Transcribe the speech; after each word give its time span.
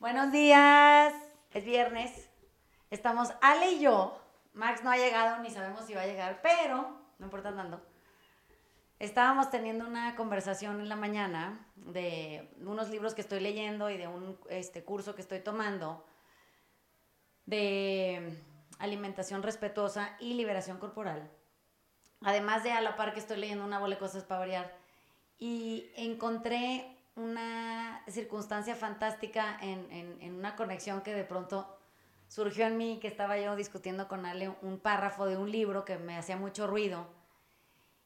Buenos 0.00 0.30
días, 0.30 1.12
es 1.50 1.64
viernes. 1.64 2.30
Estamos 2.88 3.32
Ale 3.42 3.72
y 3.72 3.80
yo. 3.80 4.16
Max 4.52 4.84
no 4.84 4.92
ha 4.92 4.96
llegado, 4.96 5.42
ni 5.42 5.50
sabemos 5.50 5.86
si 5.86 5.94
va 5.94 6.02
a 6.02 6.06
llegar, 6.06 6.38
pero 6.40 7.00
no 7.18 7.26
importa 7.26 7.52
tanto. 7.52 7.80
Estábamos 9.00 9.50
teniendo 9.50 9.84
una 9.88 10.14
conversación 10.14 10.80
en 10.80 10.88
la 10.88 10.94
mañana 10.94 11.66
de 11.74 12.48
unos 12.60 12.90
libros 12.90 13.16
que 13.16 13.22
estoy 13.22 13.40
leyendo 13.40 13.90
y 13.90 13.96
de 13.96 14.06
un 14.06 14.38
este, 14.50 14.84
curso 14.84 15.16
que 15.16 15.20
estoy 15.20 15.40
tomando 15.40 16.06
de 17.46 18.40
alimentación 18.78 19.42
respetuosa 19.42 20.16
y 20.20 20.34
liberación 20.34 20.78
corporal. 20.78 21.28
Además 22.20 22.62
de 22.62 22.70
a 22.70 22.80
la 22.80 22.94
par 22.94 23.14
que 23.14 23.18
estoy 23.18 23.38
leyendo 23.38 23.64
una 23.64 23.80
bola 23.80 23.96
de 23.96 24.00
cosas 24.00 24.22
para 24.22 24.38
variar. 24.38 24.78
Y 25.40 25.90
encontré 25.96 26.97
una 27.18 28.02
circunstancia 28.08 28.74
fantástica 28.74 29.58
en, 29.60 30.34
una 30.34 30.56
conexión 30.56 31.02
que 31.02 31.12
de 31.12 31.24
pronto 31.24 31.78
surgió 32.28 32.66
en 32.66 32.76
mí, 32.76 32.98
que 33.00 33.08
estaba 33.08 33.38
yo 33.38 33.56
discutiendo 33.56 34.08
con 34.08 34.24
Ale 34.24 34.54
un 34.62 34.78
párrafo 34.78 35.26
de 35.26 35.36
un 35.36 35.50
libro 35.50 35.84
que 35.84 35.98
me 35.98 36.16
hacía 36.16 36.36
mucho 36.36 36.66
ruido. 36.66 37.06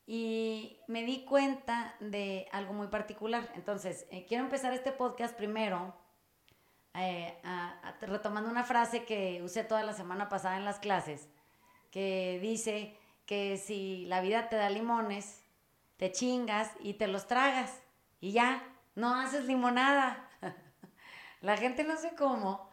Y 0.06 0.80
me 0.88 1.04
di 1.04 1.24
cuenta 1.24 1.94
de 2.00 2.48
algo 2.52 2.72
muy 2.72 2.88
particular. 2.88 3.52
Entonces, 3.54 4.06
eh, 4.10 4.24
quiero 4.26 4.44
empezar 4.44 4.72
este 4.72 4.90
podcast 4.90 5.36
primero 5.36 5.94
eh, 6.94 7.40
retomando 8.00 8.50
una 8.50 8.64
frase 8.64 9.04
que 9.04 9.40
usé 9.42 9.64
toda 9.64 9.82
la 9.82 9.92
semana 9.92 10.28
pasada 10.28 10.56
en 10.56 10.64
las 10.64 10.78
clases, 10.78 11.28
que 11.90 12.38
dice 12.42 12.96
que 13.26 13.56
si 13.56 14.04
la 14.06 14.20
vida 14.20 14.48
te 14.48 14.56
da 14.56 14.68
limones, 14.68 15.44
te 15.96 16.10
chingas 16.10 16.70
y 16.80 16.94
te 16.94 17.06
los 17.06 17.26
tragas 17.26 17.82
y 18.22 18.30
ya, 18.30 18.62
no 18.94 19.14
haces 19.14 19.44
limonada. 19.44 20.28
la 21.40 21.56
gente 21.56 21.84
no 21.84 21.96
sé 21.96 22.14
cómo 22.16 22.68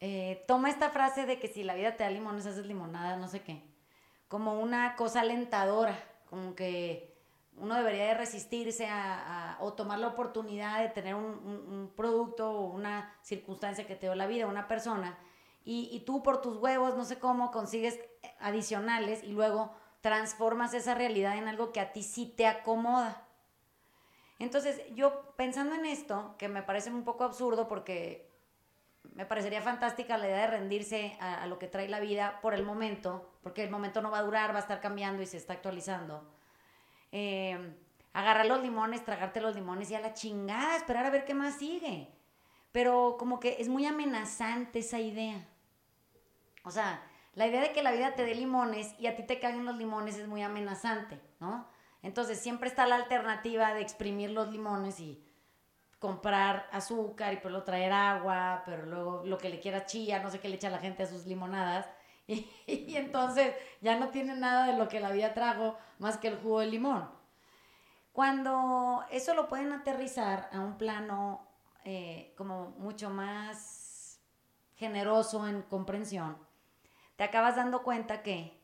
eh, 0.00 0.44
toma 0.46 0.68
esta 0.68 0.90
frase 0.90 1.26
de 1.26 1.38
que 1.38 1.48
si 1.48 1.64
la 1.64 1.74
vida 1.74 1.96
te 1.96 2.04
da 2.04 2.10
limones, 2.10 2.46
haces 2.46 2.66
limonada, 2.66 3.16
no 3.16 3.28
sé 3.28 3.42
qué, 3.42 3.62
como 4.28 4.60
una 4.60 4.94
cosa 4.96 5.20
alentadora, 5.20 5.98
como 6.28 6.54
que 6.54 7.16
uno 7.56 7.74
debería 7.74 8.04
de 8.04 8.14
resistirse 8.14 8.86
a, 8.88 9.56
o 9.60 9.72
tomar 9.72 9.98
la 9.98 10.08
oportunidad 10.08 10.80
de 10.80 10.90
tener 10.90 11.14
un, 11.14 11.90
producto 11.96 12.50
o 12.50 12.66
una 12.66 13.14
circunstancia 13.22 13.86
que 13.86 13.96
te 13.96 14.06
dio 14.06 14.14
la 14.14 14.26
vida, 14.26 14.46
una 14.46 14.68
persona, 14.68 15.18
y, 15.64 15.88
y, 15.90 16.00
tú 16.00 16.22
por 16.22 16.42
tus 16.42 16.58
huevos, 16.58 16.96
no 16.96 17.04
sé 17.04 17.18
cómo, 17.18 17.50
consigues 17.50 17.98
adicionales 18.38 19.24
y 19.24 19.32
luego 19.32 19.72
transformas 20.00 20.74
esa 20.74 20.94
realidad 20.94 21.36
en 21.36 21.48
algo 21.48 21.72
que 21.72 21.80
a 21.80 21.92
ti 21.92 22.04
sí 22.04 22.32
te 22.36 22.46
acomoda. 22.46 23.25
Entonces, 24.38 24.82
yo 24.94 25.34
pensando 25.36 25.74
en 25.74 25.86
esto, 25.86 26.34
que 26.38 26.48
me 26.48 26.62
parece 26.62 26.90
un 26.90 27.04
poco 27.04 27.24
absurdo 27.24 27.68
porque 27.68 28.30
me 29.14 29.24
parecería 29.24 29.62
fantástica 29.62 30.18
la 30.18 30.26
idea 30.26 30.42
de 30.42 30.46
rendirse 30.48 31.16
a, 31.20 31.46
lo 31.46 31.58
que 31.58 31.68
trae 31.68 31.88
la 31.88 32.00
vida 32.00 32.40
por 32.42 32.54
el 32.54 32.64
momento, 32.64 33.30
porque 33.42 33.64
el 33.64 33.70
momento 33.70 34.02
no 34.02 34.10
va 34.10 34.18
a 34.18 34.22
durar, 34.22 34.52
va 34.52 34.58
a 34.58 34.62
estar 34.62 34.80
cambiando 34.80 35.22
y 35.22 35.26
se 35.26 35.36
está 35.36 35.54
actualizando. 35.54 36.28
Eh, 37.12 37.74
agarrar 38.12 38.46
los 38.46 38.62
limones, 38.62 39.04
tragarte 39.04 39.40
los 39.40 39.54
limones 39.54 39.90
y 39.90 39.94
a 39.94 40.00
la 40.00 40.14
chingada, 40.14 40.76
esperar 40.76 41.06
a 41.06 41.10
ver 41.10 41.24
qué 41.24 41.34
más 41.34 41.56
sigue. 41.56 42.12
Pero 42.72 43.16
como 43.18 43.40
que 43.40 43.56
es 43.58 43.68
muy 43.68 43.86
amenazante 43.86 44.80
esa 44.80 44.98
idea. 44.98 45.46
O 46.64 46.70
sea, 46.70 47.02
la 47.34 47.46
idea 47.46 47.60
de 47.60 47.72
que 47.72 47.82
la 47.82 47.92
vida 47.92 48.14
te 48.14 48.24
dé 48.24 48.34
limones 48.34 48.94
y 48.98 49.06
a 49.06 49.16
ti 49.16 49.22
te 49.22 49.38
caigan 49.38 49.64
los 49.64 49.76
limones 49.76 50.16
es 50.16 50.26
muy 50.26 50.42
amenazante, 50.42 51.20
¿no? 51.40 51.68
Entonces 52.06 52.38
siempre 52.38 52.68
está 52.68 52.86
la 52.86 52.94
alternativa 52.94 53.74
de 53.74 53.80
exprimir 53.80 54.30
los 54.30 54.48
limones 54.52 55.00
y 55.00 55.20
comprar 55.98 56.68
azúcar 56.70 57.34
y 57.34 57.40
luego 57.42 57.64
traer 57.64 57.92
agua, 57.92 58.62
pero 58.64 58.86
luego 58.86 59.22
lo 59.24 59.36
que 59.38 59.48
le 59.48 59.58
quiera 59.58 59.86
chía, 59.86 60.22
no 60.22 60.30
sé 60.30 60.38
qué 60.38 60.48
le 60.48 60.54
echa 60.54 60.70
la 60.70 60.78
gente 60.78 61.02
a 61.02 61.06
sus 61.06 61.26
limonadas. 61.26 61.86
Y, 62.28 62.96
entonces 62.96 63.54
ya 63.80 63.98
no 63.98 64.10
tiene 64.10 64.36
nada 64.36 64.66
de 64.66 64.76
lo 64.78 64.88
que 64.88 65.00
la 65.00 65.10
vida 65.10 65.34
trajo 65.34 65.76
más 65.98 66.16
que 66.16 66.28
el 66.28 66.38
jugo 66.38 66.60
de 66.60 66.66
limón. 66.66 67.10
Cuando 68.12 69.04
eso 69.10 69.34
lo 69.34 69.48
pueden 69.48 69.72
aterrizar 69.72 70.48
a 70.52 70.60
un 70.60 70.78
plano 70.78 71.46
eh, 71.84 72.34
como 72.36 72.70
mucho 72.78 73.10
más 73.10 74.20
generoso 74.76 75.46
en 75.48 75.62
comprensión, 75.62 76.36
te 77.16 77.24
acabas 77.24 77.56
dando 77.56 77.82
cuenta 77.82 78.22
que 78.22 78.60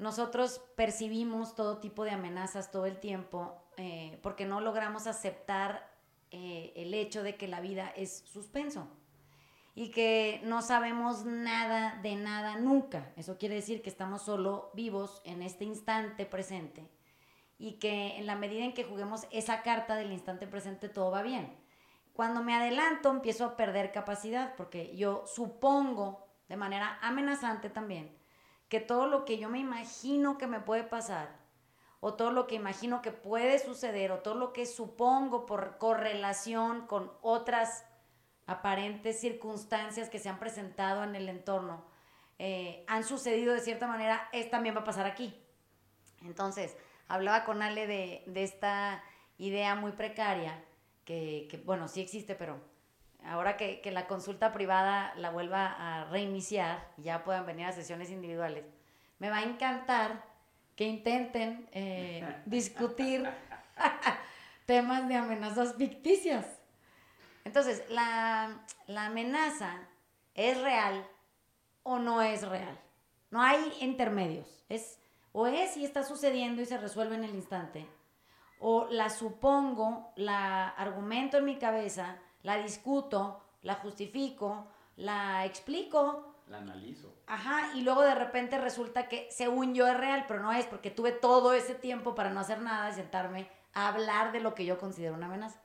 nosotros 0.00 0.62
percibimos 0.76 1.54
todo 1.54 1.78
tipo 1.78 2.04
de 2.04 2.12
amenazas 2.12 2.70
todo 2.70 2.86
el 2.86 2.98
tiempo 2.98 3.62
eh, 3.76 4.18
porque 4.22 4.46
no 4.46 4.62
logramos 4.62 5.06
aceptar 5.06 5.92
eh, 6.30 6.72
el 6.74 6.94
hecho 6.94 7.22
de 7.22 7.36
que 7.36 7.46
la 7.46 7.60
vida 7.60 7.92
es 7.94 8.24
suspenso 8.24 8.88
y 9.74 9.90
que 9.90 10.40
no 10.42 10.62
sabemos 10.62 11.26
nada 11.26 12.00
de 12.02 12.16
nada 12.16 12.56
nunca. 12.56 13.12
Eso 13.16 13.36
quiere 13.36 13.56
decir 13.56 13.82
que 13.82 13.90
estamos 13.90 14.22
solo 14.22 14.70
vivos 14.72 15.20
en 15.24 15.42
este 15.42 15.66
instante 15.66 16.24
presente 16.24 16.88
y 17.58 17.72
que 17.72 18.16
en 18.16 18.24
la 18.26 18.36
medida 18.36 18.64
en 18.64 18.72
que 18.72 18.84
juguemos 18.84 19.26
esa 19.30 19.62
carta 19.62 19.96
del 19.96 20.12
instante 20.12 20.46
presente 20.46 20.88
todo 20.88 21.10
va 21.10 21.20
bien. 21.20 21.54
Cuando 22.14 22.42
me 22.42 22.54
adelanto 22.54 23.10
empiezo 23.10 23.44
a 23.44 23.56
perder 23.56 23.92
capacidad 23.92 24.56
porque 24.56 24.96
yo 24.96 25.24
supongo 25.26 26.26
de 26.48 26.56
manera 26.56 26.98
amenazante 27.02 27.68
también 27.68 28.18
que 28.70 28.80
todo 28.80 29.06
lo 29.06 29.24
que 29.24 29.36
yo 29.36 29.50
me 29.50 29.58
imagino 29.58 30.38
que 30.38 30.46
me 30.46 30.60
puede 30.60 30.84
pasar, 30.84 31.36
o 31.98 32.14
todo 32.14 32.30
lo 32.30 32.46
que 32.46 32.54
imagino 32.54 33.02
que 33.02 33.10
puede 33.10 33.58
suceder, 33.58 34.12
o 34.12 34.20
todo 34.20 34.36
lo 34.36 34.52
que 34.52 34.64
supongo 34.64 35.44
por 35.44 35.76
correlación 35.76 36.86
con 36.86 37.12
otras 37.20 37.84
aparentes 38.46 39.20
circunstancias 39.20 40.08
que 40.08 40.20
se 40.20 40.28
han 40.28 40.38
presentado 40.38 41.02
en 41.02 41.16
el 41.16 41.28
entorno, 41.28 41.84
eh, 42.38 42.84
han 42.86 43.02
sucedido 43.02 43.52
de 43.52 43.60
cierta 43.60 43.88
manera, 43.88 44.28
es 44.32 44.48
también 44.50 44.76
va 44.76 44.80
a 44.80 44.84
pasar 44.84 45.04
aquí. 45.04 45.34
Entonces, 46.22 46.76
hablaba 47.08 47.44
con 47.44 47.62
Ale 47.62 47.88
de, 47.88 48.22
esta 48.36 49.02
idea 49.36 49.74
muy 49.74 49.92
precaria, 49.92 50.64
que, 51.04 51.48
que, 51.50 51.56
bueno, 51.56 51.88
sí 51.88 52.00
existe, 52.00 52.36
pero 52.36 52.60
ahora 53.26 53.56
que, 53.56 53.82
la 53.90 54.06
consulta 54.06 54.52
privada 54.52 55.14
la 55.16 55.30
vuelva 55.30 55.66
a 55.66 56.04
reiniciar 56.06 56.88
ya 56.96 57.24
puedan 57.24 57.46
venir 57.46 57.66
a 57.66 57.72
sesiones 57.72 58.10
individuales, 58.10 58.64
me 59.18 59.30
va 59.30 59.38
a 59.38 59.42
encantar 59.42 60.24
que 60.76 60.84
intenten 60.84 61.68
eh, 61.72 62.36
discutir 62.46 63.28
temas 64.66 65.08
de 65.08 65.16
amenazas 65.16 65.74
ficticias. 65.76 66.46
Entonces, 67.44 67.84
la, 67.88 68.62
la 68.86 69.06
amenaza 69.06 69.88
es 70.34 70.60
real 70.60 71.06
o 71.82 71.98
no 71.98 72.22
es 72.22 72.46
real. 72.46 72.78
No 73.30 73.42
hay 73.42 73.72
intermedios. 73.80 74.64
Es 74.68 75.00
o 75.32 75.46
es 75.46 75.76
y 75.76 75.84
está 75.84 76.02
sucediendo 76.02 76.62
y 76.62 76.66
se 76.66 76.78
resuelve 76.78 77.14
en 77.14 77.24
el 77.24 77.34
instante, 77.34 77.86
o 78.58 78.86
la 78.90 79.10
supongo, 79.10 80.12
la 80.16 80.68
argumento 80.68 81.38
en 81.38 81.44
mi 81.44 81.56
cabeza 81.56 82.18
la 82.42 82.56
discuto, 82.56 83.42
la 83.62 83.74
justifico, 83.74 84.66
la 84.96 85.44
explico. 85.44 86.34
La 86.48 86.58
analizo. 86.58 87.14
Ajá, 87.26 87.70
y 87.74 87.82
luego 87.82 88.02
de 88.02 88.14
repente 88.14 88.58
resulta 88.58 89.08
que 89.08 89.28
según 89.30 89.74
yo 89.74 89.86
es 89.86 89.96
real, 89.96 90.24
pero 90.26 90.40
no 90.40 90.52
es, 90.52 90.66
porque 90.66 90.90
tuve 90.90 91.12
todo 91.12 91.52
ese 91.52 91.74
tiempo 91.74 92.14
para 92.14 92.30
no 92.30 92.40
hacer 92.40 92.60
nada 92.60 92.90
y 92.90 92.94
sentarme 92.94 93.48
a 93.72 93.88
hablar 93.88 94.32
de 94.32 94.40
lo 94.40 94.54
que 94.54 94.64
yo 94.64 94.78
considero 94.78 95.14
una 95.14 95.26
amenaza. 95.26 95.60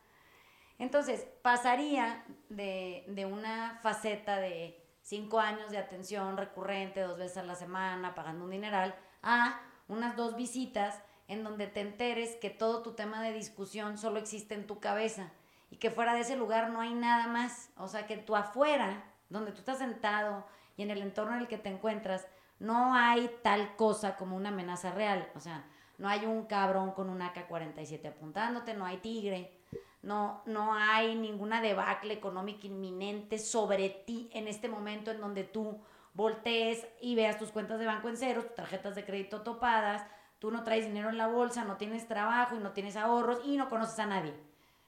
Entonces, 0.78 1.26
pasaría 1.42 2.24
de, 2.50 3.06
de 3.08 3.26
una 3.26 3.80
faceta 3.82 4.38
de 4.38 4.86
cinco 5.02 5.40
años 5.40 5.72
de 5.72 5.78
atención 5.78 6.38
recurrente, 6.38 7.02
dos 7.02 7.18
veces 7.18 7.38
a 7.38 7.44
la 7.44 7.56
semana, 7.56 8.14
pagando 8.14 8.46
un 8.46 8.52
dineral, 8.52 8.94
a 9.24 9.62
unas 9.88 10.16
dos 10.16 10.36
visitas 10.36 11.02
en 11.28 11.44
donde 11.44 11.68
te 11.68 11.82
enteres 11.82 12.36
que 12.36 12.50
todo 12.50 12.84
tu 12.84 12.94
tema 12.94 13.24
de 13.24 13.34
discusión 13.34 13.98
solo 13.98 14.20
existe 14.20 14.54
en 14.54 14.68
tu 14.68 14.80
cabeza 14.80 15.32
y 15.70 15.78
que 15.78 15.92
fuera 15.92 16.14
de 16.14 16.22
ese 16.22 16.36
lugar 16.36 16.70
no 16.70 16.82
hay 16.82 16.94
nada 16.94 17.28
más. 17.28 17.70
O 17.78 17.88
sea, 17.88 18.08
que 18.08 18.18
tú 18.18 18.36
afuera, 18.36 19.04
donde 19.30 19.52
tú 19.52 19.60
estás 19.60 19.80
sentado 19.80 20.46
y 20.78 20.84
en 20.84 20.92
el 20.92 21.02
entorno 21.02 21.34
en 21.34 21.42
el 21.42 21.48
que 21.48 21.58
te 21.58 21.70
encuentras, 21.70 22.28
no 22.60 22.96
hay 22.96 23.30
tal 23.44 23.76
cosa 23.76 24.16
como 24.16 24.36
una 24.36 24.50
amenaza 24.50 24.92
real. 24.92 25.30
O 25.36 25.40
sea, 25.40 25.66
no 25.98 26.10
hay 26.10 26.26
un 26.26 26.46
cabrón 26.46 26.92
con 26.92 27.10
un 27.10 27.22
AK-47 27.22 28.08
apuntándote, 28.08 28.74
no 28.74 28.86
hay 28.86 28.98
tigre, 28.98 29.58
no, 30.02 30.42
no 30.46 30.74
hay 30.74 31.16
ninguna 31.16 31.62
debacle 31.62 32.14
económica 32.14 32.68
inminente 32.68 33.40
sobre 33.40 33.90
ti 33.90 34.30
en 34.34 34.48
este 34.48 34.68
momento 34.68 35.12
en 35.12 35.22
donde 35.22 35.44
tú 35.44 35.82
voltees 36.14 36.88
y 37.02 37.16
veas 37.16 37.38
tus 37.38 37.52
cuentas 37.52 37.80
de 37.80 37.86
banco 37.86 38.10
en 38.10 38.18
cero, 38.18 38.44
tus 38.44 38.56
tarjetas 38.56 38.96
de 38.96 39.06
crédito 39.06 39.42
topadas, 39.42 40.06
tú 40.40 40.52
no 40.52 40.64
traes 40.64 40.86
dinero 40.86 41.10
en 41.10 41.18
la 41.18 41.28
bolsa, 41.28 41.66
no 41.66 41.78
tienes 41.78 42.08
trabajo 42.08 42.56
y 42.56 42.60
no 42.60 42.72
tienes 42.72 42.96
ahorros 42.96 43.42
y 43.46 43.58
no 43.58 43.70
conoces 43.70 44.00
a 44.00 44.06
nadie. 44.06 44.34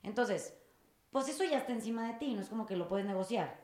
Entonces, 0.03 0.56
pues 1.11 1.27
eso 1.27 1.43
ya 1.43 1.57
está 1.57 1.71
encima 1.71 2.07
de 2.07 2.13
ti, 2.13 2.33
no 2.33 2.41
es 2.41 2.49
como 2.49 2.65
que 2.65 2.75
lo 2.75 2.87
puedes 2.87 3.05
negociar. 3.05 3.59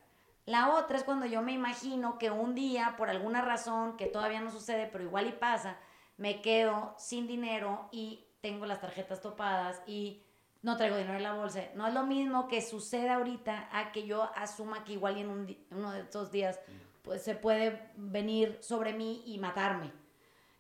La 0.46 0.74
otra 0.76 0.98
es 0.98 1.04
cuando 1.04 1.26
yo 1.26 1.42
me 1.42 1.54
imagino 1.54 2.18
que 2.18 2.30
un 2.30 2.54
día, 2.54 2.96
por 2.98 3.10
alguna 3.10 3.42
razón 3.42 3.96
que 3.96 4.08
todavía 4.08 4.42
no 4.42 4.52
sucede, 4.52 4.90
pero 4.92 5.04
igual 5.04 5.28
y 5.28 5.32
pasa, 5.32 5.78
me 6.18 6.42
quedo 6.42 6.94
sin 6.98 7.28
dinero 7.28 7.88
y 7.92 8.26
tengo 8.42 8.66
las 8.66 8.82
tarjetas 8.82 9.22
topadas 9.22 9.82
y 9.88 10.24
no 10.62 10.76
traigo 10.76 10.98
dinero 10.98 11.18
en 11.18 11.24
la 11.24 11.34
bolsa. 11.34 11.64
No 11.76 11.88
es 11.88 11.94
lo 11.94 12.04
mismo 12.04 12.48
que 12.48 12.62
suceda 12.62 13.16
ahorita 13.16 13.70
a 13.72 13.92
que 13.92 14.06
yo 14.06 14.30
asuma 14.36 14.84
que 14.84 14.94
igual 14.94 15.18
en 15.18 15.58
uno 15.72 15.92
de 15.92 16.02
estos 16.02 16.32
días 16.32 16.60
pues 17.04 17.22
se 17.22 17.36
puede 17.36 17.92
venir 17.96 18.58
sobre 18.62 18.94
mí 18.94 19.24
y 19.26 19.38
matarme. 19.38 19.92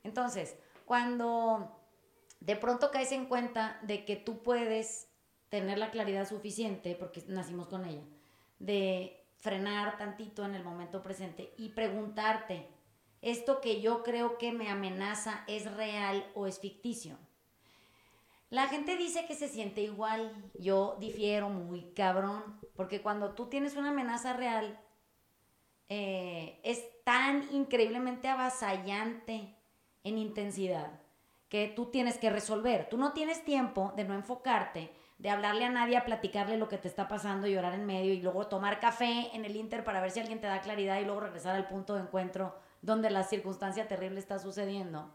Entonces, 0.03 0.57
cuando 0.85 1.77
de 2.41 2.55
pronto 2.57 2.91
caes 2.91 3.11
en 3.13 3.25
cuenta 3.25 3.79
de 3.83 4.05
que 4.05 4.17
tú 4.17 4.43
puedes 4.43 5.09
tener 5.53 5.77
la 5.77 5.91
claridad 5.91 6.27
suficiente, 6.27 6.95
porque 6.95 7.23
nacimos 7.27 7.67
con 7.67 7.85
ella, 7.85 8.01
de 8.57 9.23
frenar 9.37 9.99
tantito 9.99 10.43
en 10.43 10.55
el 10.55 10.63
momento 10.63 11.03
presente 11.03 11.53
y 11.59 11.69
preguntarte, 11.69 12.67
¿esto 13.21 13.61
que 13.61 13.79
yo 13.79 14.01
creo 14.01 14.39
que 14.39 14.51
me 14.51 14.71
amenaza 14.71 15.43
es 15.45 15.71
real 15.71 16.25
o 16.33 16.47
es 16.47 16.59
ficticio? 16.59 17.19
La 18.49 18.67
gente 18.67 18.97
dice 18.97 19.27
que 19.27 19.35
se 19.35 19.47
siente 19.47 19.81
igual, 19.81 20.33
yo 20.55 20.97
difiero 20.99 21.49
muy 21.49 21.83
cabrón, 21.93 22.59
porque 22.75 23.03
cuando 23.03 23.35
tú 23.35 23.45
tienes 23.45 23.75
una 23.75 23.89
amenaza 23.89 24.33
real, 24.33 24.79
eh, 25.87 26.61
es 26.63 26.83
tan 27.03 27.47
increíblemente 27.53 28.27
avasallante 28.27 29.55
en 30.03 30.17
intensidad 30.17 30.99
que 31.47 31.67
tú 31.67 31.91
tienes 31.91 32.17
que 32.17 32.31
resolver. 32.31 32.89
Tú 32.89 32.97
no 32.97 33.13
tienes 33.13 33.45
tiempo 33.45 33.93
de 33.95 34.03
no 34.05 34.15
enfocarte, 34.15 34.89
de 35.23 35.31
hablarle 35.31 35.65
a 35.65 35.71
nadie, 35.71 35.99
platicarle 36.01 36.57
lo 36.57 36.69
que 36.69 36.77
te 36.77 36.87
está 36.87 37.07
pasando, 37.07 37.47
llorar 37.47 37.73
en 37.73 37.87
medio 37.87 38.13
y 38.13 38.21
luego 38.21 38.45
tomar 38.45 38.79
café 38.79 39.31
en 39.33 39.45
el 39.45 39.55
Inter 39.55 39.83
para 39.83 40.01
ver 40.01 40.11
si 40.11 40.19
alguien 40.19 40.39
te 40.39 40.45
da 40.45 40.61
claridad 40.61 40.99
y 40.99 41.05
luego 41.05 41.21
regresar 41.21 41.55
al 41.55 41.67
punto 41.67 41.95
de 41.95 42.01
encuentro 42.01 42.55
donde 42.83 43.09
la 43.09 43.23
circunstancia 43.23 43.87
terrible 43.87 44.19
está 44.19 44.37
sucediendo 44.37 45.11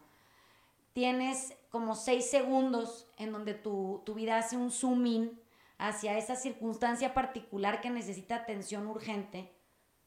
tienes 0.93 1.55
como 1.69 1.95
seis 1.95 2.29
segundos 2.29 3.07
en 3.17 3.31
donde 3.31 3.53
tu, 3.53 4.03
vida 4.15 4.37
hace 4.37 4.57
un 4.57 4.71
zoom 4.71 5.05
in 5.05 5.41
hacia 5.77 6.17
esa 6.17 6.35
circunstancia 6.35 7.13
particular 7.13 7.79
que 7.79 7.89
necesita 7.89 8.35
atención 8.35 8.85
urgente, 8.87 9.55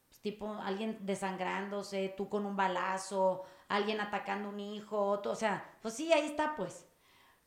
pues, 0.09 0.21
tipo 0.21 0.53
alguien 0.53 0.99
desangrándose, 1.01 2.13
tú 2.17 2.29
con 2.29 2.45
un 2.45 2.57
balazo, 2.57 3.45
alguien 3.69 4.01
atacando 4.01 4.51
un 4.51 4.61
hijo, 4.61 5.23
o 5.25 5.35
sea, 5.35 5.77
pues 5.81 5.95
sí, 5.95 6.13
ahí 6.13 6.27
está 6.27 6.57
pues. 6.57 6.87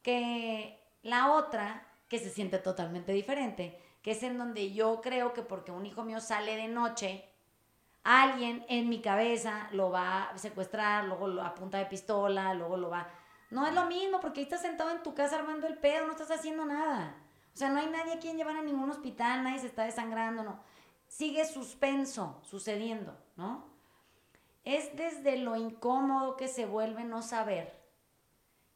Que 0.01 0.83
la 1.03 1.33
otra, 1.33 1.87
que 2.15 2.23
se 2.23 2.29
siente 2.29 2.59
totalmente 2.59 3.11
diferente, 3.11 3.77
que 4.01 4.11
es 4.11 4.23
en 4.23 4.37
donde 4.37 4.71
yo 4.71 5.01
creo 5.01 5.33
que 5.33 5.41
porque 5.41 5.71
un 5.71 5.85
hijo 5.85 6.03
mío 6.03 6.21
sale 6.21 6.55
de 6.55 6.67
noche, 6.69 7.25
alguien 8.03 8.65
en 8.69 8.87
mi 8.87 9.01
cabeza 9.01 9.67
lo 9.71 9.89
va 9.91 10.29
a 10.29 10.37
secuestrar, 10.37 11.05
luego 11.05 11.27
lo 11.27 11.43
apunta 11.43 11.77
de 11.77 11.85
pistola, 11.85 12.53
luego 12.53 12.77
lo 12.77 12.89
va 12.89 13.07
no 13.51 13.65
es 13.65 13.73
lo 13.73 13.85
mismo 13.85 14.19
porque 14.21 14.39
ahí 14.39 14.43
estás 14.43 14.61
sentado 14.61 14.91
en 14.91 15.03
tu 15.03 15.13
casa 15.13 15.37
armando 15.37 15.67
el 15.67 15.77
pedo, 15.77 16.05
no 16.05 16.11
estás 16.13 16.31
haciendo 16.31 16.65
nada. 16.65 17.15
O 17.53 17.57
sea, 17.57 17.69
no 17.69 17.79
hay 17.79 17.87
nadie 17.87 18.13
a 18.13 18.19
quien 18.19 18.37
llevar 18.37 18.57
a 18.57 18.61
ningún 18.61 18.89
hospital, 18.89 19.43
nadie 19.43 19.59
se 19.59 19.67
está 19.67 19.83
desangrando, 19.83 20.43
no. 20.43 20.59
Sigue 21.07 21.45
suspenso 21.45 22.39
sucediendo, 22.43 23.15
¿no? 23.35 23.65
Es 24.63 24.95
desde 24.97 25.37
lo 25.37 25.55
incómodo 25.55 26.35
que 26.35 26.47
se 26.47 26.65
vuelve 26.65 27.03
no 27.03 27.21
saber 27.21 27.84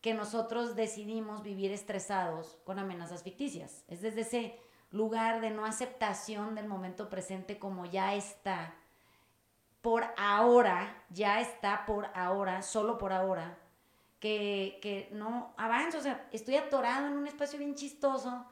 que 0.01 0.13
nosotros 0.13 0.75
decidimos 0.75 1.44
vivir 1.44 1.72
estresados 1.72 2.57
con 2.63 2.80
amenazas 2.80 3.24
ficticias. 3.24 3.84
Es 3.88 4.01
desde 4.01 4.22
ese 4.22 4.60
lugar 4.92 5.42
de 5.42 5.51
no 5.51 5.66
aceptación 5.66 6.56
del 6.56 6.68
momento 6.68 7.10
presente 7.10 7.60
como 7.60 7.86
ya 7.86 8.16
está, 8.16 8.75
por 9.81 10.06
ahora, 10.18 11.04
ya 11.10 11.42
está 11.42 11.86
por 11.86 12.07
ahora, 12.13 12.62
solo 12.62 12.98
por 12.98 13.13
ahora, 13.13 13.57
que, 14.19 15.10
no 15.12 15.54
avanzo, 15.57 16.00
o 16.00 16.02
sea, 16.02 16.28
estoy 16.31 16.56
atorado 16.56 17.07
en 17.07 17.13
un 17.13 17.28
espacio 17.28 17.57
bien 17.57 17.75
chistoso 17.75 18.45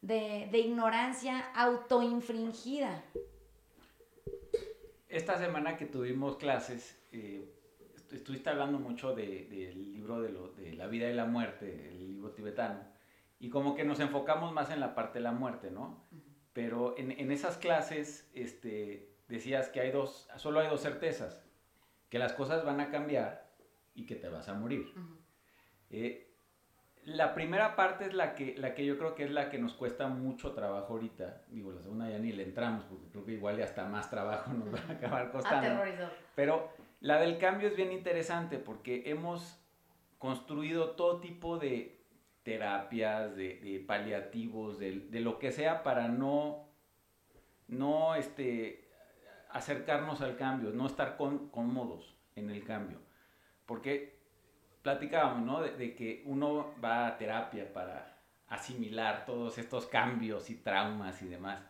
de, 0.00 0.50
ignorancia 0.52 1.50
autoinfringida. 1.54 3.04
Esta 5.08 5.38
semana 5.38 5.76
que 5.76 5.86
tuvimos 5.86 6.36
clases, 6.36 6.98
eh, 7.12 7.61
estuviste 8.12 8.50
hablando 8.50 8.78
mucho 8.78 9.14
del 9.14 9.92
libro 9.92 10.20
de, 10.20 10.72
la 10.74 10.86
vida 10.86 11.08
y 11.08 11.14
la 11.14 11.26
muerte, 11.26 11.88
el 11.90 12.08
libro 12.08 12.30
tibetano, 12.30 12.80
y 13.38 13.48
como 13.50 13.74
que 13.74 13.84
nos 13.84 14.00
enfocamos 14.00 14.52
más 14.52 14.70
en 14.70 14.80
la 14.80 14.94
parte 14.94 15.18
de 15.18 15.24
la 15.24 15.32
muerte, 15.32 15.70
¿no? 15.70 16.04
Pero 16.52 16.94
en, 16.98 17.30
esas 17.30 17.56
clases 17.56 18.30
este, 18.34 19.16
decías 19.28 19.68
que 19.68 19.80
hay 19.80 19.90
dos, 19.90 20.28
solo 20.36 20.60
hay 20.60 20.68
dos 20.68 20.82
certezas, 20.82 21.42
que 22.08 22.18
las 22.18 22.34
cosas 22.34 22.64
van 22.64 22.80
a 22.80 22.90
cambiar 22.90 23.50
y 23.94 24.06
que 24.06 24.16
te 24.16 24.28
vas 24.28 24.48
a 24.48 24.54
morir. 24.54 24.92
Eh, 25.90 26.32
la 27.04 27.34
primera 27.34 27.74
parte 27.74 28.06
es 28.06 28.14
la 28.14 28.34
que, 28.34 28.54
la 28.56 28.74
que 28.74 28.86
yo 28.86 28.96
creo 28.96 29.14
que 29.14 29.24
es 29.24 29.30
la 29.30 29.50
que 29.50 29.58
nos 29.58 29.74
cuesta 29.74 30.06
mucho 30.06 30.52
trabajo 30.52 30.92
ahorita. 30.92 31.42
Digo, 31.48 31.72
la 31.72 31.82
segunda 31.82 32.08
ya 32.08 32.18
ni 32.18 32.32
le 32.32 32.44
entramos, 32.44 32.84
porque 32.84 33.08
creo 33.08 33.24
que 33.24 33.32
igual 33.32 33.56
ya 33.56 33.64
hasta 33.64 33.84
más 33.86 34.08
trabajo 34.08 34.52
nos 34.52 34.72
va 34.72 34.78
a 34.88 34.92
acabar 34.92 35.30
costando. 35.32 35.82
Pero 36.36 36.70
la 37.02 37.18
del 37.18 37.38
cambio 37.38 37.68
es 37.68 37.76
bien 37.76 37.90
interesante 37.90 38.58
porque 38.58 39.02
hemos 39.06 39.60
construido 40.18 40.92
todo 40.92 41.20
tipo 41.20 41.58
de 41.58 42.00
terapias, 42.44 43.34
de, 43.34 43.84
paliativos, 43.86 44.78
de, 44.78 45.00
de, 45.10 45.20
lo 45.20 45.40
que 45.40 45.50
sea 45.50 45.82
para 45.82 46.06
no, 46.06 46.68
no 47.66 48.14
este, 48.14 48.88
acercarnos 49.50 50.20
al 50.20 50.36
cambio, 50.36 50.70
no 50.70 50.86
estar 50.86 51.16
cómodos 51.16 52.16
en 52.36 52.50
el 52.50 52.64
cambio. 52.64 52.98
Porque 53.66 54.20
platicábamos, 54.82 55.44
¿no? 55.44 55.60
De, 55.60 55.96
que 55.96 56.22
uno 56.24 56.72
va 56.82 57.08
a 57.08 57.18
terapia 57.18 57.72
para 57.72 58.16
asimilar 58.46 59.24
todos 59.26 59.58
estos 59.58 59.86
cambios 59.86 60.50
y 60.50 60.54
traumas 60.54 61.20
y 61.20 61.26
demás. 61.26 61.64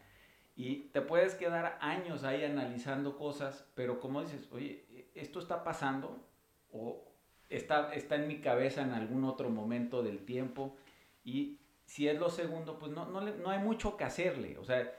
Y 0.55 0.91
te 0.91 1.01
puedes 1.01 1.35
quedar 1.35 1.79
años 1.81 2.23
ahí 2.23 2.45
analizando 2.45 3.17
cosas, 3.17 3.67
pero 3.75 3.99
como 3.99 4.21
dices, 4.21 4.47
oye, 4.53 4.85
esto 5.15 5.39
está 5.39 5.65
pasando 5.65 6.27
o 6.73 7.05
está, 7.49 7.93
está 7.95 8.17
en 8.17 8.29
mi 8.29 8.41
cabeza 8.41 8.83
en 8.83 8.93
algún 8.93 9.25
otro 9.25 9.51
momento 9.51 10.03
del 10.03 10.25
tiempo 10.25 10.77
y 11.25 11.59
si 11.85 12.09
es 12.09 12.19
lo 12.19 12.31
segundo, 12.31 12.79
pues 12.79 12.93
no, 12.93 13.07
no, 13.07 13.21
no 13.21 13.51
hay 13.51 13.59
mucho 13.59 13.97
que 13.97 14.05
hacerle. 14.05 14.57
O 14.59 14.65
sea, 14.65 14.91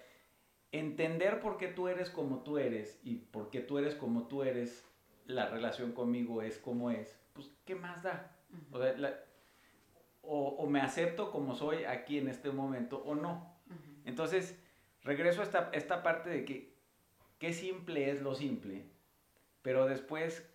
entender 0.71 1.39
por 1.39 1.57
qué 1.57 1.67
tú 1.67 1.87
eres 1.87 2.09
como 2.09 2.43
tú 2.43 2.57
eres 2.57 2.99
y 3.03 3.15
por 3.15 3.49
qué 3.49 3.61
tú 3.61 3.77
eres 3.77 3.95
como 3.95 4.27
tú 4.27 4.43
eres, 4.43 4.85
la 5.25 5.47
relación 5.49 5.93
conmigo 5.93 6.41
es 6.41 6.57
como 6.57 6.91
es, 6.91 7.19
pues, 7.33 7.49
¿qué 7.65 7.75
más 7.75 8.03
da? 8.03 8.35
o, 10.21 10.67
me 10.67 10.81
acepto 10.81 11.31
como 11.31 11.55
soy 11.55 11.83
aquí 11.83 12.17
en 12.17 12.27
este 12.27 12.51
momento 12.51 13.03
o 13.05 13.15
no. 13.15 13.57
Entonces, 14.05 14.59
regreso 15.01 15.41
a 15.41 15.43
esta, 15.43 15.69
esta 15.73 16.03
parte 16.03 16.29
de 16.29 16.45
que 16.45 16.75
qué 17.39 17.53
simple 17.53 18.09
es 18.09 18.21
lo 18.21 18.35
simple, 18.35 18.85
pero 19.63 19.87
después, 19.87 20.47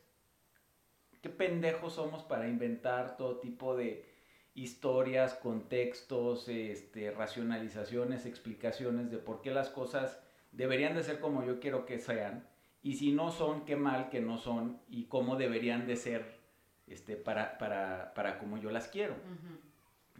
qué 1.20 1.28
pendejos 1.28 1.94
somos 1.94 2.22
para 2.22 2.46
inventar 2.46 3.16
todo 3.16 3.40
tipo 3.40 3.76
de 3.76 4.06
historias, 4.54 5.34
contextos, 5.34 6.48
este, 6.48 7.10
racionalizaciones, 7.10 8.26
explicaciones 8.26 9.10
de 9.10 9.18
por 9.18 9.40
qué 9.40 9.50
las 9.50 9.70
cosas 9.70 10.20
deberían 10.52 10.94
de 10.94 11.02
ser 11.02 11.20
como 11.20 11.44
yo 11.44 11.58
quiero 11.58 11.86
que 11.86 11.98
sean, 11.98 12.46
y 12.82 12.94
si 12.94 13.12
no 13.12 13.32
son, 13.32 13.64
qué 13.64 13.76
mal 13.76 14.10
que 14.10 14.20
no 14.20 14.38
son, 14.38 14.80
y 14.88 15.04
cómo 15.04 15.36
deberían 15.36 15.86
de 15.86 15.96
ser 15.96 16.38
este, 16.86 17.16
para, 17.16 17.58
para, 17.58 18.14
para 18.14 18.38
como 18.38 18.58
yo 18.58 18.70
las 18.70 18.88
quiero. 18.88 19.14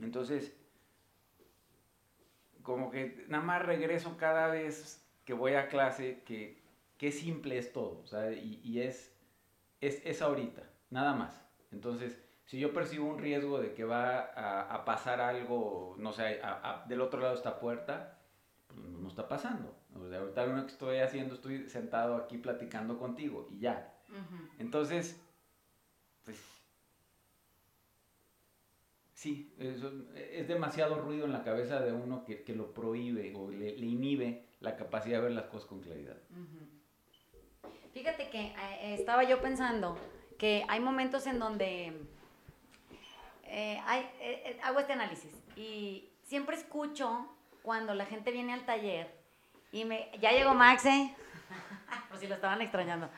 Entonces, 0.01 0.57
como 2.63 2.91
que 2.91 3.25
nada 3.29 3.45
más 3.45 3.65
regreso 3.65 4.17
cada 4.17 4.49
vez 4.49 5.05
que 5.25 5.33
voy 5.33 5.55
a 5.55 5.69
clase 5.69 6.23
que 6.25 6.58
qué 6.99 7.13
simple 7.13 7.59
es 7.59 7.73
todo, 7.73 8.05
y, 8.33 8.61
y 8.63 8.81
es, 8.81 9.17
es, 9.81 10.05
es, 10.05 10.21
ahorita, 10.21 10.63
nada 10.91 11.15
más. 11.15 11.45
Entonces, 11.71 12.21
si 12.45 12.59
yo 12.59 12.73
percibo 12.73 13.09
un 13.09 13.19
riesgo 13.19 13.61
de 13.61 13.75
que 13.75 13.85
va 13.85 14.21
a, 14.21 14.75
a 14.75 14.85
pasar 14.85 15.21
algo, 15.21 15.95
no 15.99 16.13
sé, 16.13 16.41
del 16.87 17.01
otro 17.01 17.21
lado 17.21 17.33
de 17.33 17.39
esta 17.39 17.61
puerta, 17.61 18.19
pues 18.67 18.81
no, 18.81 19.09
está 19.09 19.29
pasando. 19.29 19.77
ahorita 19.95 20.47
lo 20.47 20.67
que 20.67 20.73
estoy 20.73 20.99
haciendo, 20.99 21.35
estoy 21.35 21.69
sentado 21.69 22.17
aquí 22.17 22.39
platicando 22.39 22.99
contigo 22.99 23.49
y 23.51 23.61
ya. 23.61 23.95
Entonces, 24.59 25.21
pues 26.25 26.39
Sí, 29.19 29.53
es 29.59 30.47
demasiado 30.47 31.01
ruido 31.01 31.25
en 31.25 31.33
la 31.33 31.43
cabeza 31.43 31.81
de 31.81 31.93
uno 31.93 32.25
que, 32.25 32.55
lo 32.55 32.73
prohíbe 32.73 33.35
o 33.35 33.51
le, 33.51 33.71
inhibe 33.71 34.47
la 34.61 34.77
capacidad 34.77 35.19
de 35.19 35.25
ver 35.25 35.33
las 35.33 35.47
cosas 35.47 35.69
con 35.69 35.81
claridad. 35.81 36.17
Fíjate 37.93 38.29
que 38.29 38.41
eh, 38.41 38.95
estaba 38.99 39.25
yo 39.25 39.41
pensando 39.41 39.99
que 40.39 40.65
hay 40.69 40.81
momentos 40.81 41.27
en 41.27 41.39
donde 41.39 41.87
eh, 43.45 43.83
eh, 44.21 44.61
hago 44.63 44.81
este 44.81 44.93
análisis 44.93 45.33
y 45.57 46.11
siempre 46.23 46.57
escucho 46.57 47.27
cuando 47.63 47.95
la 47.95 48.07
gente 48.07 48.31
viene 48.31 48.53
al 48.53 48.65
taller 48.65 49.19
y 49.73 49.85
me... 49.85 50.11
Ya 50.21 50.33
llegó 50.33 50.55
Max, 50.55 50.87
¿eh? 50.87 51.15
Por 52.09 52.19
si 52.19 52.27
lo 52.27 52.35
estaban 52.35 52.61
extrañando. 52.63 53.11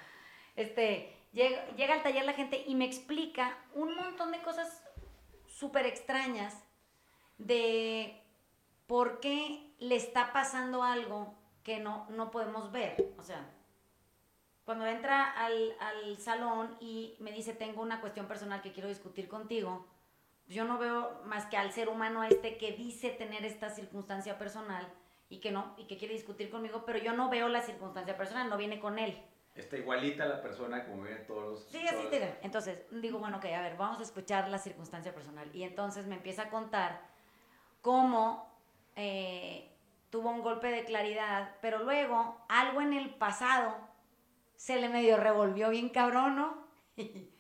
Este, 0.57 1.17
llega, 1.33 1.67
llega 1.77 1.95
al 1.95 2.03
taller 2.03 2.25
la 2.25 2.33
gente 2.33 2.65
y 2.67 2.75
me 2.75 2.87
explica 2.87 3.57
un 3.75 3.95
montón 3.95 4.33
de 4.33 4.41
cosas 4.41 4.83
súper 5.47 5.87
extrañas 5.87 6.57
de 7.39 8.21
por 8.87 9.21
qué 9.21 9.73
le 9.79 9.97
está 9.97 10.33
pasando 10.33 10.83
algo 10.83 11.35
que 11.63 11.79
no, 11.79 12.07
no 12.11 12.31
podemos 12.31 12.73
ver. 12.73 13.13
O 13.19 13.23
sea, 13.23 13.47
cuando 14.71 14.87
entra 14.87 15.33
al, 15.33 15.75
al 15.81 16.17
salón 16.19 16.77
y 16.79 17.17
me 17.19 17.33
dice, 17.33 17.53
tengo 17.53 17.83
una 17.83 18.01
cuestión 18.01 18.29
personal 18.29 18.63
que 18.63 18.71
quiero 18.71 18.89
discutir 18.89 19.27
contigo, 19.27 19.85
yo 20.47 20.65
no 20.65 20.79
veo 20.79 21.23
más 21.25 21.47
que 21.47 21.57
al 21.57 21.73
ser 21.73 21.89
humano 21.89 22.23
este 22.23 22.57
que 22.57 22.71
dice 22.71 23.11
tener 23.11 23.45
esta 23.45 23.71
circunstancia 23.71 24.39
personal 24.39 24.87
y 25.29 25.39
que 25.39 25.51
no, 25.51 25.75
y 25.77 25.89
que 25.89 25.97
quiere 25.97 26.15
discutir 26.15 26.51
conmigo, 26.51 26.85
pero 26.87 27.01
yo 27.01 27.13
no 27.15 27.29
veo 27.29 27.49
la 27.49 27.63
circunstancia 27.63 28.17
personal, 28.17 28.49
no 28.49 28.57
viene 28.57 28.79
con 28.79 29.01
él. 29.01 29.21
Está 29.57 29.77
igualita 29.77 30.25
la 30.25 30.41
persona 30.41 30.85
como 30.85 31.03
ven 31.03 31.27
todos 31.27 31.43
los... 31.43 31.65
Sí, 31.65 31.85
así 31.89 32.07
te 32.09 32.21
ve. 32.21 32.39
Entonces, 32.43 32.79
digo, 32.93 33.19
bueno, 33.19 33.39
ok, 33.39 33.47
a 33.47 33.63
ver, 33.63 33.77
vamos 33.77 33.99
a 33.99 34.05
escuchar 34.05 34.49
la 34.51 34.59
circunstancia 34.59 35.13
personal. 35.13 35.51
Y 35.53 35.65
entonces 35.65 36.07
me 36.07 36.15
empieza 36.15 36.43
a 36.43 36.49
contar 36.49 37.01
cómo 37.81 38.49
eh, 38.95 39.69
tuvo 40.11 40.31
un 40.31 40.43
golpe 40.43 40.69
de 40.69 40.85
claridad, 40.85 41.57
pero 41.61 41.81
luego 41.81 42.41
algo 42.49 42.81
en 42.81 42.93
el 42.93 43.11
pasado 43.11 43.90
se 44.61 44.79
le 44.79 44.91
medio 44.91 45.17
revolvió 45.17 45.71
bien 45.71 45.89
cabrón, 45.89 46.37
¿no? 46.37 46.67
y 46.97 47.31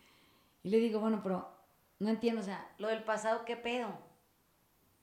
le 0.62 0.78
digo, 0.78 1.00
bueno, 1.00 1.20
pero 1.22 1.54
no 1.98 2.08
entiendo, 2.08 2.40
o 2.40 2.44
sea, 2.44 2.66
lo 2.78 2.88
del 2.88 3.04
pasado, 3.04 3.44
¿qué 3.44 3.56
pedo? 3.56 3.92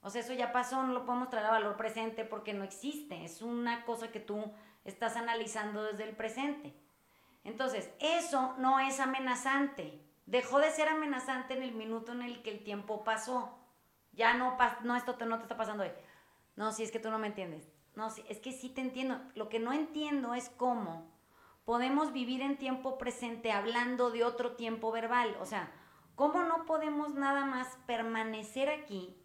O 0.01 0.09
sea, 0.09 0.21
eso 0.21 0.33
ya 0.33 0.51
pasó, 0.51 0.81
no 0.81 0.93
lo 0.93 1.05
podemos 1.05 1.29
traer 1.29 1.45
a 1.45 1.51
valor 1.51 1.77
presente 1.77 2.25
porque 2.25 2.55
no 2.55 2.63
existe. 2.63 3.23
Es 3.23 3.43
una 3.43 3.85
cosa 3.85 4.11
que 4.11 4.19
tú 4.19 4.51
estás 4.83 5.15
analizando 5.15 5.83
desde 5.83 6.05
el 6.05 6.15
presente. 6.15 6.73
Entonces, 7.43 7.91
eso 7.99 8.55
no 8.57 8.79
es 8.79 8.99
amenazante. 8.99 10.01
Dejó 10.25 10.57
de 10.57 10.71
ser 10.71 10.89
amenazante 10.89 11.53
en 11.53 11.61
el 11.61 11.73
minuto 11.73 12.13
en 12.13 12.23
el 12.23 12.41
que 12.41 12.49
el 12.49 12.63
tiempo 12.63 13.03
pasó. 13.03 13.59
Ya 14.13 14.33
no, 14.33 14.57
no 14.81 14.95
esto 14.95 15.15
te, 15.15 15.27
no 15.27 15.37
te 15.37 15.43
está 15.43 15.55
pasando 15.55 15.83
hoy. 15.83 15.91
No, 16.55 16.71
si 16.71 16.81
es 16.81 16.91
que 16.91 16.99
tú 16.99 17.11
no 17.11 17.19
me 17.19 17.27
entiendes. 17.27 17.71
No, 17.93 18.09
sí, 18.09 18.23
es 18.27 18.39
que 18.39 18.53
sí 18.53 18.69
te 18.69 18.81
entiendo. 18.81 19.21
Lo 19.35 19.49
que 19.49 19.59
no 19.59 19.71
entiendo 19.71 20.33
es 20.33 20.49
cómo 20.49 21.15
podemos 21.67 22.13
vivir 22.13 22.41
en 22.41 22.57
tiempo 22.57 22.97
presente 22.97 23.51
hablando 23.51 24.09
de 24.09 24.23
otro 24.23 24.55
tiempo 24.55 24.91
verbal. 24.91 25.37
O 25.39 25.45
sea, 25.45 25.69
¿Cómo 26.17 26.41
no 26.41 26.65
podemos 26.65 27.13
nada 27.13 27.45
más 27.45 27.77
permanecer 27.85 28.69
aquí? 28.69 29.15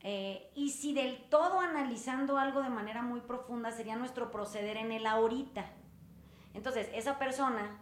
Eh, 0.00 0.50
y 0.54 0.70
si 0.70 0.94
del 0.94 1.28
todo 1.28 1.60
analizando 1.60 2.38
algo 2.38 2.62
de 2.62 2.70
manera 2.70 3.02
muy 3.02 3.20
profunda 3.20 3.72
sería 3.72 3.94
nuestro 3.94 4.30
proceder 4.30 4.78
en 4.78 4.90
el 4.90 5.06
ahorita. 5.06 5.66
Entonces, 6.54 6.88
esa 6.94 7.18
persona, 7.18 7.78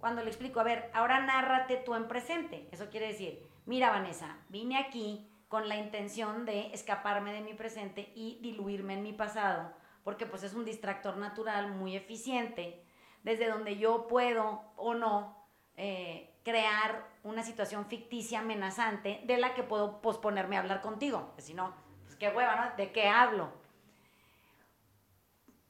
cuando 0.00 0.24
le 0.24 0.30
explico, 0.30 0.58
a 0.58 0.64
ver, 0.64 0.90
ahora 0.92 1.24
nárrate 1.24 1.76
tú 1.76 1.94
en 1.94 2.08
presente. 2.08 2.68
Eso 2.72 2.90
quiere 2.90 3.06
decir, 3.06 3.48
mira 3.64 3.90
Vanessa, 3.90 4.38
vine 4.48 4.76
aquí 4.76 5.30
con 5.46 5.68
la 5.68 5.76
intención 5.76 6.44
de 6.44 6.74
escaparme 6.74 7.32
de 7.32 7.42
mi 7.42 7.54
presente 7.54 8.10
y 8.16 8.40
diluirme 8.42 8.94
en 8.94 9.04
mi 9.04 9.12
pasado, 9.12 9.72
porque 10.02 10.26
pues 10.26 10.42
es 10.42 10.54
un 10.54 10.64
distractor 10.64 11.16
natural 11.16 11.72
muy 11.76 11.94
eficiente, 11.94 12.81
desde 13.22 13.48
donde 13.48 13.76
yo 13.76 14.06
puedo 14.06 14.62
o 14.76 14.94
no 14.94 15.36
eh, 15.76 16.34
crear 16.44 17.06
una 17.22 17.42
situación 17.42 17.86
ficticia 17.86 18.40
amenazante 18.40 19.22
de 19.24 19.38
la 19.38 19.54
que 19.54 19.62
puedo 19.62 20.00
posponerme 20.00 20.56
a 20.56 20.60
hablar 20.60 20.80
contigo. 20.80 21.32
Si 21.38 21.54
no, 21.54 21.74
pues 22.04 22.16
qué 22.16 22.28
hueva, 22.28 22.56
¿no? 22.56 22.76
¿De 22.76 22.92
qué 22.92 23.08
hablo? 23.08 23.50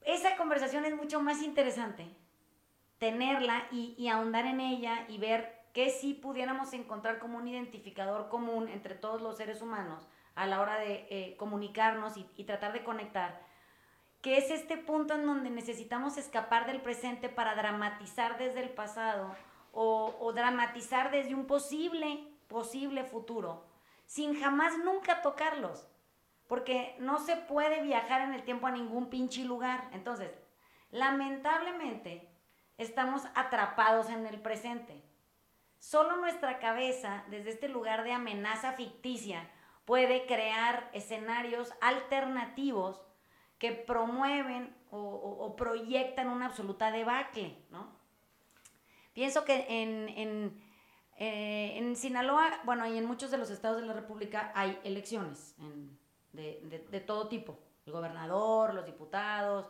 Esa 0.04 0.37
conversación 0.37 0.85
es 0.85 0.97
mucho 0.97 1.21
más 1.21 1.42
interesante, 1.42 2.06
tenerla 2.99 3.68
y, 3.71 4.09
ahondar 4.09 4.47
en 4.47 4.61
ella 4.61 5.04
y 5.09 5.18
ver 5.18 5.61
qué 5.73 5.90
sí 5.90 6.14
pudiéramos 6.14 6.73
encontrar 6.73 7.18
como 7.18 7.38
un 7.38 7.47
identificador 7.47 8.28
común 8.28 8.68
entre 8.68 8.94
todos 8.94 9.23
los 9.23 9.37
seres 9.37 9.62
humanos 9.62 10.09
a 10.35 10.47
la 10.47 10.61
hora 10.61 10.76
de 10.78 11.06
eh, 11.11 11.37
comunicarnos 11.37 12.14
y 12.16 12.44
tratar 12.44 12.73
de 12.73 12.82
conectar, 12.82 13.40
que 14.23 14.38
es 14.38 14.50
este 14.50 14.79
punto 14.79 15.14
en 15.14 15.26
donde 15.26 15.50
necesitamos 15.50 16.17
escapar 16.17 16.67
del 16.67 16.81
presente 16.81 17.29
para 17.29 17.57
dramatizar 17.57 18.38
desde 18.38 18.61
el 18.61 18.71
pasado 18.71 19.35
o, 19.73 20.33
dramatizar 20.33 21.11
desde 21.11 21.35
un 21.35 21.47
posible, 21.47 22.29
posible 22.47 23.05
futuro, 23.05 23.64
sin 24.07 24.41
jamás 24.41 24.79
nunca 24.79 25.23
tocarlos. 25.23 25.88
Porque 26.47 26.95
no 26.99 27.19
se 27.19 27.37
puede 27.37 27.83
viajar 27.83 28.21
en 28.21 28.35
el 28.35 28.45
tiempo 28.45 28.67
a 28.67 28.73
ningún 28.73 29.09
pinche 29.09 29.43
lugar. 29.45 29.88
Entonces, 29.93 30.31
lamentablemente, 30.91 32.29
estamos 32.76 33.23
atrapados 33.35 34.09
en 34.11 34.26
el 34.26 34.41
presente. 34.41 35.02
Solo 35.79 36.17
nuestra 36.19 36.59
cabeza, 36.59 37.25
desde 37.29 37.50
este 37.50 37.69
lugar 37.69 38.05
de 38.05 38.12
amenaza 38.12 38.73
ficticia, 38.73 39.50
puede 39.85 40.26
crear 40.26 40.91
escenarios 40.93 41.73
alternativos 41.81 43.00
que 43.62 43.71
promueven 43.71 44.75
o, 44.90 45.54
proyectan 45.57 46.26
una 46.26 46.47
absoluta 46.47 46.90
debacle, 46.90 47.57
¿no? 47.71 47.92
Pienso 49.12 49.45
que 49.45 49.66
en, 49.69 50.09
en, 50.09 50.61
eh, 51.16 51.78
en, 51.78 51.95
Sinaloa, 51.95 52.59
bueno, 52.64 52.85
y 52.88 52.99
en 52.99 53.04
muchos 53.04 53.31
de 53.31 53.38
los 53.38 53.50
estados 53.50 53.81
de 53.81 53.87
la 53.87 53.92
República 53.92 54.50
hay 54.57 54.76
elecciones 54.83 55.54
de, 56.33 56.85
de, 56.90 57.00
todo 57.00 57.28
tipo. 57.28 57.57
El 57.87 57.92
gobernador, 57.92 58.75
los 58.75 58.85
diputados, 58.85 59.66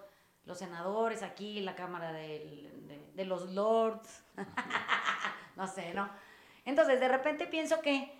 los 0.47 0.57
senadores 0.57 1.23
aquí, 1.23 1.61
la 1.61 1.75
Cámara 1.75 2.15
de, 2.15 2.73
de, 3.15 3.25
los 3.27 3.51
Lords, 3.51 4.25
no 5.57 5.67
sé, 5.67 5.93
¿no? 5.93 6.09
Entonces, 6.65 6.99
de 6.99 7.09
repente 7.09 7.47
pienso 7.47 7.83
que 7.83 8.11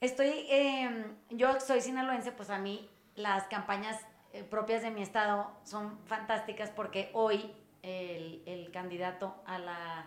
estoy, 0.00 0.46
em, 0.48 1.14
yo 1.28 1.60
soy 1.60 1.80
sinaloense, 1.80 2.32
pues 2.32 2.50
a 2.50 2.58
mí 2.58 2.90
las 3.14 3.44
campañas 3.44 4.04
eh, 4.32 4.44
propias 4.44 4.82
de 4.82 4.90
mi 4.90 5.02
estado 5.02 5.50
son 5.64 5.98
fantásticas 6.06 6.70
porque 6.70 7.10
hoy 7.14 7.54
el, 7.82 8.42
el 8.46 8.70
candidato 8.70 9.34
a 9.46 9.58
la 9.58 10.06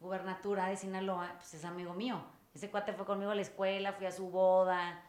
gubernatura 0.00 0.66
de 0.66 0.76
Sinaloa, 0.76 1.34
pues 1.36 1.54
es 1.54 1.64
amigo 1.64 1.94
mío. 1.94 2.20
Ese 2.54 2.70
cuate 2.70 2.92
fue 2.92 3.06
conmigo 3.06 3.30
a 3.30 3.34
la 3.34 3.42
escuela, 3.42 3.92
fui 3.92 4.06
a 4.06 4.12
su 4.12 4.30
boda, 4.30 5.02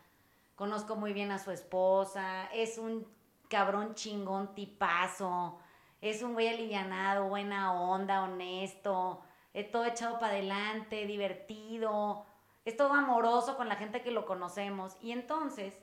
conozco 0.56 0.96
muy 0.96 1.14
bien 1.14 1.32
a 1.32 1.40
su 1.40 1.52
esposa, 1.52 2.46
es 2.54 2.78
un 2.78 3.08
cabrón 3.50 3.96
chingón 3.96 4.54
tipazo, 4.54 5.58
es 6.02 6.22
un 6.22 6.34
güey 6.34 6.50
alivianado, 6.50 7.30
buena 7.30 7.74
onda, 7.74 8.24
honesto, 8.24 9.22
es 9.54 9.72
todo 9.72 9.86
echado 9.86 10.20
para 10.20 10.34
adelante, 10.34 11.06
divertido, 11.06 12.26
es 12.64 12.78
todo 12.78 12.94
amoroso 12.94 13.58
con 13.58 13.68
la 13.68 13.76
gente 13.76 14.02
que 14.02 14.12
lo 14.12 14.26
conocemos. 14.26 14.98
Y 15.02 15.12
entonces, 15.12 15.78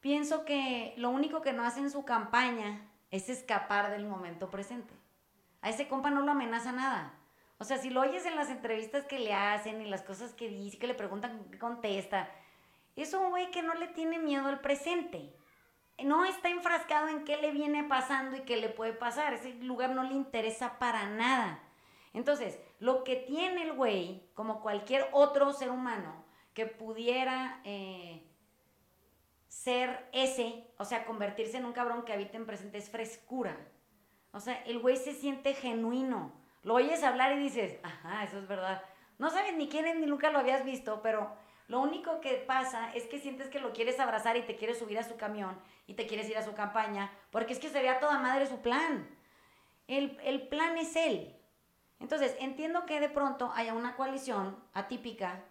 pienso 0.00 0.44
que 0.44 0.94
lo 0.96 1.10
único 1.10 1.42
que 1.42 1.52
no 1.52 1.64
hace 1.64 1.80
en 1.80 1.90
su 1.90 2.04
campaña 2.04 2.88
es 3.10 3.28
escapar 3.28 3.90
del 3.90 4.06
momento 4.06 4.50
presente. 4.50 4.94
A 5.62 5.70
ese 5.70 5.88
compa 5.88 6.10
no 6.10 6.22
lo 6.22 6.32
amenaza 6.32 6.72
nada. 6.72 7.14
O 7.58 7.64
sea, 7.64 7.76
si 7.76 7.90
lo 7.90 8.00
oyes 8.00 8.24
en 8.24 8.36
las 8.36 8.48
entrevistas 8.48 9.04
que 9.04 9.18
le 9.18 9.34
hacen 9.34 9.82
y 9.82 9.84
las 9.84 10.02
cosas 10.02 10.32
que 10.32 10.48
dice, 10.48 10.78
que 10.78 10.86
le 10.86 10.94
preguntan, 10.94 11.44
qué 11.50 11.58
contesta, 11.58 12.30
es 12.96 13.12
un 13.12 13.28
güey 13.30 13.50
que 13.50 13.62
no 13.62 13.74
le 13.74 13.88
tiene 13.88 14.18
miedo 14.18 14.48
al 14.48 14.60
presente. 14.60 15.34
No 16.02 16.24
está 16.24 16.48
enfrascado 16.48 17.08
en 17.08 17.24
qué 17.24 17.36
le 17.36 17.50
viene 17.50 17.84
pasando 17.84 18.36
y 18.36 18.40
qué 18.40 18.56
le 18.56 18.70
puede 18.70 18.94
pasar. 18.94 19.34
Ese 19.34 19.52
lugar 19.54 19.90
no 19.90 20.02
le 20.04 20.14
interesa 20.14 20.78
para 20.78 21.06
nada. 21.10 21.62
Entonces, 22.14 22.58
lo 22.78 23.04
que 23.04 23.16
tiene 23.16 23.62
el 23.64 23.74
güey, 23.74 24.24
como 24.34 24.62
cualquier 24.62 25.06
otro 25.12 25.52
ser 25.52 25.70
humano 25.70 26.24
que 26.54 26.64
pudiera 26.66 27.60
eh, 27.64 28.29
ser 29.50 30.08
ese, 30.14 30.64
o 30.78 30.86
sea, 30.86 31.04
convertirse 31.04 31.58
en 31.58 31.66
un 31.66 31.74
cabrón 31.74 32.06
que 32.06 32.14
habita 32.14 32.38
en 32.38 32.46
presente, 32.46 32.78
es 32.78 32.88
frescura. 32.88 33.58
O 34.32 34.40
sea, 34.40 34.62
el 34.64 34.78
güey 34.78 34.96
se 34.96 35.12
siente 35.12 35.52
genuino 35.52 36.40
lo 36.62 36.74
oyes 36.74 37.02
hablar 37.02 37.32
y 37.32 37.38
dices, 37.38 37.78
ajá, 37.82 38.24
eso 38.24 38.38
es 38.38 38.46
verdad. 38.46 38.82
No 39.18 39.30
sabes 39.30 39.56
ni 39.56 39.68
quién 39.68 39.86
es 39.86 39.96
ni 39.96 40.06
nunca 40.06 40.30
lo 40.30 40.38
habías 40.38 40.64
visto, 40.64 41.00
pero 41.02 41.30
lo 41.68 41.80
único 41.80 42.20
que 42.20 42.34
pasa 42.34 42.92
es 42.94 43.04
que 43.04 43.18
sientes 43.18 43.48
que 43.48 43.60
lo 43.60 43.72
quieres 43.72 43.98
abrazar 43.98 44.36
y 44.36 44.42
te 44.42 44.56
quieres 44.56 44.78
subir 44.78 44.98
a 44.98 45.02
su 45.04 45.16
camión 45.16 45.58
y 45.86 45.94
te 45.94 46.06
quieres 46.06 46.28
ir 46.28 46.36
a 46.36 46.44
su 46.44 46.54
campaña, 46.54 47.10
porque 47.30 47.52
es 47.52 47.58
que 47.58 47.68
se 47.68 47.94
toda 48.00 48.18
madre 48.18 48.46
su 48.46 48.60
plan. 48.60 49.08
El, 49.86 50.18
el 50.22 50.48
plan 50.48 50.76
es 50.76 50.96
él. 50.96 51.36
Entonces, 51.98 52.36
entiendo 52.40 52.86
que 52.86 53.00
de 53.00 53.08
pronto 53.08 53.52
haya 53.54 53.74
una 53.74 53.96
coalición 53.96 54.62
atípica, 54.72 55.44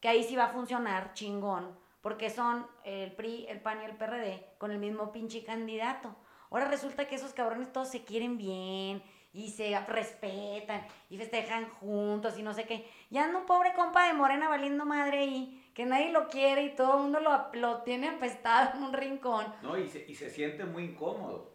que 0.00 0.08
ahí 0.08 0.22
sí 0.22 0.36
va 0.36 0.44
a 0.44 0.52
funcionar 0.52 1.14
chingón, 1.14 1.78
porque 2.04 2.28
son 2.28 2.66
el 2.84 3.12
PRI, 3.12 3.46
el 3.48 3.62
PAN 3.62 3.80
y 3.80 3.86
el 3.86 3.96
PRD 3.96 4.44
con 4.58 4.70
el 4.70 4.76
mismo 4.76 5.10
pinche 5.10 5.42
candidato. 5.42 6.14
Ahora 6.50 6.68
resulta 6.68 7.08
que 7.08 7.14
esos 7.14 7.32
cabrones 7.32 7.72
todos 7.72 7.88
se 7.88 8.04
quieren 8.04 8.36
bien 8.36 9.02
y 9.32 9.48
se 9.48 9.80
respetan 9.86 10.86
y 11.08 11.16
festejan 11.16 11.66
juntos 11.70 12.38
y 12.38 12.42
no 12.42 12.52
sé 12.52 12.64
qué. 12.64 12.86
Ya 13.08 13.24
anda 13.24 13.38
un 13.38 13.46
pobre 13.46 13.72
compa 13.72 14.06
de 14.06 14.12
Morena 14.12 14.50
valiendo 14.50 14.84
madre 14.84 15.20
ahí, 15.20 15.70
que 15.72 15.86
nadie 15.86 16.12
lo 16.12 16.28
quiere 16.28 16.64
y 16.64 16.74
todo 16.74 16.96
el 16.96 17.02
mundo 17.04 17.20
lo, 17.20 17.48
lo 17.54 17.80
tiene 17.84 18.10
apestado 18.10 18.76
en 18.76 18.82
un 18.82 18.92
rincón. 18.92 19.46
No, 19.62 19.78
y 19.78 19.88
se, 19.88 20.04
y 20.06 20.14
se 20.14 20.28
siente 20.28 20.66
muy 20.66 20.84
incómodo. 20.84 21.54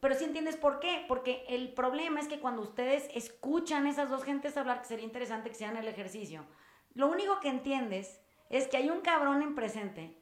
pero 0.00 0.14
sí 0.14 0.24
entiendes 0.24 0.58
por 0.58 0.78
qué, 0.78 1.06
porque 1.08 1.46
el 1.48 1.72
problema 1.72 2.20
es 2.20 2.28
que 2.28 2.38
cuando 2.38 2.60
ustedes 2.60 3.08
escuchan 3.14 3.86
esas 3.86 4.10
dos 4.10 4.24
gentes 4.24 4.58
hablar, 4.58 4.82
que 4.82 4.88
sería 4.88 5.06
interesante 5.06 5.48
que 5.48 5.54
sean 5.54 5.78
el 5.78 5.88
ejercicio, 5.88 6.44
lo 6.92 7.08
único 7.08 7.40
que 7.40 7.48
entiendes 7.48 8.20
es 8.50 8.68
que 8.68 8.76
hay 8.76 8.90
un 8.90 9.00
cabrón 9.00 9.42
en 9.42 9.54
presente 9.54 10.16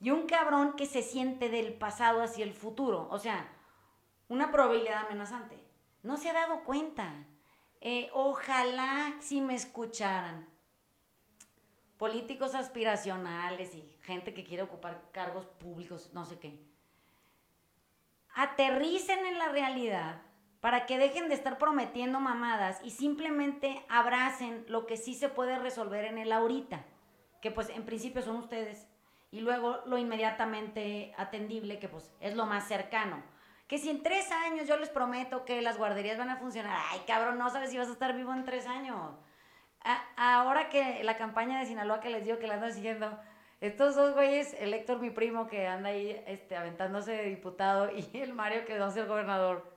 y 0.00 0.10
un 0.10 0.26
cabrón 0.26 0.74
que 0.74 0.86
se 0.86 1.02
siente 1.02 1.48
del 1.48 1.74
pasado 1.74 2.22
hacia 2.22 2.44
el 2.44 2.52
futuro. 2.52 3.08
O 3.10 3.18
sea, 3.18 3.48
una 4.28 4.50
probabilidad 4.50 5.06
amenazante. 5.06 5.58
No 6.02 6.16
se 6.16 6.30
ha 6.30 6.32
dado 6.32 6.64
cuenta. 6.64 7.12
Eh, 7.80 8.10
ojalá 8.12 9.14
si 9.20 9.40
me 9.40 9.54
escucharan. 9.54 10.48
Políticos 11.96 12.54
aspiracionales 12.54 13.74
y 13.74 13.82
gente 14.02 14.34
que 14.34 14.44
quiere 14.44 14.62
ocupar 14.62 15.10
cargos 15.12 15.46
públicos, 15.46 16.10
no 16.12 16.26
sé 16.26 16.38
qué. 16.38 16.62
Aterricen 18.34 19.24
en 19.24 19.38
la 19.38 19.48
realidad 19.48 20.20
para 20.60 20.84
que 20.84 20.98
dejen 20.98 21.28
de 21.28 21.34
estar 21.34 21.58
prometiendo 21.58 22.20
mamadas 22.20 22.80
y 22.82 22.90
simplemente 22.90 23.84
abracen 23.88 24.66
lo 24.68 24.84
que 24.84 24.96
sí 24.96 25.14
se 25.14 25.28
puede 25.28 25.58
resolver 25.58 26.04
en 26.04 26.18
el 26.18 26.32
ahorita, 26.32 26.84
que 27.40 27.50
pues 27.50 27.68
en 27.70 27.84
principio 27.84 28.22
son 28.22 28.36
ustedes, 28.36 28.88
y 29.30 29.40
luego 29.40 29.80
lo 29.86 29.98
inmediatamente 29.98 31.12
atendible, 31.16 31.78
que 31.78 31.88
pues 31.88 32.12
es 32.20 32.34
lo 32.34 32.46
más 32.46 32.66
cercano. 32.68 33.22
Que 33.66 33.78
si 33.78 33.90
en 33.90 34.02
tres 34.02 34.30
años 34.30 34.68
yo 34.68 34.76
les 34.76 34.88
prometo 34.88 35.44
que 35.44 35.60
las 35.60 35.76
guarderías 35.76 36.18
van 36.18 36.30
a 36.30 36.36
funcionar, 36.36 36.78
ay 36.90 37.00
cabrón, 37.06 37.38
no 37.38 37.50
sabes 37.50 37.70
si 37.70 37.78
vas 37.78 37.88
a 37.88 37.92
estar 37.92 38.14
vivo 38.14 38.32
en 38.32 38.44
tres 38.44 38.66
años. 38.66 39.14
ahora 40.16 40.68
que 40.68 41.02
la 41.04 41.16
campaña 41.16 41.58
de 41.58 41.66
Sinaloa 41.66 42.00
que 42.00 42.10
les 42.10 42.24
digo 42.24 42.38
que 42.38 42.46
la 42.46 42.54
ando 42.54 42.70
siguiendo, 42.70 43.18
estos 43.60 43.96
dos 43.96 44.14
güeyes, 44.14 44.54
el 44.60 44.74
Héctor, 44.74 45.00
mi 45.00 45.10
primo, 45.10 45.46
que 45.46 45.66
anda 45.66 45.88
ahí 45.88 46.22
este, 46.26 46.56
aventándose 46.56 47.12
de 47.12 47.24
diputado, 47.24 47.90
y 47.96 48.18
el 48.18 48.34
Mario, 48.34 48.64
que 48.66 48.78
va 48.78 48.86
a 48.86 48.90
ser 48.90 49.06
gobernador, 49.06 49.76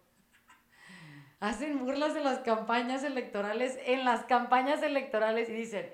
hacen 1.39 1.79
burlas 1.79 2.13
de 2.13 2.21
las 2.21 2.39
campañas 2.39 3.03
electorales, 3.03 3.79
en 3.85 4.03
las 4.03 4.25
campañas 4.25 4.83
electorales, 4.83 5.49
y 5.49 5.53
dicen, 5.53 5.89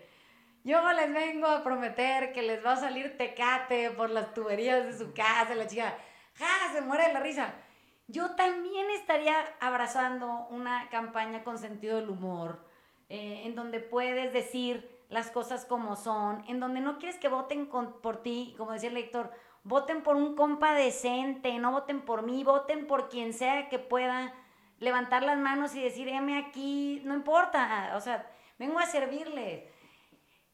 yo 0.66 0.82
les 0.94 1.14
vengo 1.14 1.46
a 1.46 1.64
prometer 1.64 2.34
que 2.34 2.42
les 2.42 2.66
va 2.66 2.72
a 2.72 2.78
salir 2.78 3.18
tecate 3.18 3.92
por 3.92 4.10
las 4.10 4.34
tuberías 4.34 4.84
de 4.84 4.98
su 4.98 5.14
casa, 5.14 5.54
la 5.54 5.68
chica, 5.68 5.96
ja, 6.34 6.74
se 6.74 6.82
muere 6.82 7.08
de 7.08 7.14
la 7.14 7.20
risa. 7.20 7.54
Yo 8.08 8.32
también 8.32 8.90
estaría 8.90 9.36
abrazando 9.60 10.48
una 10.50 10.90
campaña 10.90 11.44
con 11.44 11.60
sentido 11.60 11.98
del 11.98 12.10
humor, 12.10 12.66
eh, 13.10 13.44
en 13.46 13.54
donde 13.54 13.80
puedes 13.80 14.34
decir 14.34 14.90
las 15.08 15.30
cosas 15.30 15.66
como 15.66 15.96
son, 15.96 16.44
en 16.48 16.60
donde 16.60 16.82
no 16.82 16.98
quieres 16.98 17.20
que 17.20 17.28
voten 17.28 17.68
por 17.68 18.24
ti, 18.24 18.56
como 18.58 18.72
decía 18.72 18.90
el 18.90 18.96
lector, 18.96 19.32
voten 19.64 20.02
por 20.02 20.16
un 20.16 20.36
compa 20.36 20.74
decente, 20.74 21.60
no 21.60 21.74
voten 21.74 22.02
por 22.02 22.24
mí, 22.24 22.44
voten 22.44 22.88
por 22.88 23.08
quien 23.10 23.34
sea 23.34 23.70
que 23.70 23.78
pueda 23.78 24.34
levantar 24.80 25.22
las 25.22 25.38
manos 25.38 25.76
y 25.76 25.84
decir, 25.84 26.08
heme 26.10 26.40
aquí, 26.40 27.04
no 27.06 27.14
importa, 27.14 27.94
o 27.96 28.02
sea, 28.02 28.28
vengo 28.58 28.80
a 28.80 28.88
servirles. 28.88 29.75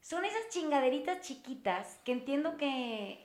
Son 0.02 0.24
esas 0.24 0.48
chingaderitas 0.48 1.20
chiquitas 1.20 2.00
que 2.04 2.10
entiendo 2.10 2.56
que, 2.56 3.24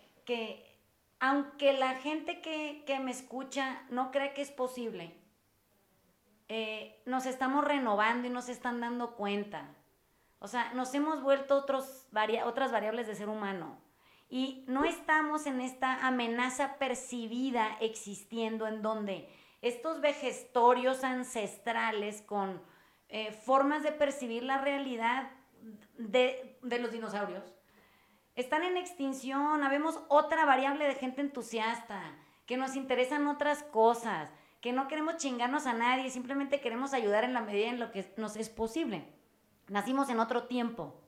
aunque 1.19 1.74
la 1.74 1.96
gente 1.96 2.39
que, 2.39 3.00
me 3.00 3.10
escucha 3.10 3.81
no 3.89 4.12
cree 4.12 4.34
que 4.36 4.43
es 4.43 4.51
posible, 4.51 5.12
eh, 6.50 7.01
nos 7.05 7.25
estamos 7.25 7.65
renovando 7.65 8.27
y 8.27 8.29
nos 8.29 8.48
están 8.48 8.79
dando 8.79 9.15
cuenta. 9.15 9.74
O 10.39 10.48
sea, 10.48 10.72
nos 10.75 10.93
hemos 10.93 11.24
vuelto 11.24 11.57
otros 11.57 12.07
otras 12.46 12.72
variables 12.72 13.07
de 13.07 13.15
ser 13.15 13.27
humano. 13.27 13.81
Y 14.29 14.63
no 14.67 14.86
estamos 14.86 15.48
en 15.48 15.62
esta 15.62 16.05
amenaza 16.05 16.75
percibida 16.77 17.75
existiendo 17.81 18.67
en 18.67 18.84
donde 18.84 19.27
estos 19.63 20.00
vejestorios 20.00 21.03
ancestrales 21.03 22.22
con 22.22 22.62
eh, 23.10 23.31
formas 23.31 23.81
de 23.81 23.93
percibir 23.93 24.43
la 24.43 24.60
realidad 24.60 25.31
de, 25.97 26.57
los 26.62 26.91
dinosaurios 26.91 27.43
están 28.36 28.63
en 28.63 28.77
extinción. 28.77 29.63
Habemos 29.63 30.00
otra 30.09 30.45
variable 30.45 30.86
de 30.86 30.95
gente 30.95 31.21
entusiasta, 31.21 32.01
que 32.45 32.57
nos 32.57 32.75
interesan 32.75 33.27
otras 33.27 33.63
cosas, 33.63 34.29
que 34.62 34.74
no 34.74 34.88
queremos 34.88 35.17
chingarnos 35.17 35.65
a 35.65 35.74
nadie, 35.74 36.09
simplemente 36.09 36.62
queremos 36.62 36.93
ayudar 36.93 37.24
en 37.24 37.33
la 37.33 37.41
medida 37.41 37.67
en 37.67 37.79
lo 37.79 37.91
que 37.91 38.13
nos 38.17 38.36
es 38.36 38.50
posible. 38.50 39.07
Nacimos 39.67 40.10
en 40.10 40.19
otro 40.19 40.43
tiempo. 40.43 41.01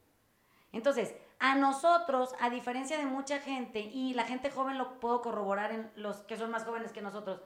Entonces, 0.71 1.15
a 1.39 1.55
nosotros, 1.55 2.35
a 2.39 2.49
diferencia 2.49 2.97
de 2.97 3.05
mucha 3.05 3.39
gente, 3.39 3.79
y 3.79 4.13
la 4.13 4.25
gente 4.25 4.51
joven 4.51 4.77
lo 4.77 4.99
puedo 4.99 5.21
corroborar 5.21 5.71
en 5.71 5.91
los 5.95 6.17
que 6.17 6.37
son 6.37 6.51
más 6.51 6.65
jóvenes 6.65 6.91
que 6.91 7.01
nosotros, 7.01 7.41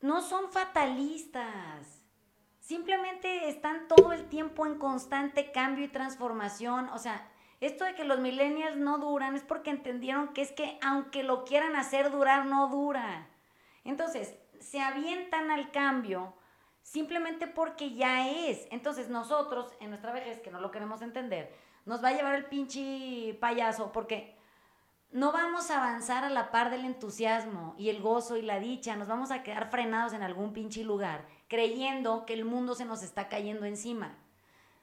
no 0.00 0.20
son 0.20 0.50
fatalistas. 0.50 2.01
Simplemente 2.62 3.48
están 3.48 3.88
todo 3.88 4.12
el 4.12 4.28
tiempo 4.28 4.66
en 4.66 4.78
constante 4.78 5.50
cambio 5.50 5.84
y 5.84 5.88
transformación. 5.88 6.88
O 6.90 6.98
sea, 6.98 7.28
esto 7.60 7.84
de 7.84 7.96
que 7.96 8.04
los 8.04 8.20
millennials 8.20 8.76
no 8.76 8.98
duran 8.98 9.34
es 9.34 9.42
porque 9.42 9.70
entendieron 9.70 10.28
que 10.28 10.42
es 10.42 10.52
que 10.52 10.78
aunque 10.80 11.24
lo 11.24 11.44
quieran 11.44 11.74
hacer 11.74 12.12
durar, 12.12 12.46
no 12.46 12.68
dura. 12.68 13.26
Entonces, 13.82 14.36
se 14.60 14.80
avientan 14.80 15.50
al 15.50 15.72
cambio 15.72 16.34
simplemente 16.82 17.48
porque 17.48 17.94
ya 17.94 18.30
es. 18.30 18.68
Entonces, 18.70 19.08
nosotros, 19.08 19.72
en 19.80 19.90
nuestra 19.90 20.12
vejez, 20.12 20.40
que 20.40 20.52
no 20.52 20.60
lo 20.60 20.70
queremos 20.70 21.02
entender, 21.02 21.52
nos 21.84 22.02
va 22.02 22.10
a 22.10 22.12
llevar 22.12 22.36
el 22.36 22.44
pinche 22.44 23.36
payaso 23.40 23.90
porque 23.90 24.36
no 25.10 25.30
vamos 25.30 25.70
a 25.70 25.78
avanzar 25.78 26.24
a 26.24 26.30
la 26.30 26.52
par 26.52 26.70
del 26.70 26.84
entusiasmo 26.84 27.74
y 27.76 27.90
el 27.90 28.00
gozo 28.00 28.36
y 28.36 28.42
la 28.42 28.60
dicha, 28.60 28.94
nos 28.94 29.08
vamos 29.08 29.30
a 29.32 29.42
quedar 29.42 29.68
frenados 29.68 30.14
en 30.14 30.22
algún 30.22 30.52
pinche 30.52 30.84
lugar, 30.84 31.26
creyendo 31.52 32.24
que 32.24 32.32
el 32.32 32.46
mundo 32.46 32.74
se 32.74 32.86
nos 32.86 33.02
está 33.02 33.28
cayendo 33.28 33.66
encima. 33.66 34.16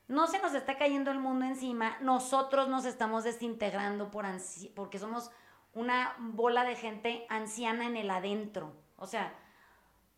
No 0.08 0.27
se 0.27 0.38
nos 0.39 0.53
está 0.53 0.77
cayendo 0.77 1.10
el 1.10 1.17
mundo 1.17 1.45
encima, 1.45 1.97
nosotros 1.99 2.67
nos 2.67 2.86
estamos 2.86 3.23
desintegrando 3.23 4.12
por 4.12 4.27
porque 4.75 4.99
somos 4.99 5.32
una 5.73 6.15
bola 6.19 6.63
de 6.63 6.75
gente 6.75 7.25
anciana 7.27 7.88
en 7.88 7.97
el 7.97 8.12
adentro. 8.12 8.75
O 8.97 9.08
sea, 9.08 9.34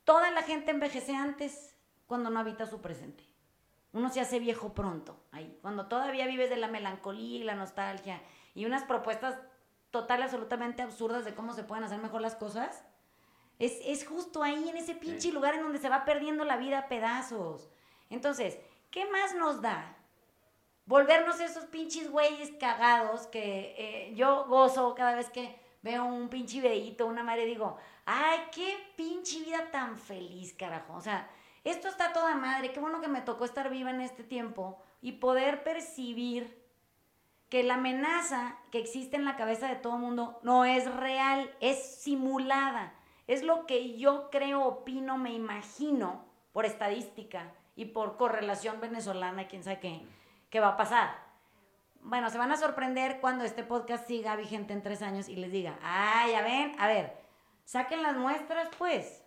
toda 0.03 0.29
la 0.31 0.41
gente 0.43 0.71
envejece 0.71 1.15
antes 1.15 1.77
cuando 2.05 2.29
no 2.29 2.41
habita 2.41 2.65
su 2.65 2.81
presente. 2.81 3.23
Uno 3.93 4.09
se 4.09 4.19
hace 4.19 4.39
viejo 4.39 4.73
pronto, 4.73 5.23
ahí, 5.31 5.57
cuando 5.61 5.85
todavía 5.85 6.27
vives 6.27 6.49
de 6.49 6.57
la 6.57 6.67
melancolía 6.67 7.39
y 7.39 7.43
la 7.43 7.55
nostalgia 7.55 8.21
y 8.53 8.65
unas 8.65 8.83
propuestas 8.83 9.39
total, 9.89 10.21
absolutamente 10.21 10.81
absurdas 10.81 11.23
de 11.23 11.33
cómo 11.33 11.53
se 11.53 11.63
pueden 11.63 11.85
hacer 11.85 11.99
mejor 11.99 12.19
las 12.19 12.35
cosas, 12.35 12.83
es, 13.61 14.07
justo 14.07 14.41
ahí, 14.41 14.69
en 14.69 14.77
ese 14.77 14.95
pinche 14.95 15.31
lugar 15.31 15.53
en 15.53 15.61
donde 15.61 15.77
se 15.77 15.89
va 15.89 16.03
perdiendo 16.03 16.43
la 16.43 16.57
vida 16.57 16.79
a 16.79 16.87
pedazos. 16.87 17.69
Entonces, 18.09 18.59
¿qué 18.89 19.05
más 19.05 19.35
nos 19.35 19.61
da? 19.61 19.95
Volvernos 20.85 21.39
esos 21.39 21.65
pinches 21.65 22.09
güeyes 22.09 22.51
cagados 22.59 23.27
que 23.27 23.75
eh, 23.77 24.15
yo 24.15 24.45
gozo 24.47 24.95
cada 24.95 25.15
vez 25.15 25.29
que 25.29 25.59
veo 25.83 26.05
un 26.05 26.27
pinche 26.29 26.59
videíto, 26.59 27.05
una 27.05 27.23
madre, 27.23 27.45
digo, 27.45 27.77
ay, 28.05 28.39
qué 28.51 28.77
pinche 28.95 29.39
vida 29.41 29.69
tan 29.71 29.97
feliz, 29.97 30.53
carajo. 30.53 30.95
O 30.95 31.01
sea, 31.01 31.29
esto 31.63 31.87
está 31.87 32.13
toda 32.13 32.35
madre, 32.35 32.71
qué 32.71 32.79
bueno 32.79 32.99
que 32.99 33.07
me 33.07 33.21
tocó 33.21 33.45
estar 33.45 33.69
viva 33.69 33.91
en 33.91 34.01
este 34.01 34.23
tiempo 34.23 34.81
y 35.01 35.13
poder 35.13 35.63
percibir 35.63 36.59
que 37.49 37.63
la 37.63 37.75
amenaza 37.75 38.57
que 38.71 38.79
existe 38.79 39.17
en 39.17 39.25
la 39.25 39.35
cabeza 39.35 39.67
de 39.67 39.75
todo 39.75 39.95
el 39.95 40.01
mundo 40.01 40.39
no 40.41 40.65
es 40.65 40.91
real, 40.95 41.53
es 41.59 42.01
simulada. 42.01 42.95
Es 43.27 43.43
lo 43.43 43.65
que 43.65 43.97
yo 43.97 44.29
creo, 44.29 44.65
opino, 44.65 45.17
me 45.17 45.33
imagino 45.33 46.25
por 46.53 46.65
estadística 46.65 47.53
y 47.75 47.85
por 47.85 48.17
correlación 48.17 48.81
venezolana, 48.81 49.47
quién 49.47 49.63
sabe 49.63 49.79
qué, 49.79 50.01
qué 50.49 50.59
va 50.59 50.69
a 50.69 50.77
pasar. 50.77 51.15
Bueno, 52.01 52.29
se 52.29 52.37
van 52.37 52.51
a 52.51 52.57
sorprender 52.57 53.19
cuando 53.21 53.43
este 53.43 53.63
podcast 53.63 54.07
siga 54.07 54.35
vigente 54.35 54.73
en 54.73 54.81
tres 54.81 55.01
años 55.01 55.29
y 55.29 55.35
les 55.35 55.51
diga, 55.51 55.77
ah, 55.83 56.25
ya 56.29 56.41
ven, 56.41 56.73
a 56.79 56.87
ver, 56.87 57.15
saquen 57.63 58.01
las 58.03 58.17
muestras 58.17 58.69
pues, 58.77 59.23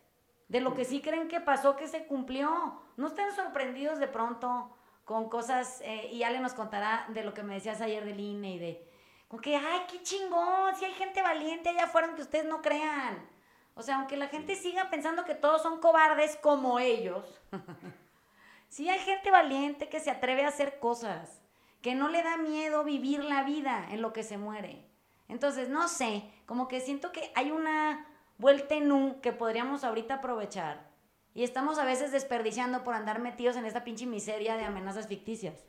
de 0.49 0.61
lo 0.61 0.75
que 0.75 0.85
sí 0.85 1.01
creen 1.01 1.29
que 1.29 1.41
pasó, 1.41 1.77
que 1.77 1.89
se 1.89 2.07
cumplió. 2.07 2.81
No 2.97 3.07
estén 3.07 3.33
sorprendidos 3.33 3.99
de 3.99 4.09
pronto 4.09 4.77
con 5.05 5.29
cosas, 5.29 5.81
eh, 5.83 6.09
y 6.13 6.23
Ale 6.23 6.41
nos 6.41 6.55
contará 6.55 7.07
de 7.09 7.25
lo 7.25 7.35
que 7.35 7.43
me 7.43 7.55
decías 7.55 7.81
ayer 7.81 8.05
del 8.05 8.21
INE 8.21 8.55
y 8.55 8.59
de, 8.59 8.91
con 9.29 9.41
que, 9.41 9.57
ay, 9.57 9.83
qué 9.91 10.03
chingón, 10.03 10.75
si 10.77 10.85
hay 10.85 10.93
gente 10.95 11.23
valiente 11.23 11.69
allá 11.69 11.85
afuera 11.85 12.15
que 12.15 12.23
ustedes 12.23 12.47
no 12.47 12.63
crean. 12.63 13.27
O 13.75 13.83
sea, 13.83 13.97
aunque 13.97 14.17
la 14.17 14.29
gente 14.29 14.55
siga 14.55 14.91
pensando 14.91 15.25
que 15.25 15.35
todos 15.35 15.63
son 15.63 15.81
cobardes 15.81 16.37
como 16.37 16.79
ellos, 16.79 17.41
sí 18.69 18.89
hay 18.89 19.01
gente 19.01 19.31
valiente 19.31 19.89
que 19.89 20.01
se 20.01 20.11
atreve 20.11 20.45
a 20.45 20.49
hacer 20.49 20.79
cosas, 20.79 21.43
que 21.83 21.95
no 21.95 22.09
le 22.09 22.23
da 22.23 22.37
miedo 22.37 22.85
vivir 22.85 23.25
la 23.25 23.43
vida 23.43 23.89
en 23.91 24.01
lo 24.01 24.13
que 24.13 24.23
se 24.23 24.39
muere. 24.39 24.87
Entonces, 25.29 25.69
no 25.69 25.89
sé, 25.89 26.25
como 26.47 26.69
que 26.69 26.81
siento 26.81 27.11
que 27.11 27.33
hay 27.35 27.51
una 27.51 28.07
vuelta 28.39 28.75
en 28.75 28.93
U 28.93 29.21
que 29.21 29.33
podríamos 29.33 29.85
ahorita 29.85 30.15
aprovechar 30.15 30.89
y 31.35 31.43
estamos 31.43 31.79
a 31.79 31.85
veces 31.85 32.13
desperdiciando 32.13 32.85
por 32.85 32.95
andar 32.95 33.21
metidos 33.21 33.57
en 33.57 33.65
esta 33.65 33.83
pinche 33.83 34.07
miseria 34.07 34.57
de 34.57 34.65
amenazas 34.65 35.09
ficticias. 35.09 35.65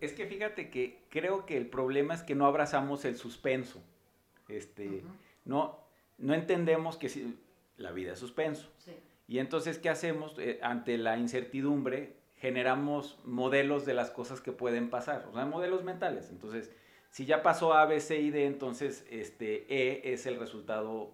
Es 0.00 0.12
que 0.12 0.26
fíjate 0.26 0.70
que 0.70 1.04
creo 1.10 1.44
que 1.44 1.56
el 1.56 1.68
problema 1.68 2.14
es 2.14 2.22
que 2.22 2.34
no 2.34 2.46
abrazamos 2.46 3.04
el 3.04 3.16
suspenso. 3.16 3.82
Este, 4.48 5.02
no, 5.44 5.78
no 6.18 6.34
entendemos 6.34 6.96
que 6.96 7.10
la 7.76 7.92
vida 7.92 8.12
es 8.12 8.18
suspenso. 8.18 8.68
Y 9.26 9.38
entonces, 9.38 9.78
¿qué 9.78 9.88
hacemos? 9.88 10.38
Eh, 10.38 10.58
ante 10.62 10.98
la 10.98 11.18
incertidumbre, 11.18 12.16
generamos 12.36 13.18
modelos 13.24 13.84
de 13.84 13.94
las 13.94 14.10
cosas 14.10 14.40
que 14.40 14.52
pueden 14.52 14.90
pasar, 14.90 15.26
o 15.30 15.34
sea, 15.34 15.44
modelos 15.44 15.84
mentales. 15.84 16.30
Entonces, 16.30 16.70
si 17.10 17.26
ya 17.26 17.42
pasó 17.42 17.74
A, 17.74 17.86
B, 17.86 18.00
C 18.00 18.20
y 18.20 18.30
D, 18.30 18.46
entonces 18.46 19.06
este, 19.10 19.66
E 19.68 20.12
es 20.12 20.26
el 20.26 20.38
resultado 20.38 21.12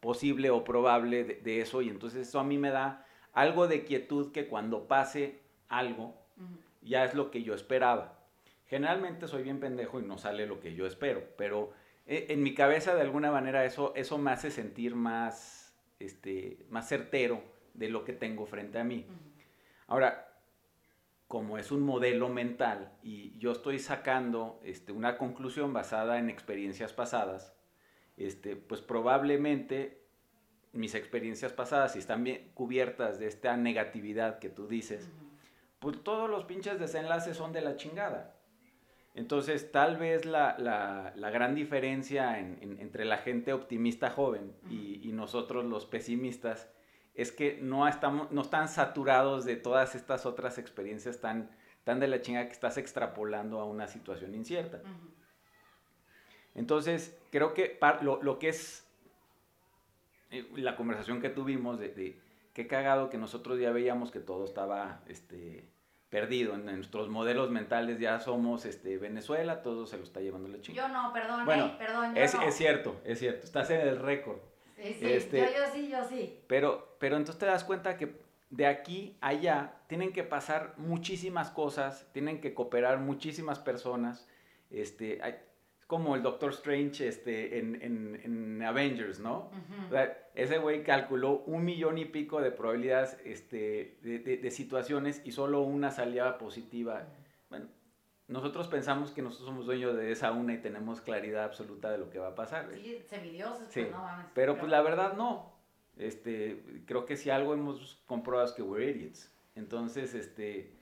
posible 0.00 0.50
o 0.50 0.64
probable 0.64 1.24
de, 1.24 1.60
eso 1.60 1.80
y 1.80 1.88
entonces 1.88 2.28
eso 2.28 2.38
a 2.38 2.44
mí 2.44 2.58
me 2.58 2.70
da 2.70 3.06
algo 3.32 3.68
de 3.68 3.84
quietud 3.84 4.32
que 4.32 4.46
cuando 4.48 4.86
pase 4.86 5.40
algo 5.68 6.14
ya 6.82 7.04
es 7.04 7.14
lo 7.14 7.30
que 7.30 7.42
yo 7.42 7.54
esperaba. 7.54 8.18
Generalmente 8.66 9.28
soy 9.28 9.42
bien 9.42 9.60
pendejo 9.60 10.00
y 10.00 10.02
no 10.02 10.18
sale 10.18 10.46
lo 10.46 10.60
que 10.60 10.74
yo 10.74 10.86
espero, 10.86 11.22
pero 11.38 11.72
en 12.06 12.42
mi 12.42 12.54
cabeza 12.54 12.94
de 12.94 13.00
alguna 13.00 13.30
manera 13.30 13.64
eso, 13.64 13.94
eso 13.96 14.18
me 14.18 14.30
hace 14.30 14.50
sentir 14.50 14.94
más, 14.94 15.74
este, 15.98 16.66
más 16.68 16.88
certero 16.88 17.42
de 17.72 17.88
lo 17.88 18.04
que 18.04 18.12
tengo 18.12 18.46
frente 18.46 18.78
a 18.78 18.84
mí. 18.84 19.06
Ahora, 19.86 20.34
como 21.26 21.58
es 21.58 21.72
un 21.72 21.80
modelo 21.82 22.28
mental 22.28 22.92
y 23.02 23.36
yo 23.38 23.52
estoy 23.52 23.78
sacando 23.78 24.60
este, 24.62 24.92
una 24.92 25.16
conclusión 25.16 25.72
basada 25.72 26.18
en 26.18 26.30
experiencias 26.30 26.92
pasadas, 26.92 27.54
este, 28.16 28.56
pues 28.56 28.80
probablemente 28.80 30.04
mis 30.72 30.94
experiencias 30.94 31.52
pasadas, 31.52 31.92
si 31.92 32.00
están 32.00 32.24
bien 32.24 32.50
cubiertas 32.54 33.18
de 33.18 33.26
esta 33.26 33.56
negatividad 33.56 34.38
que 34.38 34.50
tú 34.50 34.66
dices, 34.66 35.08
pues 35.78 36.02
todos 36.02 36.28
los 36.28 36.44
pinches 36.44 36.78
desenlaces 36.78 37.36
son 37.36 37.52
de 37.52 37.60
la 37.60 37.76
chingada. 37.76 38.33
Entonces, 39.14 39.70
tal 39.70 39.96
vez 39.96 40.26
la, 40.26 41.12
gran 41.32 41.54
diferencia 41.54 42.38
entre 42.40 43.04
la 43.04 43.18
gente 43.18 43.52
optimista 43.52 44.10
joven 44.10 44.52
y, 44.68 45.12
nosotros 45.12 45.64
los 45.64 45.86
pesimistas 45.86 46.68
es 47.14 47.30
que 47.30 47.58
no, 47.62 47.86
estamos, 47.86 48.32
no 48.32 48.42
están 48.42 48.68
saturados 48.68 49.44
de 49.44 49.54
todas 49.54 49.94
estas 49.94 50.26
otras 50.26 50.58
experiencias 50.58 51.20
tan, 51.20 51.48
tan 51.84 52.00
de 52.00 52.08
la 52.08 52.20
chingada 52.20 52.46
que 52.46 52.52
estás 52.52 52.76
extrapolando 52.76 53.60
a 53.60 53.64
una 53.64 53.86
situación 53.86 54.34
incierta. 54.34 54.82
Entonces, 56.56 57.16
creo 57.30 57.54
que 57.54 57.78
lo, 58.02 58.38
que 58.40 58.48
es 58.48 58.84
eh, 60.30 60.44
la 60.56 60.74
conversación 60.74 61.20
que 61.20 61.30
tuvimos 61.30 61.78
de, 61.78 61.90
de, 61.90 62.20
qué 62.52 62.66
cagado 62.66 63.10
que 63.10 63.18
nosotros 63.18 63.60
ya 63.60 63.70
veíamos 63.70 64.10
que 64.10 64.20
todo 64.20 64.44
estaba 64.44 65.02
este, 65.06 65.68
perdido. 66.14 66.54
En, 66.54 66.64
nuestros 66.64 67.08
modelos 67.08 67.50
mentales 67.50 67.98
ya 67.98 68.20
somos 68.20 68.64
este, 68.66 68.98
Venezuela, 68.98 69.62
todo 69.62 69.84
se 69.84 69.96
lo 69.96 70.04
está 70.04 70.20
llevando 70.20 70.48
la 70.48 70.60
chingada. 70.60 70.88
Yo 70.88 70.94
no, 70.94 71.12
perdón, 71.12 71.44
bueno, 71.44 71.66
eh, 71.66 71.74
perdón. 71.76 72.14
Yo 72.14 72.22
es, 72.22 72.34
es 72.34 72.54
cierto, 72.54 73.00
es 73.04 73.18
cierto. 73.18 73.44
Estás 73.44 73.68
en 73.70 73.80
el 73.80 73.98
récord. 73.98 74.38
Sí, 74.76 74.94
sí, 74.96 75.06
este, 75.06 75.38
yo, 75.38 75.46
yo 75.46 75.72
sí, 75.72 75.88
yo 75.88 76.08
sí. 76.08 76.38
Pero, 76.46 76.96
pero 77.00 77.16
entonces 77.16 77.40
te 77.40 77.46
das 77.46 77.64
cuenta 77.64 77.96
que 77.96 78.16
de 78.50 78.66
aquí 78.66 79.16
a 79.20 79.28
allá 79.28 79.72
tienen 79.88 80.12
que 80.12 80.22
pasar 80.22 80.74
muchísimas 80.76 81.50
cosas, 81.50 82.06
tienen 82.12 82.40
que 82.40 82.54
cooperar 82.54 83.00
muchísimas 83.00 83.58
personas. 83.58 84.28
Este, 84.70 85.20
hay, 85.20 85.34
como 85.94 86.16
el 86.16 86.24
Doctor 86.24 86.50
Strange 86.50 87.06
este, 87.06 87.60
en, 87.60 87.80
en, 87.80 88.20
en 88.24 88.62
Avengers, 88.64 89.20
¿no? 89.20 89.48
ese 90.34 90.58
güey 90.58 90.82
calculó 90.82 91.44
un 91.46 91.64
millón 91.64 91.98
y 91.98 92.04
pico 92.04 92.40
de 92.40 92.50
probabilidades 92.50 93.16
este, 93.24 93.96
de, 94.02 94.18
de, 94.18 94.50
situaciones 94.50 95.22
y 95.24 95.30
solo 95.30 95.62
una 95.62 95.92
salía 95.92 96.36
positiva. 96.36 97.06
Bueno, 97.48 97.68
nosotros 98.26 98.66
pensamos 98.66 99.12
que 99.12 99.22
nosotros 99.22 99.46
somos 99.46 99.66
dueños 99.66 99.94
de 99.94 100.10
esa 100.10 100.32
una 100.32 100.54
y 100.54 100.58
tenemos 100.58 101.00
claridad 101.00 101.44
absoluta 101.44 101.92
de 101.92 101.98
lo 101.98 102.10
que 102.10 102.18
va 102.18 102.30
a 102.30 102.34
pasar. 102.34 102.68
Sí, 102.74 103.00
semidioses, 103.06 103.68
sí. 103.68 103.82
Pues, 103.82 103.92
no 103.92 104.02
mames. 104.02 104.26
Pero, 104.34 104.58
pues 104.58 104.72
la 104.72 104.82
verdad 104.82 105.12
no. 105.12 105.54
Este, 105.96 106.82
creo 106.86 107.06
que 107.06 107.16
si 107.16 107.30
algo 107.30 107.54
hemos 107.54 108.02
comprobado 108.06 108.48
es 108.48 108.52
que 108.52 108.62
we're 108.62 108.90
idiots. 108.90 109.32
Entonces, 109.54 110.12
este 110.14 110.73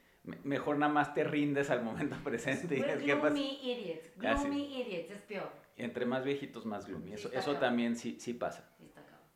mejor 0.45 0.79
nada 0.79 0.93
más 0.93 1.15
te 1.15 1.25
rindes 1.25 1.71
al 1.71 1.83
momento 1.83 2.17
presente. 2.25 2.77
y 2.77 2.83
gloomy 2.83 3.59
idiots, 3.63 4.17
gloomy 4.17 4.81
idiots, 4.81 5.11
es 5.11 5.23
peor. 5.23 5.51
Entre 5.77 6.07
más 6.07 6.25
viejitos, 6.25 6.67
más 6.67 6.87
gloomy. 6.87 7.15
Eso, 7.15 7.33
eso 7.33 7.57
también 7.57 7.97
sí, 7.97 8.19
sí 8.21 8.35
pasa. 8.35 8.69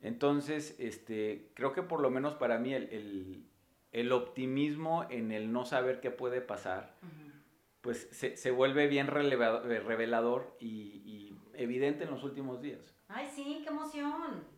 Entonces, 0.03 0.77
este, 0.79 1.51
creo 1.55 1.73
que 1.73 1.83
por 1.83 2.01
lo 2.01 2.11
menos 2.11 2.35
para 2.35 2.59
mí 2.59 2.75
el, 2.75 2.85
el, 2.91 3.47
el 3.93 4.13
optimismo 4.13 5.07
en 5.11 5.33
el 5.33 5.53
no 5.53 5.65
saber 5.65 6.01
qué 6.01 6.11
puede 6.11 6.41
pasar, 6.41 6.95
pues 7.81 8.09
se, 8.13 8.37
se, 8.37 8.51
vuelve 8.51 8.87
bien 8.89 9.07
revelador 9.07 10.57
y, 10.61 10.69
y 11.05 11.39
evidente 11.55 12.05
en 12.05 12.11
los 12.11 12.23
últimos 12.23 12.61
días. 12.61 12.95
Ay, 13.09 13.29
sí, 13.35 13.63
qué 13.65 13.71
emoción 13.71 14.56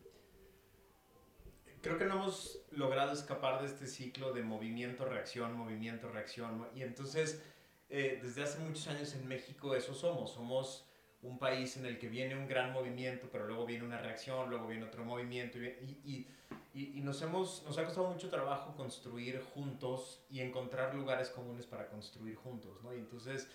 creo 1.81 1.97
que 1.97 2.05
no 2.05 2.15
hemos 2.15 2.59
logrado 2.71 3.11
escapar 3.11 3.61
de 3.61 3.67
este 3.67 3.87
ciclo 3.87 4.33
de 4.33 4.43
movimiento, 4.43 5.05
reacción, 5.05 5.53
movimiento, 5.55 6.09
reacción. 6.09 6.67
Y 6.75 6.83
entonces, 6.83 7.41
eh, 7.89 8.19
desde 8.21 8.43
hace 8.43 8.59
muchos 8.59 8.87
años 8.87 9.13
en 9.15 9.27
México 9.27 9.75
eso 9.75 9.93
somos. 9.93 10.33
Somos 10.33 10.85
un 11.21 11.37
país 11.37 11.75
en 11.77 11.85
el 11.85 11.99
que 11.99 12.07
viene 12.07 12.35
un 12.35 12.47
gran 12.47 12.71
movimiento, 12.71 13.29
pero 13.31 13.45
luego 13.47 13.65
viene 13.65 13.83
una 13.83 13.99
reacción, 13.99 14.49
luego 14.49 14.67
viene 14.67 14.85
otro 14.85 15.03
movimiento. 15.03 15.57
Y, 15.57 16.27
y, 16.73 16.97
y 16.97 17.01
nos, 17.01 17.21
hemos, 17.21 17.63
nos 17.65 17.77
ha 17.77 17.85
costado 17.85 18.09
mucho 18.09 18.29
trabajo 18.29 18.75
construir 18.75 19.41
juntos 19.53 20.23
y 20.29 20.39
encontrar 20.41 20.95
lugares 20.95 21.29
comunes 21.29 21.65
para 21.65 21.87
construir 21.87 22.35
juntos. 22.35 22.81
¿no? 22.83 22.93
Y 22.93 22.97
entonces... 22.97 23.47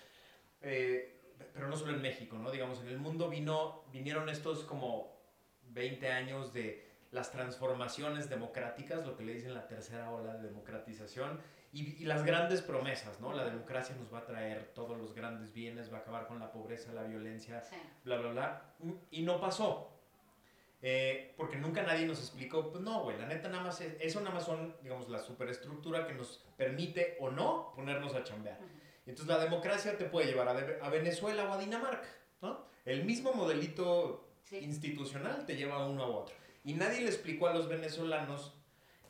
Eh, 0.60 1.10
pero 1.52 1.68
no 1.68 1.76
solo 1.76 1.92
en 1.92 2.00
México, 2.02 2.38
¿no? 2.38 2.50
Digamos, 2.50 2.80
en 2.80 2.88
el 2.88 2.98
mundo 2.98 3.28
vino, 3.28 3.84
vinieron 3.92 4.28
estos 4.28 4.64
como 4.64 5.12
20 5.70 6.08
años 6.08 6.52
de 6.52 6.93
las 7.14 7.30
transformaciones 7.30 8.28
democráticas, 8.28 9.06
lo 9.06 9.16
que 9.16 9.24
le 9.24 9.34
dicen 9.34 9.54
la 9.54 9.68
tercera 9.68 10.10
ola 10.10 10.34
de 10.34 10.48
democratización, 10.48 11.40
y, 11.72 12.04
las 12.04 12.24
grandes 12.24 12.60
promesas, 12.60 13.20
¿no? 13.20 13.32
La 13.32 13.44
democracia 13.44 13.96
nos 13.96 14.12
va 14.12 14.18
a 14.18 14.24
traer 14.24 14.72
todos 14.74 14.98
los 14.98 15.14
grandes 15.14 15.52
bienes, 15.52 15.92
va 15.92 15.98
a 15.98 16.00
acabar 16.00 16.26
con 16.26 16.38
la 16.38 16.52
pobreza, 16.52 16.92
la 16.92 17.04
violencia, 17.04 17.62
bla, 18.04 18.18
bla, 18.18 18.30
bla. 18.30 18.62
Y 19.10 19.22
no 19.22 19.40
pasó. 19.40 19.90
Eh, 20.82 21.32
porque 21.36 21.56
nunca 21.56 21.82
nadie 21.82 22.04
nos 22.04 22.18
explicó, 22.18 22.70
pues 22.70 22.82
no, 22.82 23.02
güey, 23.02 23.16
la 23.16 23.26
neta 23.26 23.48
nada 23.48 23.64
más 23.64 23.80
es, 23.80 23.94
eso 24.00 24.20
nada 24.20 24.34
más 24.34 24.44
son, 24.44 24.76
digamos, 24.82 25.08
la 25.08 25.18
superestructura 25.18 26.06
que 26.06 26.12
nos 26.12 26.44
permite 26.56 27.16
o 27.20 27.30
no 27.30 27.72
ponernos 27.74 28.14
a 28.14 28.22
chambear. 28.22 28.58
Entonces 29.06 29.34
la 29.34 29.42
democracia 29.42 29.96
te 29.96 30.04
puede 30.04 30.26
llevar 30.26 30.48
a, 30.48 30.84
a, 30.84 30.90
Venezuela 30.90 31.44
o 31.44 31.52
a 31.52 31.58
Dinamarca, 31.58 32.08
¿no? 32.42 32.66
El 32.84 33.04
mismo 33.04 33.32
modelito 33.32 34.28
institucional 34.52 35.46
te 35.46 35.56
lleva 35.56 35.76
a 35.76 35.86
uno 35.86 36.02
a 36.02 36.06
otro. 36.08 36.43
Y 36.64 36.72
nadie 36.74 37.02
le 37.02 37.08
explicó 37.08 37.46
a 37.46 37.54
los 37.54 37.68
venezolanos 37.68 38.54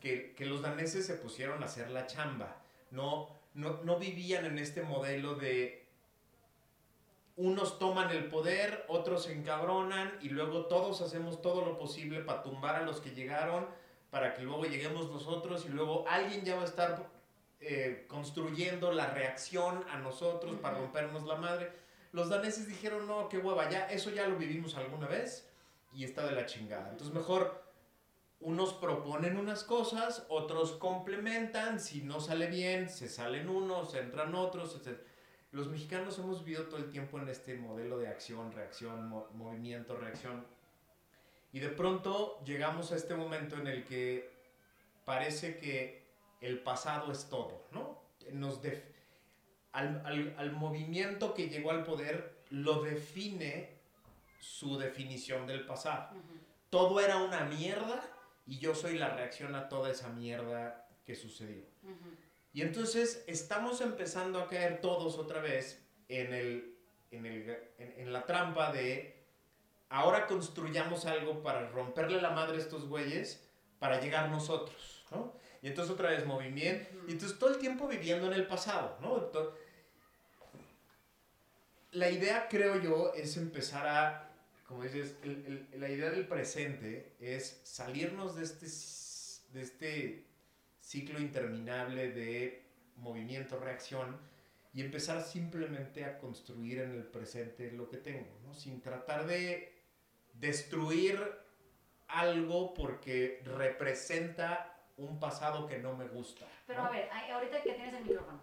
que, 0.01 0.35
que 0.35 0.45
los 0.45 0.61
daneses 0.61 1.07
se 1.07 1.15
pusieron 1.15 1.63
a 1.63 1.67
hacer 1.67 1.91
la 1.91 2.07
chamba. 2.07 2.61
No, 2.91 3.29
no, 3.55 3.81
no 3.85 3.99
vivían 3.99 4.45
en 4.45 4.59
este 4.59 4.83
modelo 4.83 5.37
de 5.37 5.85
unos 7.37 7.79
toman 7.79 8.11
el 8.11 8.27
poder, 8.27 8.85
otros 8.89 9.25
se 9.25 9.33
encabronan 9.33 10.13
y 10.21 10.29
luego 10.29 10.67
todos 10.67 11.01
hacemos 11.01 11.43
todo 11.43 11.65
lo 11.65 11.79
posible 11.79 12.21
para 12.21 12.43
tumbar 12.43 12.77
a 12.77 12.83
los 12.83 13.01
que 13.01 13.11
llegaron, 13.11 13.67
para 14.11 14.35
que 14.35 14.43
luego 14.43 14.65
lleguemos 14.65 15.11
nosotros 15.11 15.65
y 15.67 15.71
luego 15.71 16.05
alguien 16.09 16.45
ya 16.45 16.57
va 16.57 16.63
a 16.63 16.67
estar 16.67 17.09
eh, 17.61 18.05
construyendo 18.09 18.93
la 18.93 19.07
reacción 19.07 19.85
a 19.91 19.99
nosotros 19.99 20.57
para 20.61 20.79
rompernos 20.79 21.25
la 21.25 21.37
madre. 21.37 21.73
Los 22.13 22.29
daneses 22.29 22.69
dijeron, 22.69 23.09
no, 23.09 23.29
qué 23.29 23.39
hueva, 23.39 23.69
ya, 23.69 23.87
eso 23.87 24.11
ya 24.11 24.29
lo 24.29 24.37
vivimos 24.37 24.77
alguna 24.77 25.09
vez 25.09 25.49
y 25.95 26.05
está 26.05 26.27
de 26.27 26.33
la 26.33 26.47
chingada. 26.47 26.91
Entonces 26.91 27.15
mejor 27.15 27.65
unos 28.41 28.75
proponen 28.75 29.39
unas 29.39 29.65
cosas, 29.65 30.27
otros 30.29 30.73
complementan, 30.73 31.81
si 31.81 32.03
no 32.03 32.21
sale 32.21 32.47
bien, 32.47 32.91
se 32.91 33.09
salen 33.09 33.49
unos, 33.49 33.95
entran 33.95 34.35
otros, 34.35 34.77
etc. 34.77 34.99
Los 35.53 35.69
mexicanos 35.69 36.19
hemos 36.19 36.45
vivido 36.45 36.65
todo 36.65 36.79
el 36.79 36.91
tiempo 36.91 37.19
en 37.19 37.29
este 37.29 37.55
modelo 37.55 37.99
de 37.99 38.09
acción, 38.09 38.53
reacción, 38.53 39.09
movimiento, 39.35 39.97
reacción. 39.97 40.45
Y 41.53 41.61
de 41.61 41.69
pronto 41.69 42.43
llegamos 42.45 42.91
a 42.93 42.97
este 42.97 43.15
momento 43.15 43.57
en 43.57 43.69
el 43.69 43.85
que 43.85 44.31
parece 45.05 45.57
que 45.57 46.05
el 46.41 46.59
pasado 46.59 47.13
es 47.13 47.29
todo, 47.29 47.67
¿no? 47.71 48.03
Nos 48.33 48.61
al, 49.73 50.03
al, 50.05 50.35
al 50.37 50.53
movimiento 50.53 51.35
que 51.35 51.49
llegó 51.49 51.71
al 51.71 51.85
poder 51.85 52.35
lo 52.51 52.83
define 52.83 53.74
su 54.45 54.77
definición 54.77 55.47
del 55.47 55.65
pasado. 55.65 56.11
Todo 56.69 57.01
era 57.01 57.17
una 57.17 57.45
mierda 57.45 58.05
y 58.47 58.59
yo 58.59 58.75
soy 58.75 58.99
la 58.99 59.09
reacción 59.09 59.55
a 59.55 59.69
toda 59.69 59.91
esa 59.91 60.11
mierda 60.11 60.87
que 61.05 61.15
sucedió. 61.15 61.65
Y 62.53 62.61
entonces 62.61 63.25
estamos 63.27 63.81
empezando 63.81 64.39
a 64.39 64.47
caer 64.47 64.81
todos 64.81 65.19
otra 65.19 65.41
vez 65.41 65.83
en, 66.09 66.35
el, 66.35 66.77
en, 67.11 67.27
el, 67.27 67.59
en, 67.79 68.13
la 68.13 68.27
trampa 68.27 68.71
de 68.71 69.25
ahora 69.89 70.27
construyamos 70.27 71.07
algo 71.07 71.43
para 71.43 71.69
romperle 71.71 72.21
la 72.21 72.31
madre 72.31 72.59
a 72.59 72.61
estos 72.61 72.87
güeyes 72.87 73.49
para 73.79 74.01
llegar 74.01 74.29
nosotros, 74.29 75.05
¿no? 75.11 75.33
Y 75.63 75.69
entonces 75.69 75.95
otra 75.95 76.11
vez 76.11 76.27
movimiento, 76.27 76.91
y 77.09 77.13
entonces 77.13 77.39
todo 77.39 77.51
el 77.51 77.59
tiempo 77.59 77.89
viviendo 77.89 78.27
en 78.27 78.35
el 78.35 78.47
pasado, 78.47 78.99
¿no? 79.01 79.31
la 81.93 82.11
idea, 82.11 82.49
creo 82.49 82.81
yo, 82.81 83.13
es 83.15 83.37
empezar 83.37 83.87
a 83.87 84.34
como 84.67 84.83
dices, 84.83 85.17
la 85.75 85.89
idea 85.89 86.11
del 86.11 86.27
presente 86.27 87.15
es 87.21 87.61
salirnos 87.65 88.37
de 88.37 88.45
este, 88.45 88.67
de 89.53 89.63
este 89.63 90.27
ciclo 90.81 91.21
interminable 91.21 92.11
de 92.11 92.65
movimiento-reacción 92.97 94.19
y 94.73 94.81
empezar 94.81 95.23
simplemente 95.23 96.05
a 96.05 96.19
construir 96.19 96.81
en 96.81 96.93
el 96.93 97.05
presente 97.05 97.71
lo 97.73 97.89
que 97.89 97.99
tengo, 97.99 98.39
¿no? 98.43 98.55
sin 98.55 98.81
tratar 98.81 99.27
de 99.27 99.73
destruir 100.33 101.21
algo 102.09 102.75
porque 102.75 103.43
representa 103.45 104.77
un 104.97 105.21
pasado 105.21 105.67
que 105.67 105.79
no 105.79 105.95
me 105.95 106.07
gusta. 106.07 106.47
Pero 106.67 106.83
¿no? 106.83 106.89
a 106.89 106.91
ver, 106.91 107.09
ahorita 107.11 107.63
que 107.63 107.73
tienes 107.73 107.95
el 107.95 108.05
micrófono, 108.05 108.41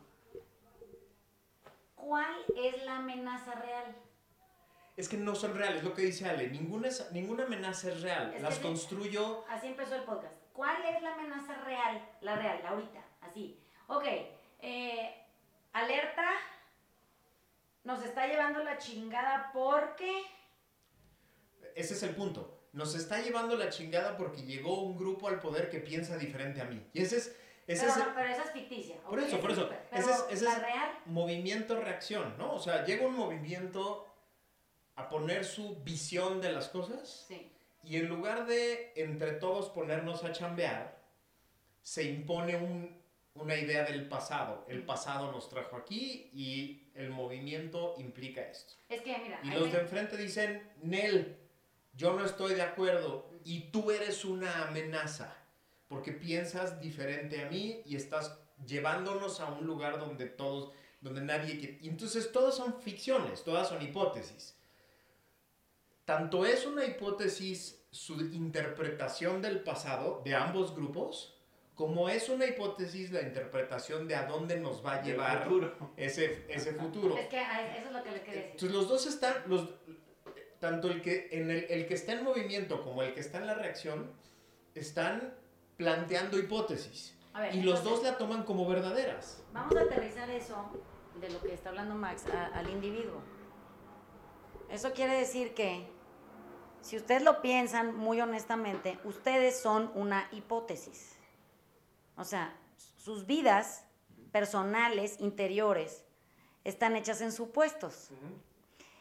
¿cuál 1.95 2.35
es 2.55 2.83
la 2.83 2.97
amenaza 2.97 3.55
real? 3.55 3.95
Es 5.01 5.09
que 5.09 5.17
no 5.17 5.33
son 5.33 5.55
reales, 5.57 5.83
lo 5.83 5.95
que 5.95 6.03
dice 6.03 6.29
Ale, 6.29 6.47
ninguna, 6.49 6.87
es- 6.87 7.11
ninguna 7.11 7.45
amenaza 7.45 7.89
es 7.89 8.01
real, 8.01 8.31
Es 8.35 8.41
las 8.43 8.53
sí. 8.57 8.61
construyo 8.61 9.43
Así 9.49 9.65
empezó 9.65 9.95
el 9.95 10.03
podcast. 10.03 10.31
¿Cuál 10.53 10.85
es 10.85 11.01
la 11.01 11.15
amenaza 11.15 11.55
real? 11.63 12.07
La 12.21 12.35
real, 12.35 12.59
la 12.61 12.69
ahorita, 12.69 13.03
así. 13.21 13.59
Ok, 13.87 14.03
eh, 14.59 15.25
alerta, 15.73 16.29
nos 17.83 18.03
está 18.05 18.27
llevando 18.27 18.63
la 18.63 18.77
chingada 18.77 19.49
porque... 19.51 20.21
Ese 21.73 21.95
es 21.95 22.03
el 22.03 22.11
punto. 22.13 22.59
Nos 22.73 22.93
está 22.93 23.21
llevando 23.21 23.55
la 23.57 23.69
chingada 23.69 24.15
porque 24.17 24.43
llegó 24.43 24.83
un 24.83 24.99
grupo 24.99 25.29
al 25.29 25.39
poder 25.39 25.71
que 25.71 25.79
piensa 25.79 26.15
diferente 26.17 26.61
a 26.61 26.65
mí. 26.65 26.85
Y 26.93 27.01
ese 27.01 27.17
es, 27.17 27.35
ese 27.65 27.81
pero, 27.85 27.89
es 27.91 27.97
el 27.97 28.03
no, 28.03 28.13
pero 28.13 28.29
esa 28.29 28.43
es 28.43 28.51
ficticia. 28.51 28.97
Por 29.01 29.19
eso, 29.19 29.39
por 29.39 29.49
eso. 29.49 29.63
es- 29.63 29.77
Pero 29.89 30.01
Ese 30.03 30.11
es- 30.11 30.25
ese 30.29 30.45
la 30.45 30.51
es- 30.53 30.61
real, 30.61 30.91
movimiento-reacción, 31.07 32.37
¿no? 32.37 32.53
O 32.53 32.59
sea, 32.59 32.85
llega 32.85 33.07
un 33.07 33.15
movimiento 33.15 34.05
a 34.95 35.09
poner 35.09 35.45
su 35.45 35.77
visión 35.83 36.41
de 36.41 36.51
las 36.51 36.69
cosas 36.69 37.25
sí. 37.27 37.49
y 37.83 37.97
en 37.97 38.07
lugar 38.07 38.45
de 38.45 38.93
entre 38.95 39.31
todos 39.33 39.69
ponernos 39.69 40.23
a 40.23 40.31
chambear, 40.31 40.99
se 41.81 42.03
impone 42.03 42.55
un- 42.55 43.01
una 43.33 43.55
idea 43.55 43.83
del 43.85 44.07
pasado. 44.09 44.65
El 44.67 44.83
pasado 44.83 45.31
nos 45.31 45.47
trajo 45.49 45.77
aquí 45.77 46.29
y 46.33 46.83
el 46.95 47.09
movimiento 47.09 47.95
implica 47.97 48.41
esto. 48.41 48.73
Es 48.89 49.01
que, 49.01 49.17
mira, 49.19 49.39
Y 49.43 49.51
los 49.51 49.67
me- 49.67 49.71
de 49.73 49.79
enfrente 49.79 50.17
dicen, 50.17 50.69
Nel, 50.83 51.37
yo 51.95 52.13
no 52.13 52.25
estoy 52.25 52.53
de 52.55 52.61
acuerdo 52.61 53.29
y 53.45 53.71
tú 53.71 53.89
eres 53.91 54.25
una 54.25 54.67
amenaza 54.67 55.35
porque 55.87 56.11
piensas 56.11 56.79
diferente 56.81 57.41
a 57.41 57.49
mí 57.49 57.81
y 57.85 57.95
estás 57.95 58.37
llevándonos 58.65 59.39
a 59.39 59.45
un 59.47 59.65
lugar 59.65 59.97
donde 59.99 60.25
todos, 60.27 60.71
donde 60.99 61.21
nadie 61.21 61.57
quiere. 61.57 61.79
Y 61.81 61.87
entonces 61.89 62.31
todas 62.31 62.55
son 62.55 62.81
ficciones, 62.81 63.43
todas 63.43 63.69
son 63.69 63.81
hipótesis. 63.81 64.55
Tanto 66.05 66.45
es 66.45 66.65
una 66.65 66.85
hipótesis 66.85 67.85
su 67.91 68.13
interpretación 68.21 69.41
del 69.41 69.63
pasado 69.63 70.21
de 70.23 70.33
ambos 70.35 70.75
grupos, 70.75 71.37
como 71.75 72.09
es 72.09 72.29
una 72.29 72.45
hipótesis 72.45 73.11
la 73.11 73.21
interpretación 73.21 74.07
de 74.07 74.15
a 74.15 74.25
dónde 74.25 74.59
nos 74.59 74.85
va 74.85 74.95
a 74.95 75.01
llevar 75.03 75.43
futuro. 75.43 75.93
ese, 75.97 76.45
ese 76.49 76.73
futuro. 76.73 77.17
es 77.17 77.27
que 77.27 77.39
a- 77.39 77.75
eso 77.77 77.87
es 77.87 77.93
lo 77.93 78.03
que 78.03 78.11
le 78.11 78.21
quería 78.21 78.41
decir. 78.41 78.51
Entonces 78.51 78.71
los 78.71 78.87
dos 78.87 79.05
están, 79.07 79.33
los, 79.47 79.69
tanto 80.59 80.89
el 80.89 81.01
que, 81.01 81.29
en 81.31 81.49
el, 81.51 81.65
el 81.69 81.87
que 81.87 81.93
está 81.93 82.13
en 82.13 82.23
movimiento 82.23 82.81
como 82.83 83.03
el 83.03 83.13
que 83.13 83.19
está 83.19 83.39
en 83.39 83.47
la 83.47 83.55
reacción, 83.55 84.11
están 84.75 85.33
planteando 85.77 86.37
hipótesis. 86.37 87.17
A 87.33 87.41
ver, 87.41 87.55
Y 87.55 87.61
los 87.61 87.83
dos 87.83 88.03
la 88.03 88.17
toman 88.17 88.43
como 88.43 88.67
verdaderas. 88.67 89.43
Vamos 89.53 89.75
a 89.75 89.81
aterrizar 89.81 90.29
eso 90.29 90.69
de 91.19 91.29
lo 91.29 91.41
que 91.41 91.53
está 91.53 91.69
hablando 91.69 91.95
Max 91.95 92.25
a- 92.27 92.47
al 92.47 92.69
individuo. 92.69 93.21
Eso 94.71 94.93
quiere 94.93 95.15
decir 95.17 95.53
que, 95.53 95.85
si 96.81 96.97
ustedes 96.97 97.21
lo 97.23 97.41
piensan 97.41 97.95
muy 97.95 98.21
honestamente, 98.21 98.97
ustedes 99.03 99.59
son 99.59 99.91
una 99.95 100.27
hipótesis. 100.31 101.15
O 102.15 102.23
sea, 102.23 102.55
sus 102.97 103.25
vidas 103.25 103.85
personales, 104.31 105.17
interiores, 105.19 106.03
están 106.63 106.95
hechas 106.95 107.21
en 107.21 107.31
supuestos. 107.31 108.09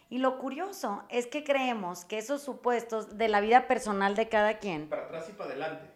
Y 0.08 0.18
lo 0.18 0.38
curioso 0.38 1.04
es 1.08 1.26
que 1.26 1.44
creemos 1.44 2.04
que 2.04 2.18
esos 2.18 2.42
supuestos 2.42 3.16
de 3.16 3.28
la 3.28 3.40
vida 3.40 3.68
personal 3.68 4.16
de 4.16 4.28
cada 4.28 4.58
quien 4.58 4.88
Para 4.88 5.04
atrás 5.04 5.26
y 5.28 5.32
para 5.32 5.50
adelante. 5.50 5.88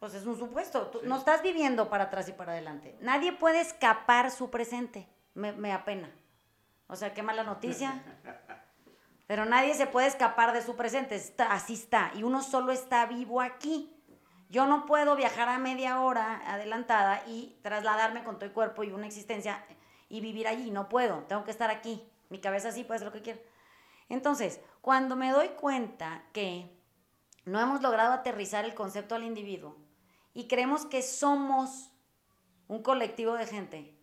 pues 0.00 0.14
es 0.14 0.26
un 0.26 0.36
supuesto. 0.36 0.88
Tú 0.88 1.00
Sí. 1.00 1.06
no 1.06 1.16
estás 1.16 1.40
viviendo 1.42 1.88
para 1.88 2.04
atrás 2.04 2.28
y 2.28 2.32
para 2.32 2.52
adelante. 2.52 2.96
Nadie 3.00 3.32
puede 3.32 3.60
escapar 3.60 4.30
su 4.32 4.50
presente. 4.50 5.06
Me, 5.34 5.52
me 5.52 5.72
apena. 5.72 6.10
O 6.88 6.96
sea, 6.96 7.14
qué 7.14 7.22
mala 7.22 7.44
noticia. 7.44 8.02
Pero 9.26 9.44
nadie 9.44 9.74
se 9.74 9.86
puede 9.86 10.06
escapar 10.06 10.52
de 10.52 10.62
su 10.62 10.76
presente. 10.76 11.20
Así 11.48 11.74
está. 11.74 12.12
Y 12.14 12.22
uno 12.22 12.42
solo 12.42 12.72
está 12.72 13.06
vivo 13.06 13.40
aquí. 13.40 13.90
Yo 14.50 14.66
no 14.66 14.86
puedo 14.86 15.16
viajar 15.16 15.48
a 15.48 15.58
media 15.58 16.00
hora 16.00 16.42
adelantada 16.46 17.22
y 17.26 17.58
trasladarme 17.62 18.22
con 18.22 18.36
todo 18.36 18.46
el 18.46 18.52
cuerpo 18.52 18.84
y 18.84 18.92
una 18.92 19.06
existencia 19.06 19.64
y 20.08 20.20
vivir 20.20 20.46
allí. 20.46 20.70
No 20.70 20.88
puedo. 20.88 21.24
Tengo 21.24 21.44
que 21.44 21.50
estar 21.50 21.70
aquí. 21.70 22.06
Mi 22.28 22.40
cabeza 22.40 22.70
sí 22.70 22.84
puede 22.84 22.96
hacer 22.96 23.06
lo 23.06 23.12
que 23.12 23.22
quiera. 23.22 23.40
Entonces, 24.08 24.60
cuando 24.80 25.16
me 25.16 25.30
doy 25.30 25.48
cuenta 25.48 26.24
que 26.32 26.70
no 27.44 27.60
hemos 27.60 27.82
logrado 27.82 28.12
aterrizar 28.12 28.64
el 28.64 28.74
concepto 28.74 29.14
al 29.14 29.24
individuo 29.24 29.76
y 30.34 30.46
creemos 30.46 30.84
que 30.86 31.02
somos 31.02 31.90
un 32.68 32.82
colectivo 32.82 33.34
de 33.34 33.46
gente, 33.46 33.98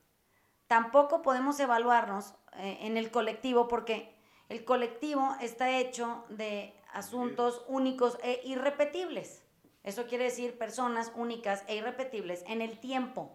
tampoco 0.68 1.22
podemos 1.22 1.60
evaluarnos 1.60 2.34
eh, 2.54 2.80
en 2.82 2.98
el 2.98 3.12
colectivo 3.12 3.68
porque 3.68 4.11
el 4.52 4.66
colectivo 4.66 5.36
está 5.40 5.78
hecho 5.78 6.26
de 6.30 6.74
asuntos 6.94 7.64
únicos 7.68 8.18
e 8.22 8.42
irrepetibles. 8.44 9.44
Eso 9.84 10.06
quiere 10.08 10.26
decir 10.26 10.58
personas 10.58 11.12
únicas 11.16 11.64
e 11.68 11.76
irrepetibles 11.78 12.44
en 12.48 12.62
el 12.62 12.78
tiempo. 12.80 13.32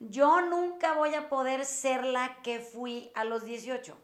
Yo 0.00 0.40
nunca 0.40 0.94
voy 0.94 1.14
a 1.14 1.28
poder 1.28 1.64
ser 1.64 2.04
la 2.04 2.40
que 2.42 2.60
fui 2.60 3.10
a 3.14 3.24
los 3.24 3.44
18. 3.44 3.96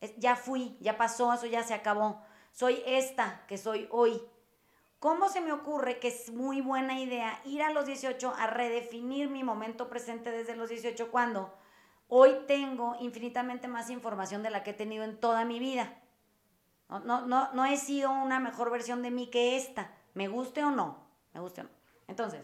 Es- 0.00 0.16
Ya 0.16 0.36
fui, 0.36 0.76
ya 0.80 0.96
pasó, 0.96 1.32
eso 1.32 1.46
ya 1.46 1.62
se 1.62 1.74
acabó. 1.74 2.22
Soy 2.52 2.82
esta 2.86 3.44
que 3.48 3.58
soy 3.58 3.88
hoy. 3.90 4.22
¿Cómo 4.98 5.28
se 5.28 5.40
me 5.40 5.52
ocurre 5.52 5.98
que 5.98 6.08
es 6.08 6.32
muy 6.32 6.60
buena 6.62 6.98
idea 7.00 7.40
ir 7.44 7.62
a 7.62 7.70
los 7.70 7.84
18 7.86 8.32
a 8.38 8.46
redefinir 8.46 9.28
mi 9.28 9.44
momento 9.44 9.88
presente 9.90 10.30
desde 10.30 10.56
los 10.56 10.70
18 10.70 11.10
cuando 11.10 11.52
hoy 12.08 12.36
tengo 12.46 12.96
infinitamente 13.00 13.68
más 13.68 13.90
información 13.90 14.42
de 14.42 14.50
la 14.50 14.62
que 14.62 14.70
he 14.70 14.74
tenido 14.74 15.04
en 15.04 15.18
toda 15.18 15.44
mi 15.44 15.58
vida? 15.58 15.98
No, 16.88 17.00
no, 17.00 17.26
no, 17.26 17.52
no 17.52 17.64
he 17.64 17.76
sido 17.76 18.10
una 18.10 18.38
mejor 18.40 18.70
versión 18.70 19.02
de 19.02 19.10
mí 19.10 19.28
que 19.28 19.56
esta. 19.56 19.92
¿Me 20.14 20.28
guste 20.28 20.62
o 20.64 20.70
no? 20.70 21.06
¿Me 21.34 21.40
guste 21.40 21.62
o 21.62 21.64
no? 21.64 21.70
Entonces, 22.08 22.42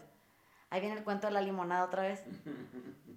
ahí 0.69 0.81
viene 0.81 0.97
el 0.97 1.03
cuento 1.03 1.27
de 1.27 1.33
la 1.33 1.41
limonada 1.41 1.85
otra 1.85 2.03
vez. 2.03 2.23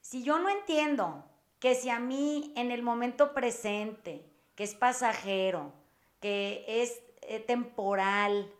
Si 0.00 0.22
yo 0.22 0.38
no 0.38 0.50
entiendo 0.50 1.24
que 1.58 1.74
si 1.74 1.88
a 1.88 1.98
mí 1.98 2.52
en 2.56 2.70
el 2.70 2.82
momento 2.82 3.32
presente, 3.32 4.30
que 4.54 4.62
es 4.62 4.74
pasajero, 4.74 5.72
que 6.20 6.64
es 6.68 7.00
eh, 7.22 7.40
temporal, 7.40 8.52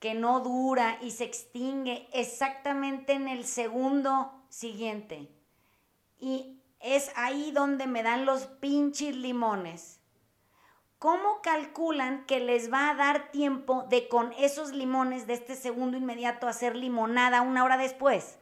que 0.00 0.14
no 0.14 0.40
dura 0.40 0.98
y 1.00 1.12
se 1.12 1.24
extingue 1.24 2.08
exactamente 2.12 3.12
en 3.12 3.28
el 3.28 3.44
segundo 3.44 4.32
siguiente, 4.48 5.28
y 6.20 6.60
es 6.80 7.10
ahí 7.16 7.50
donde 7.52 7.86
me 7.86 8.02
dan 8.02 8.26
los 8.26 8.46
pinches 8.46 9.16
limones. 9.16 10.00
¿Cómo 10.98 11.40
calculan 11.42 12.26
que 12.26 12.40
les 12.40 12.70
va 12.70 12.90
a 12.90 12.94
dar 12.94 13.30
tiempo 13.30 13.86
de 13.88 14.06
con 14.08 14.32
esos 14.34 14.72
limones 14.72 15.26
de 15.26 15.32
este 15.32 15.56
segundo 15.56 15.96
inmediato 15.96 16.46
hacer 16.46 16.76
limonada 16.76 17.40
una 17.40 17.64
hora 17.64 17.78
después? 17.78 18.38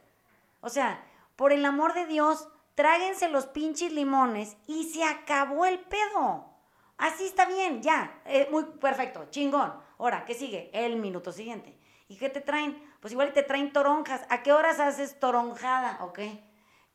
O 0.59 0.67
sea, 0.67 1.01
por 1.37 1.53
el 1.53 1.63
amor 1.63 1.93
de 1.93 2.05
Dios, 2.05 2.49
tráguense 2.75 3.29
los 3.29 3.45
pinches 3.45 3.93
limones 3.93 4.57
y 4.67 4.85
se 4.85 5.05
acabó 5.05 5.65
el 5.65 5.79
pedo. 5.79 6.49
Así 6.97 7.25
está 7.25 7.45
bien, 7.45 7.81
ya, 7.81 8.21
eh, 8.25 8.49
muy 8.51 8.65
perfecto, 8.65 9.27
chingón. 9.29 9.73
Ahora, 9.97 10.25
¿qué 10.25 10.33
sigue? 10.33 10.69
El 10.73 10.97
minuto 10.97 11.31
siguiente. 11.31 11.79
¿Y 12.09 12.17
qué 12.17 12.27
te 12.27 12.41
traen? 12.41 12.83
Pues 12.99 13.13
igual 13.13 13.31
te 13.31 13.43
traen 13.43 13.71
toronjas. 13.71 14.25
¿A 14.29 14.43
qué 14.43 14.51
horas 14.51 14.81
haces 14.81 15.17
toronjada? 15.17 15.99
¿Ok? 16.03 16.19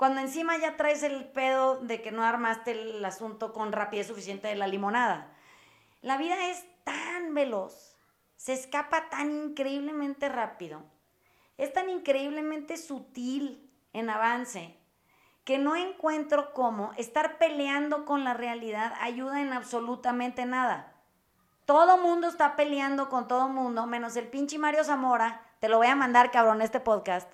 Cuando 0.04 0.20
encima 0.20 0.58
ya 0.58 0.76
traes 0.76 1.02
el 1.02 1.24
pedo 1.28 1.78
de 1.78 2.02
que 2.02 2.12
no 2.12 2.24
armaste 2.24 2.72
el 2.72 3.02
asunto 3.06 3.54
con 3.54 3.72
rapidez 3.72 4.08
suficiente 4.08 4.48
de 4.48 4.54
la 4.54 4.66
limonada. 4.66 5.32
La 6.02 6.18
vida 6.18 6.50
es 6.50 6.62
tan 6.84 7.32
veloz, 7.32 7.96
se 8.36 8.52
escapa 8.52 9.08
tan 9.08 9.32
increíblemente 9.32 10.28
rápido, 10.28 10.82
es 11.56 11.72
tan 11.72 11.88
increíblemente 11.88 12.76
sutil 12.76 13.72
en 13.94 14.10
avance, 14.10 14.76
que 15.42 15.56
no 15.56 15.74
encuentro 15.74 16.52
cómo 16.52 16.92
estar 16.98 17.38
peleando 17.38 18.04
con 18.04 18.24
la 18.24 18.34
realidad 18.34 18.92
ayuda 19.00 19.40
en 19.40 19.54
absolutamente 19.54 20.44
nada. 20.44 20.92
Todo 21.64 21.96
mundo 21.96 22.28
está 22.28 22.56
peleando 22.56 23.08
con 23.08 23.26
todo 23.26 23.48
mundo, 23.48 23.86
menos 23.86 24.16
el 24.16 24.28
pinche 24.28 24.58
Mario 24.58 24.84
Zamora, 24.84 25.40
te 25.60 25.70
lo 25.70 25.78
voy 25.78 25.86
a 25.86 25.96
mandar 25.96 26.30
cabrón 26.30 26.60
este 26.60 26.78
podcast, 26.78 27.32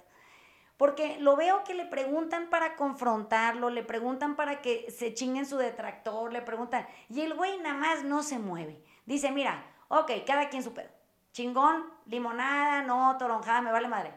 porque 0.81 1.19
lo 1.21 1.37
veo 1.37 1.63
que 1.63 1.75
le 1.75 1.85
preguntan 1.85 2.49
para 2.49 2.75
confrontarlo, 2.75 3.69
le 3.69 3.83
preguntan 3.83 4.35
para 4.35 4.63
que 4.63 4.91
se 4.91 5.13
chinguen 5.13 5.45
su 5.45 5.59
detractor, 5.59 6.33
le 6.33 6.41
preguntan, 6.41 6.87
y 7.11 7.21
el 7.21 7.35
güey 7.35 7.59
nada 7.59 7.75
más 7.75 8.03
no 8.03 8.23
se 8.23 8.39
mueve. 8.39 8.83
Dice, 9.05 9.31
mira, 9.31 9.63
ok, 9.89 10.11
cada 10.27 10.49
quien 10.49 10.63
su 10.63 10.73
pedo. 10.73 10.89
Chingón, 11.33 11.85
limonada, 12.07 12.81
no, 12.81 13.15
toronjada, 13.19 13.61
me 13.61 13.73
vale 13.73 13.89
madre. 13.89 14.15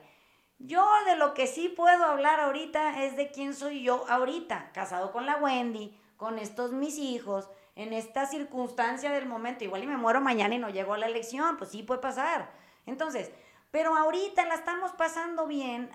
Yo 0.58 0.88
de 1.06 1.17
lo 1.17 1.34
que 1.34 1.47
sí 1.47 1.67
puedo 1.67 2.06
hablar 2.06 2.39
ahorita 2.39 3.04
es 3.04 3.17
de 3.17 3.30
quién 3.30 3.54
soy 3.54 3.84
yo 3.84 4.06
ahorita, 4.08 4.71
casado 4.71 5.12
con 5.12 5.26
la 5.26 5.36
Wendy, 5.36 5.99
con 6.15 6.39
estos 6.39 6.71
mis 6.71 6.97
hijos, 6.97 7.49
en 7.76 7.91
esta 7.91 8.26
circunstancia 8.26 9.12
del 9.12 9.26
momento. 9.26 9.65
Igual 9.65 9.84
y 9.84 9.88
me 9.88 9.97
muero 9.97 10.21
mañana 10.21 10.56
y 10.56 10.60
no 10.60 10.69
llego 10.69 10.93
a 10.93 10.97
la 10.97 11.08
elección, 11.08 11.58
pues 11.58 11.71
sí 11.71 11.84
puede 11.84 11.99
pasar. 11.99 12.54
Entonces, 12.86 13.34
pero 13.73 13.97
ahorita 13.97 14.45
la 14.45 14.53
estamos 14.53 14.91
pasando 14.91 15.47
bien, 15.47 15.89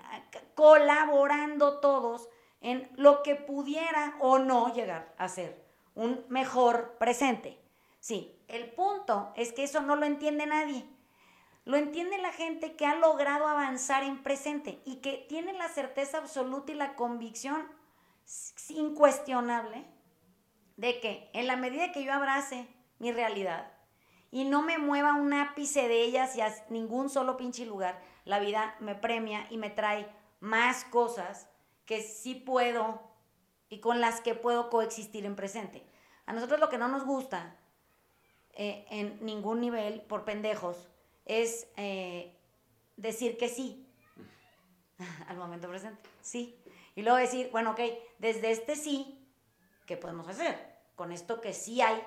colaborando 0.53 1.79
todos 1.79 2.27
en 2.59 2.91
lo 2.97 3.23
que 3.23 3.35
pudiera 3.35 4.17
o 4.19 4.37
no 4.37 4.73
llegar 4.73 5.15
a 5.17 5.29
ser 5.29 5.63
un 5.95 6.25
mejor 6.27 6.97
presente. 6.97 7.57
Sí, 8.01 8.37
el 8.49 8.69
punto 8.73 9.31
es 9.37 9.53
que 9.53 9.63
eso 9.63 9.79
no 9.79 9.95
lo 9.95 10.05
entiende 10.05 10.45
nadie. 10.45 10.85
Lo 11.63 11.77
entiende 11.77 12.17
la 12.17 12.33
gente 12.33 12.75
que 12.75 12.85
ha 12.85 12.95
logrado 12.95 13.47
avanzar 13.47 14.03
en 14.03 14.23
presente 14.23 14.81
y 14.83 14.97
que 14.97 15.25
tiene 15.29 15.53
la 15.53 15.69
certeza 15.69 16.17
absoluta 16.17 16.73
y 16.73 16.75
la 16.75 16.97
convicción 16.97 17.65
incuestionable 18.67 19.85
de 20.75 20.99
que 20.99 21.29
en 21.31 21.47
la 21.47 21.55
medida 21.55 21.93
que 21.93 22.03
yo 22.03 22.11
abrace 22.11 22.67
mi 22.97 23.13
realidad 23.13 23.71
y 24.31 24.45
no 24.45 24.61
me 24.61 24.77
mueva 24.77 25.15
un 25.15 25.33
ápice 25.33 25.87
de 25.87 26.03
ella 26.03 26.25
hacia 26.25 26.53
ningún 26.69 27.09
solo 27.09 27.37
pinche 27.37 27.65
lugar, 27.65 27.99
la 28.25 28.39
vida 28.39 28.75
me 28.79 28.95
premia 28.95 29.47
y 29.49 29.57
me 29.57 29.69
trae 29.69 30.07
más 30.39 30.83
cosas 30.85 31.47
que 31.85 32.01
sí 32.01 32.35
puedo 32.35 33.01
y 33.69 33.79
con 33.79 33.99
las 33.99 34.21
que 34.21 34.35
puedo 34.35 34.69
coexistir 34.69 35.25
en 35.25 35.35
presente. 35.35 35.83
A 36.25 36.33
nosotros 36.33 36.59
lo 36.59 36.69
que 36.69 36.77
no 36.77 36.87
nos 36.87 37.05
gusta 37.05 37.55
eh, 38.53 38.85
en 38.89 39.23
ningún 39.25 39.61
nivel, 39.61 40.01
por 40.01 40.25
pendejos, 40.25 40.89
es 41.25 41.67
eh, 41.77 42.35
decir 42.97 43.37
que 43.37 43.49
sí 43.49 43.87
al 45.27 45.37
momento 45.37 45.67
presente, 45.67 46.09
sí. 46.21 46.61
Y 46.95 47.01
luego 47.01 47.17
decir, 47.17 47.49
bueno, 47.51 47.71
ok, 47.71 47.79
desde 48.17 48.51
este 48.51 48.75
sí, 48.75 49.25
¿qué 49.85 49.97
podemos 49.97 50.27
hacer? 50.27 50.77
Con 50.95 51.11
esto 51.11 51.39
que 51.39 51.53
sí 51.53 51.81
hay, 51.81 52.03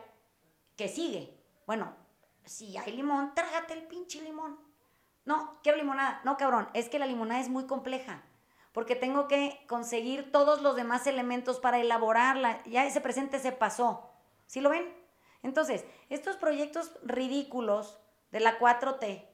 que 0.76 0.88
sigue. 0.88 1.34
Bueno, 1.66 1.96
si 2.44 2.76
hay 2.76 2.92
limón, 2.92 3.34
trágate 3.34 3.74
el 3.74 3.86
pinche 3.86 4.20
limón. 4.20 4.58
No, 5.24 5.58
quiero 5.62 5.78
limonada. 5.78 6.20
No, 6.24 6.36
cabrón, 6.36 6.68
es 6.74 6.88
que 6.88 6.98
la 6.98 7.06
limonada 7.06 7.40
es 7.40 7.48
muy 7.48 7.66
compleja. 7.66 8.24
Porque 8.72 8.96
tengo 8.96 9.28
que 9.28 9.64
conseguir 9.68 10.32
todos 10.32 10.62
los 10.62 10.76
demás 10.76 11.06
elementos 11.06 11.60
para 11.60 11.78
elaborarla. 11.78 12.62
Ya 12.64 12.86
ese 12.86 13.00
presente 13.00 13.38
se 13.38 13.52
pasó. 13.52 14.10
¿Sí 14.46 14.60
lo 14.60 14.70
ven? 14.70 14.92
Entonces, 15.42 15.84
estos 16.08 16.36
proyectos 16.36 16.92
ridículos 17.02 18.00
de 18.30 18.40
la 18.40 18.58
4T, 18.58 19.28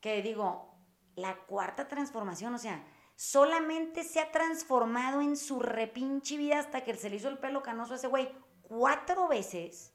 que 0.00 0.22
digo, 0.22 0.74
la 1.14 1.36
cuarta 1.44 1.86
transformación, 1.86 2.54
o 2.54 2.58
sea, 2.58 2.84
solamente 3.14 4.02
se 4.02 4.20
ha 4.20 4.32
transformado 4.32 5.20
en 5.20 5.36
su 5.36 5.60
repinche 5.60 6.36
vida 6.36 6.58
hasta 6.58 6.82
que 6.82 6.94
se 6.94 7.10
le 7.10 7.16
hizo 7.16 7.28
el 7.28 7.38
pelo 7.38 7.62
canoso 7.62 7.92
a 7.92 7.96
ese 7.96 8.08
güey 8.08 8.32
cuatro 8.62 9.28
veces. 9.28 9.94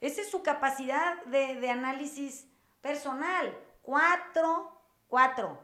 Esa 0.00 0.20
es 0.20 0.30
su 0.30 0.42
capacidad 0.42 1.22
de, 1.24 1.56
de 1.56 1.70
análisis 1.70 2.46
personal. 2.80 3.56
Cuatro, 3.82 4.80
cuatro. 5.08 5.62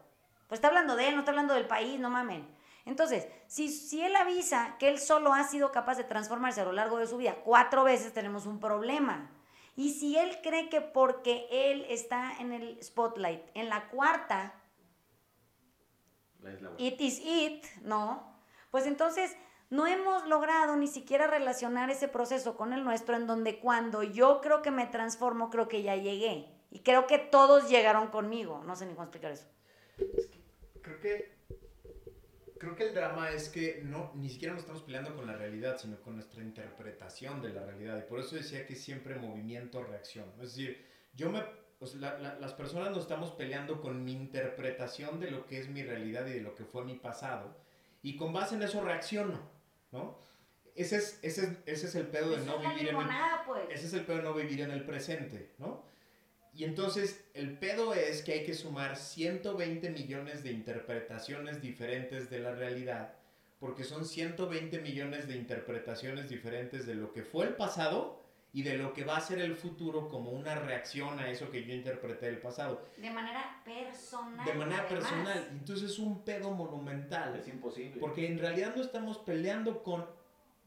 Pues 0.49 0.59
está 0.59 0.69
hablando 0.69 0.97
de 0.97 1.09
él, 1.09 1.15
no 1.15 1.21
está 1.21 1.31
hablando 1.31 1.55
del 1.55 1.67
país, 1.67 1.99
no 2.01 2.11
mamen. 2.11 2.55
Entonces, 2.87 3.29
si, 3.47 3.71
si 3.71 4.03
él 4.03 4.15
avisa 4.15 4.77
que 4.79 4.89
él 4.89 4.99
solo 4.99 5.33
ha 5.33 5.45
sido 5.45 5.73
capaz 5.73 5.97
de 5.97 6.05
transformarse 6.05 6.61
a 6.61 6.65
lo 6.65 6.73
largo 6.73 6.99
de 6.99 7.07
su 7.07 7.17
vida 7.17 7.37
cuatro 7.45 7.85
veces, 7.85 8.13
tenemos 8.13 8.47
un 8.47 8.61
problema. 8.61 9.31
Y 9.77 9.95
si 9.95 10.17
él 10.17 10.39
cree 10.43 10.69
que 10.69 10.81
porque 10.81 11.49
él 11.51 11.87
está 11.89 12.33
en 12.39 12.53
el 12.53 12.83
spotlight, 12.83 13.43
en 13.55 13.69
la 13.69 13.89
cuarta, 13.89 14.55
it 16.79 17.01
is 17.01 17.21
it, 17.25 17.65
¿no? 17.83 18.35
Pues 18.71 18.87
entonces 18.87 19.37
no 19.71 19.87
hemos 19.87 20.27
logrado 20.27 20.77
ni 20.77 20.87
siquiera 20.87 21.27
relacionar 21.27 21.91
ese 21.91 22.09
proceso 22.09 22.57
con 22.57 22.73
el 22.73 22.85
nuestro, 22.85 23.17
en 23.17 23.27
donde 23.27 23.59
cuando 23.59 24.03
yo 24.03 24.41
creo 24.41 24.63
que 24.63 24.71
me 24.71 24.87
transformo, 24.87 25.51
creo 25.51 25.69
que 25.69 25.83
ya 25.83 25.97
llegué. 25.97 26.49
Y 26.71 26.81
creo 26.81 27.07
que 27.07 27.19
todos 27.19 27.69
llegaron 27.69 28.09
conmigo. 28.09 28.63
No 28.65 28.77
sé 28.77 28.87
ni 28.87 28.95
cómo 28.95 29.05
explicar 29.05 29.33
eso. 29.33 29.47
creo 30.83 31.01
que 31.01 31.35
creo 32.59 32.77
que 32.77 32.89
el 32.89 32.95
drama 32.95 33.31
es 33.31 33.49
que 33.51 33.83
no, 33.85 34.11
ni 34.15 34.31
siquiera 34.31 34.55
nos 34.55 34.63
estamos 34.63 34.83
peleando 34.83 35.15
con 35.15 35.27
la 35.27 35.37
realidad, 35.37 35.77
sino 35.79 36.01
con 36.01 36.15
nuestra 36.15 36.43
interpretación 36.43 37.43
de 37.43 37.51
la 37.51 37.65
realidad. 37.65 37.99
Y 37.99 38.09
por 38.09 38.21
eso 38.21 38.37
decía 38.37 38.67
que 38.67 38.75
siempre 38.75 39.17
movimiento, 39.17 39.83
reacción. 39.83 40.27
Es 40.41 40.55
decir, 40.55 40.87
yo 41.15 41.31
me, 41.31 41.45
las 42.41 42.55
personas 42.55 42.91
nos 42.91 43.03
estamos 43.03 43.33
peleando 43.33 43.81
con 43.81 44.05
mi 44.05 44.13
interpretación 44.13 45.21
de 45.21 45.31
lo 45.31 45.47
que 45.47 45.59
es 45.59 45.69
mi 45.69 45.83
realidad 45.83 46.27
y 46.27 46.33
de 46.33 46.41
lo 46.41 46.55
que 46.55 46.65
fue 46.65 46.85
mi 46.85 46.95
pasado. 46.95 47.55
Y 48.03 48.17
con 48.17 48.33
base 48.33 48.55
en 48.55 48.63
eso 48.63 48.83
reacciono, 48.83 49.41
¿no? 49.95 50.19
Ese 50.75 50.97
es, 50.97 51.21
ese 51.23 51.57
ese 51.67 51.87
es 51.87 51.95
el 51.95 52.09
pedo 52.09 52.31
de 52.31 52.45
no 52.45 52.59
vivir 52.59 52.89
en 52.89 52.97
el, 52.97 53.07
pues. 53.47 53.63
ese 53.71 53.87
es 53.87 53.93
el 53.95 54.05
pedo 54.05 54.17
de 54.19 54.23
no 54.25 54.35
vivir 54.35 54.61
en 54.61 54.73
el 54.73 54.85
presente, 54.85 55.53
¿no? 55.59 55.85
Y 56.53 56.65
entonces 56.65 57.25
el 57.35 57.59
pedo 57.59 57.95
es 57.95 58.23
que 58.23 58.33
hay 58.33 58.45
que 58.45 58.55
sumar 58.55 58.97
120 58.97 59.91
millones 59.91 60.43
de 60.43 60.51
interpretaciones 60.51 61.63
diferentes 61.63 62.29
de 62.29 62.41
la 62.41 62.55
realidad, 62.55 63.15
porque 63.61 63.85
son 63.85 64.05
120 64.05 64.81
millones 64.81 65.29
de 65.29 65.37
interpretaciones 65.37 66.29
diferentes 66.29 66.87
de 66.87 66.97
lo 66.97 67.13
que 67.13 67.23
fue 67.23 67.47
el 67.47 67.55
pasado 67.55 68.24
y 68.55 68.63
de 68.63 68.79
lo 68.79 68.95
que 68.95 69.05
va 69.05 69.17
a 69.17 69.21
ser 69.21 69.41
el 69.41 69.57
futuro 69.57 70.09
como 70.09 70.31
una 70.31 70.55
reacción 70.55 71.19
a 71.19 71.29
eso 71.29 71.51
que 71.51 71.65
yo 71.65 71.75
interpreté 71.75 72.27
del 72.27 72.39
pasado. 72.39 72.81
De 72.97 73.11
manera 73.11 73.61
personal. 73.65 74.47
De 74.47 74.55
manera 74.55 74.87
personal. 74.87 75.49
Entonces 75.51 75.91
es 75.91 75.99
un 75.99 76.23
pedo 76.23 76.53
monumental. 76.53 77.35
Es 77.35 77.49
imposible. 77.49 78.01
Porque 78.01 78.29
en 78.29 78.39
realidad 78.39 78.73
no 78.77 78.83
estamos 78.83 79.19
peleando 79.19 79.83
con 79.83 80.07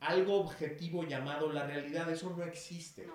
algo 0.01 0.35
objetivo 0.35 1.05
llamado 1.05 1.49
la 1.53 1.65
realidad. 1.65 2.11
Eso 2.11 2.35
no 2.37 2.43
existe. 2.43 3.07
No. 3.07 3.13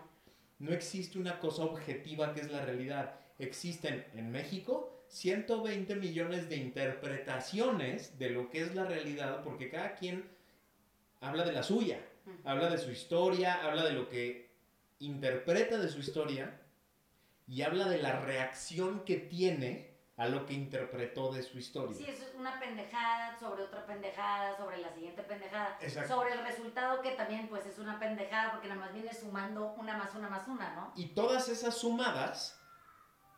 No 0.59 0.73
existe 0.73 1.19
una 1.19 1.39
cosa 1.39 1.65
objetiva 1.65 2.33
que 2.33 2.41
es 2.41 2.51
la 2.51 2.65
realidad. 2.65 3.17
Existen 3.39 4.07
en 4.15 4.31
México 4.31 5.05
120 5.09 5.97
millones 5.97 6.49
de 6.49 6.57
interpretaciones 6.57 8.19
de 8.19 8.31
lo 8.31 8.49
que 8.49 8.63
es 8.63 8.75
la 8.75 8.85
realidad 8.85 9.43
porque 9.45 9.69
cada 9.69 9.97
quien 9.97 10.25
habla 11.21 11.45
de 11.45 11.53
la 11.53 11.63
suya, 11.63 12.01
habla 12.45 12.71
de 12.71 12.79
su 12.79 12.91
historia, 12.91 13.63
habla 13.63 13.85
de 13.85 13.93
lo 13.93 14.09
que 14.09 14.52
interpreta 15.03 15.79
de 15.79 15.89
su 15.89 15.99
historia 15.99 16.59
y 17.47 17.63
habla 17.63 17.89
de 17.89 17.99
la 17.99 18.21
reacción 18.21 19.05
que 19.05 19.17
tiene 19.17 19.93
a 20.17 20.29
lo 20.29 20.47
que 20.47 20.55
interpretó 20.55 21.33
de 21.33 21.43
su 21.43 21.59
historia. 21.59 21.97
Sí, 21.97 22.05
eso 22.09 22.25
es 22.25 22.35
una 22.35 22.61
pendejada 22.61 23.39
sobre 23.39 23.65
otra 23.65 23.85
pendejada, 23.87 24.57
sobre 24.57 24.79
la 24.79 24.93
siguiente 24.95 25.23
pendejada, 25.23 25.79
sobre 26.07 26.33
el 26.33 26.45
resultado 26.45 27.03
que 27.03 27.13
también 27.13 27.49
pues 27.49 27.67
es 27.67 27.79
una 27.79 27.99
pendejada 27.99 28.53
porque 28.53 28.69
nada 28.69 28.81
más 28.81 28.93
viene 28.93 29.13
sumando 29.13 29.75
una 29.79 29.97
más 29.97 30.15
una 30.15 30.29
más 30.29 30.47
una, 30.47 30.75
¿no? 30.75 30.93
Y 30.97 31.07
todas 31.07 31.49
esas 31.49 31.77
sumadas 31.77 32.59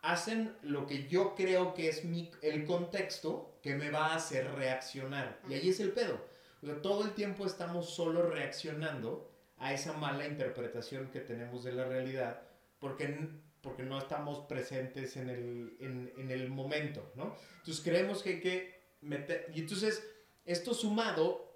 hacen 0.03 0.55
lo 0.63 0.87
que 0.87 1.09
yo 1.09 1.35
creo 1.35 1.73
que 1.73 1.89
es 1.89 2.05
mi, 2.05 2.31
el 2.43 2.67
contexto 2.67 3.59
que 3.63 3.75
me 3.75 3.91
va 3.91 4.09
a 4.09 4.17
hacer 4.17 4.53
reaccionar. 4.55 5.41
Y 5.49 5.55
ahí 5.55 5.71
es 5.71 5.81
el 5.81 5.93
pedo. 5.93 6.21
O 6.63 6.67
sea, 6.67 6.83
todo 6.83 7.05
el 7.05 7.15
tiempo 7.15 7.47
estamos 7.47 7.95
solo 7.95 8.29
reaccionando 8.29 9.34
a 9.65 9.73
esa 9.73 9.95
mala 9.95 10.27
interpretación 10.27 11.11
que 11.11 11.21
tenemos 11.21 11.65
de 11.65 11.73
la 11.73 11.85
realidad 11.87 12.43
porque 12.79 13.31
porque 13.63 13.83
no 13.83 13.99
estamos 13.99 14.41
presentes 14.41 15.17
en 15.17 15.31
el, 15.31 15.77
en, 15.81 16.13
en 16.19 16.31
el 16.31 16.51
momento, 16.51 17.11
¿no? 17.15 17.35
Entonces 17.61 17.83
creemos 17.83 18.23
que 18.23 18.29
hay 18.29 18.41
que 18.41 18.83
meter... 19.01 19.51
Y 19.55 19.61
entonces 19.61 20.07
esto 20.45 20.75
sumado 20.75 21.51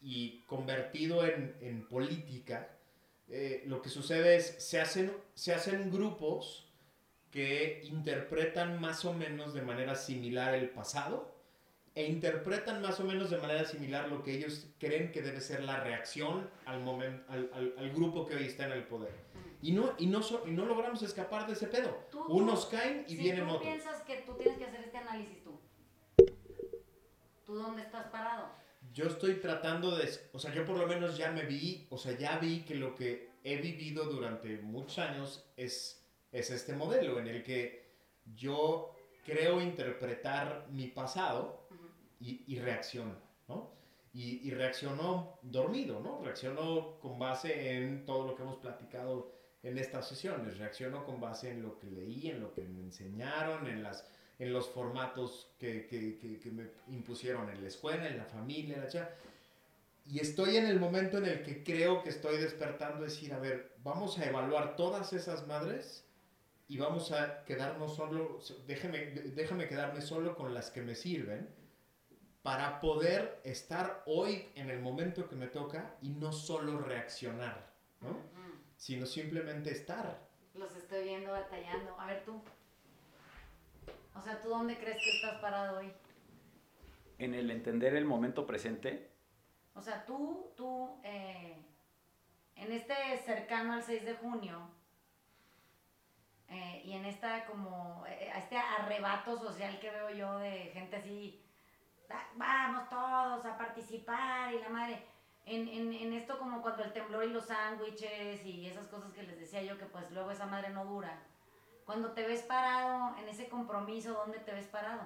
y 0.00 0.40
convertido 0.46 1.24
en, 1.24 1.56
en 1.60 1.86
política, 1.86 2.76
eh, 3.28 3.62
lo 3.66 3.80
que 3.82 3.88
sucede 3.88 4.34
es, 4.34 4.56
se 4.58 4.80
hacen, 4.80 5.12
se 5.34 5.54
hacen 5.54 5.92
grupos 5.92 6.72
que 7.30 7.82
interpretan 7.84 8.80
más 8.80 9.04
o 9.04 9.12
menos 9.12 9.54
de 9.54 9.62
manera 9.62 9.94
similar 9.94 10.54
el 10.54 10.70
pasado 10.70 11.37
e 11.98 12.06
interpretan 12.06 12.80
más 12.80 13.00
o 13.00 13.04
menos 13.04 13.28
de 13.28 13.38
manera 13.38 13.64
similar 13.64 14.08
lo 14.08 14.22
que 14.22 14.32
ellos 14.32 14.68
creen 14.78 15.10
que 15.10 15.20
debe 15.20 15.40
ser 15.40 15.64
la 15.64 15.80
reacción 15.80 16.48
al, 16.64 16.78
momento, 16.80 17.24
al, 17.28 17.50
al, 17.52 17.74
al 17.76 17.90
grupo 17.90 18.24
que 18.24 18.36
hoy 18.36 18.44
está 18.44 18.66
en 18.66 18.72
el 18.72 18.84
poder. 18.84 19.12
Y 19.60 19.72
no, 19.72 19.94
y 19.98 20.06
no, 20.06 20.20
y 20.46 20.52
no 20.52 20.64
logramos 20.64 21.02
escapar 21.02 21.48
de 21.48 21.54
ese 21.54 21.66
pedo. 21.66 22.06
Unos 22.28 22.66
caen 22.66 23.04
y 23.08 23.16
vienen 23.16 23.48
otros. 23.48 23.62
¿Tú 23.62 23.64
piensas 23.64 24.02
que 24.02 24.18
tú 24.18 24.34
tienes 24.34 24.58
que 24.58 24.66
hacer 24.66 24.80
este 24.84 24.96
análisis 24.96 25.42
tú? 25.42 25.58
¿Tú 27.44 27.56
dónde 27.56 27.82
estás 27.82 28.06
parado? 28.12 28.48
Yo 28.92 29.06
estoy 29.06 29.34
tratando 29.34 29.96
de... 29.96 30.08
O 30.32 30.38
sea, 30.38 30.54
yo 30.54 30.64
por 30.64 30.78
lo 30.78 30.86
menos 30.86 31.16
ya 31.16 31.32
me 31.32 31.46
vi, 31.46 31.88
o 31.90 31.98
sea, 31.98 32.16
ya 32.16 32.38
vi 32.38 32.60
que 32.60 32.76
lo 32.76 32.94
que 32.94 33.32
he 33.42 33.56
vivido 33.56 34.04
durante 34.04 34.58
muchos 34.58 35.00
años 35.00 35.44
es, 35.56 36.06
es 36.30 36.50
este 36.50 36.74
modelo 36.74 37.18
en 37.18 37.26
el 37.26 37.42
que 37.42 37.90
yo 38.36 38.94
creo 39.24 39.60
interpretar 39.60 40.68
mi 40.70 40.86
pasado 40.86 41.57
y, 42.20 42.44
y 42.46 42.58
reacciono, 42.58 43.14
¿no? 43.48 43.72
Y, 44.12 44.48
y 44.48 44.50
reacciono 44.50 45.38
dormido, 45.42 46.00
¿no? 46.00 46.20
Reacciono 46.22 46.98
con 47.00 47.18
base 47.18 47.76
en 47.76 48.04
todo 48.04 48.26
lo 48.26 48.34
que 48.34 48.42
hemos 48.42 48.56
platicado 48.56 49.32
en 49.62 49.78
estas 49.78 50.08
sesiones. 50.08 50.58
Reacciono 50.58 51.04
con 51.04 51.20
base 51.20 51.50
en 51.50 51.62
lo 51.62 51.78
que 51.78 51.88
leí, 51.88 52.28
en 52.28 52.40
lo 52.40 52.52
que 52.52 52.62
me 52.62 52.80
enseñaron, 52.80 53.66
en 53.66 53.82
las, 53.82 54.06
en 54.38 54.52
los 54.52 54.68
formatos 54.68 55.50
que, 55.58 55.86
que, 55.86 56.38
que, 56.40 56.50
me 56.50 56.68
impusieron 56.88 57.50
en 57.50 57.60
la 57.60 57.68
escuela, 57.68 58.08
en 58.08 58.18
la 58.18 58.24
familia, 58.24 58.76
en 58.76 58.82
la 58.82 58.88
cha. 58.88 59.10
Y 60.06 60.20
estoy 60.20 60.56
en 60.56 60.66
el 60.66 60.80
momento 60.80 61.18
en 61.18 61.26
el 61.26 61.42
que 61.42 61.62
creo 61.62 62.02
que 62.02 62.08
estoy 62.08 62.38
despertando, 62.38 63.04
decir, 63.04 63.32
a 63.34 63.38
ver, 63.38 63.74
vamos 63.82 64.18
a 64.18 64.24
evaluar 64.24 64.74
todas 64.74 65.12
esas 65.12 65.46
madres 65.46 66.04
y 66.66 66.78
vamos 66.78 67.12
a 67.12 67.44
quedarnos 67.44 67.94
solo, 67.94 68.38
déjame, 68.66 68.98
déjame 69.06 69.68
quedarme 69.68 70.00
solo 70.00 70.34
con 70.34 70.54
las 70.54 70.70
que 70.70 70.80
me 70.80 70.94
sirven 70.94 71.48
para 72.42 72.80
poder 72.80 73.40
estar 73.44 74.02
hoy 74.06 74.48
en 74.54 74.70
el 74.70 74.80
momento 74.80 75.28
que 75.28 75.36
me 75.36 75.48
toca 75.48 75.96
y 76.00 76.10
no 76.10 76.32
solo 76.32 76.78
reaccionar, 76.78 77.70
¿no? 78.00 78.16
Sino 78.76 79.06
simplemente 79.06 79.70
estar. 79.70 80.20
Los 80.54 80.74
estoy 80.76 81.04
viendo 81.04 81.32
batallando. 81.32 81.98
A 81.98 82.06
ver 82.06 82.24
tú. 82.24 82.40
O 84.14 84.22
sea, 84.22 84.40
¿tú 84.40 84.48
dónde 84.48 84.76
crees 84.78 84.98
que 84.98 85.16
estás 85.16 85.40
parado 85.40 85.78
hoy? 85.78 85.92
En 87.18 87.34
el 87.34 87.50
entender 87.50 87.94
el 87.94 88.04
momento 88.04 88.46
presente. 88.46 89.10
O 89.74 89.82
sea, 89.82 90.04
tú, 90.06 90.52
tú, 90.56 91.00
eh, 91.04 91.56
en 92.56 92.72
este 92.72 92.94
cercano 93.24 93.74
al 93.74 93.82
6 93.82 94.04
de 94.04 94.14
junio, 94.14 94.70
eh, 96.48 96.82
y 96.84 96.92
en 96.92 97.04
esta 97.04 97.44
como, 97.46 98.04
eh, 98.08 98.32
este 98.36 98.56
arrebato 98.56 99.38
social 99.38 99.78
que 99.78 99.90
veo 99.90 100.10
yo 100.10 100.38
de 100.38 100.70
gente 100.72 100.96
así, 100.96 101.44
vamos 102.36 102.88
todos 102.88 103.44
a 103.44 103.58
participar 103.58 104.54
y 104.54 104.60
la 104.60 104.68
madre, 104.68 105.02
en, 105.46 105.68
en, 105.68 105.92
en 105.92 106.12
esto 106.12 106.38
como 106.38 106.62
cuando 106.62 106.84
el 106.84 106.92
temblor 106.92 107.24
y 107.24 107.30
los 107.30 107.46
sándwiches 107.46 108.44
y 108.44 108.66
esas 108.66 108.86
cosas 108.88 109.12
que 109.12 109.22
les 109.22 109.38
decía 109.38 109.62
yo 109.62 109.78
que 109.78 109.86
pues 109.86 110.10
luego 110.10 110.30
esa 110.30 110.46
madre 110.46 110.70
no 110.70 110.84
dura. 110.84 111.18
Cuando 111.84 112.12
te 112.12 112.26
ves 112.26 112.42
parado 112.42 113.16
en 113.16 113.28
ese 113.28 113.48
compromiso, 113.48 114.12
¿dónde 114.12 114.38
te 114.40 114.52
ves 114.52 114.66
parado? 114.66 115.02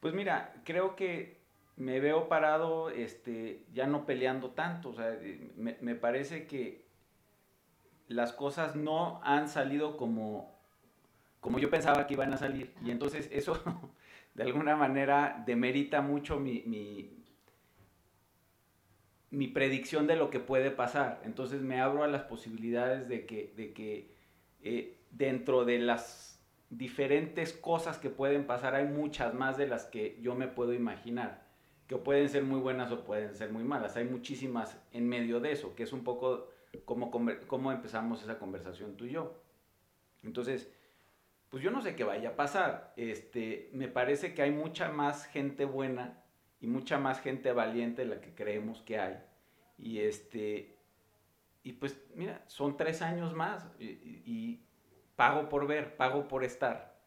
Pues 0.00 0.12
mira, 0.12 0.52
creo 0.64 0.96
que 0.96 1.40
me 1.76 2.00
veo 2.00 2.28
parado 2.28 2.90
este, 2.90 3.64
ya 3.72 3.86
no 3.86 4.04
peleando 4.04 4.50
tanto. 4.50 4.90
O 4.90 4.94
sea, 4.94 5.16
me, 5.56 5.78
me 5.80 5.94
parece 5.94 6.48
que 6.48 6.84
las 8.08 8.32
cosas 8.32 8.74
no 8.74 9.20
han 9.22 9.48
salido 9.48 9.96
como, 9.96 10.58
como 11.40 11.60
yo 11.60 11.70
pensaba 11.70 12.08
que 12.08 12.14
iban 12.14 12.32
a 12.32 12.38
salir. 12.38 12.74
Y 12.84 12.90
entonces 12.90 13.28
eso 13.30 13.62
de 14.34 14.42
alguna 14.44 14.76
manera 14.76 15.42
demerita 15.46 16.00
mucho 16.00 16.40
mi, 16.40 16.62
mi, 19.30 19.48
predicción 19.48 20.06
de 20.06 20.16
lo 20.16 20.30
que 20.30 20.40
puede 20.40 20.70
pasar. 20.70 21.20
Entonces 21.24 21.62
me 21.62 21.80
abro 21.80 22.04
a 22.04 22.08
las 22.08 22.22
posibilidades 22.22 23.08
de 23.08 23.26
que, 23.26 23.52
de 23.56 23.72
que 23.72 24.14
eh, 24.62 24.98
dentro 25.10 25.64
de 25.64 25.78
las 25.78 26.42
diferentes 26.70 27.52
cosas 27.52 27.98
que 27.98 28.08
pueden 28.08 28.46
pasar 28.46 28.74
hay 28.74 28.86
muchas 28.86 29.34
más 29.34 29.58
de 29.58 29.66
las 29.66 29.84
que 29.84 30.18
yo 30.22 30.34
me 30.34 30.48
puedo 30.48 30.72
imaginar, 30.72 31.46
que 31.86 31.96
pueden 31.96 32.30
ser 32.30 32.44
muy 32.44 32.60
buenas 32.60 32.90
o 32.90 33.04
pueden 33.04 33.34
ser 33.34 33.52
muy 33.52 33.64
malas. 33.64 33.96
Hay 33.96 34.04
muchísimas 34.04 34.80
en 34.92 35.06
medio 35.08 35.40
de 35.40 35.52
eso, 35.52 35.74
que 35.74 35.82
es 35.82 35.92
un 35.92 36.04
poco 36.04 36.48
como, 36.86 37.10
como 37.46 37.72
empezamos 37.72 38.22
esa 38.22 38.38
conversación 38.38 38.96
tú 38.96 39.04
y 39.04 39.10
yo. 39.10 39.42
Entonces, 40.22 40.72
pues 41.52 41.62
yo 41.62 41.70
no 41.70 41.82
sé 41.82 41.94
qué 41.94 42.02
vaya 42.02 42.30
a 42.30 42.34
pasar. 42.34 42.94
Este, 42.96 43.68
me 43.74 43.86
parece 43.86 44.32
que 44.32 44.40
hay 44.40 44.50
mucha 44.50 44.88
más 44.88 45.26
gente 45.26 45.66
buena 45.66 46.24
y 46.62 46.66
mucha 46.66 46.96
más 46.96 47.20
gente 47.20 47.52
valiente 47.52 48.02
de 48.02 48.08
la 48.08 48.22
que 48.22 48.34
creemos 48.34 48.80
que 48.80 48.98
hay. 48.98 49.22
Y 49.76 49.98
este, 49.98 50.78
y 51.62 51.74
pues 51.74 51.94
mira, 52.14 52.42
son 52.46 52.78
tres 52.78 53.02
años 53.02 53.34
más 53.34 53.66
y, 53.78 54.62
pago 55.14 55.50
por 55.50 55.66
ver, 55.66 55.94
pago 55.98 56.26
por 56.26 56.42
estar. 56.42 56.98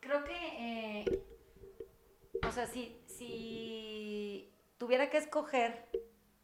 Creo 0.00 0.24
que, 0.24 1.02
eh, 1.02 1.04
o 2.42 2.52
sea, 2.52 2.66
si, 2.66 2.98
si 3.04 4.50
tuviera 4.78 5.10
que 5.10 5.18
escoger, 5.18 5.90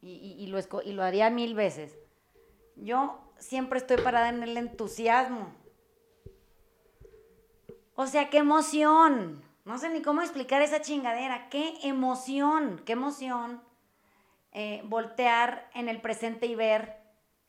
y, 0.03 0.37
y, 0.39 0.47
lo 0.49 0.59
y 0.85 0.93
lo 0.93 1.03
haría 1.05 1.31
mil 1.31 1.55
veces, 1.55 1.99
yo 2.77 3.33
siempre 3.39 3.79
estoy 3.79 3.97
parada 3.97 4.29
en 4.29 4.43
el 4.43 4.59
entusiasmo. 4.59 5.59
O 8.01 8.07
sea, 8.07 8.31
qué 8.31 8.39
emoción. 8.39 9.45
No 9.67 9.77
sé 9.77 9.91
ni 9.91 10.01
cómo 10.01 10.23
explicar 10.23 10.63
esa 10.63 10.81
chingadera. 10.81 11.51
Qué 11.51 11.75
emoción, 11.83 12.81
qué 12.87 12.93
emoción 12.93 13.61
eh, 14.53 14.81
voltear 14.87 15.69
en 15.75 15.91
el 15.91 16.01
presente 16.01 16.47
y 16.47 16.55
ver 16.55 16.97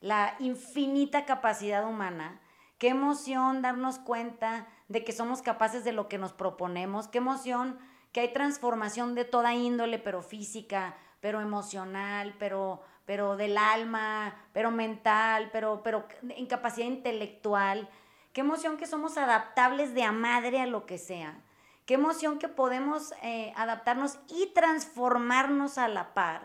la 0.02 0.36
infinita 0.40 1.24
capacidad 1.24 1.88
humana 1.88 2.42
Qué 2.82 2.88
emoción 2.88 3.62
darnos 3.62 4.00
cuenta 4.00 4.68
de 4.88 5.04
que 5.04 5.12
somos 5.12 5.44
capaces 5.44 5.84
de 5.84 5.92
lo 5.92 6.10
que 6.10 6.18
nos 6.18 6.34
proponemos. 6.34 7.08
Qué 7.08 7.20
emoción 7.20 7.78
que 8.12 8.22
hay 8.22 8.34
transformación 8.34 9.14
de 9.14 9.24
toda 9.24 9.54
índole, 9.54 10.00
pero 10.00 10.24
física, 10.24 10.98
pero 11.20 11.42
emocional, 11.42 12.34
pero, 12.40 12.82
pero 13.06 13.38
del 13.38 13.58
alma, 13.60 14.36
pero 14.52 14.72
mental, 14.72 15.50
pero, 15.54 15.84
pero 15.84 16.08
en 16.28 16.48
capacidad 16.48 16.88
intelectual. 16.88 17.88
Qué 18.34 18.42
emoción 18.42 18.78
que 18.78 18.88
somos 18.88 19.18
adaptables 19.18 19.94
de 19.94 20.04
a 20.04 20.12
madre 20.12 20.62
a 20.62 20.66
lo 20.66 20.86
que 20.86 20.98
sea. 20.98 21.42
Qué 21.86 21.96
emoción 21.96 22.40
que 22.40 22.48
podemos 22.48 23.14
eh, 23.24 23.52
adaptarnos 23.58 24.20
y 24.30 24.48
transformarnos 24.54 25.78
a 25.78 25.88
la 25.88 26.14
par. 26.14 26.44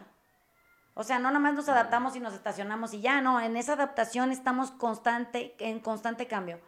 O 0.95 1.05
sea, 1.05 1.19
no 1.19 1.31
nomás 1.31 1.55
nos 1.55 1.69
adaptamos 1.69 2.17
y 2.17 2.21
nos 2.21 2.35
estacionamos 2.35 2.95
y 2.95 3.01
ya, 3.01 3.21
no, 3.21 3.41
en 3.41 3.57
esa 3.57 3.75
adaptación 3.75 4.33
estamos 4.33 4.71
constante, 4.71 5.55
en 5.59 5.79
constante 5.79 6.27
cambio. 6.27 6.59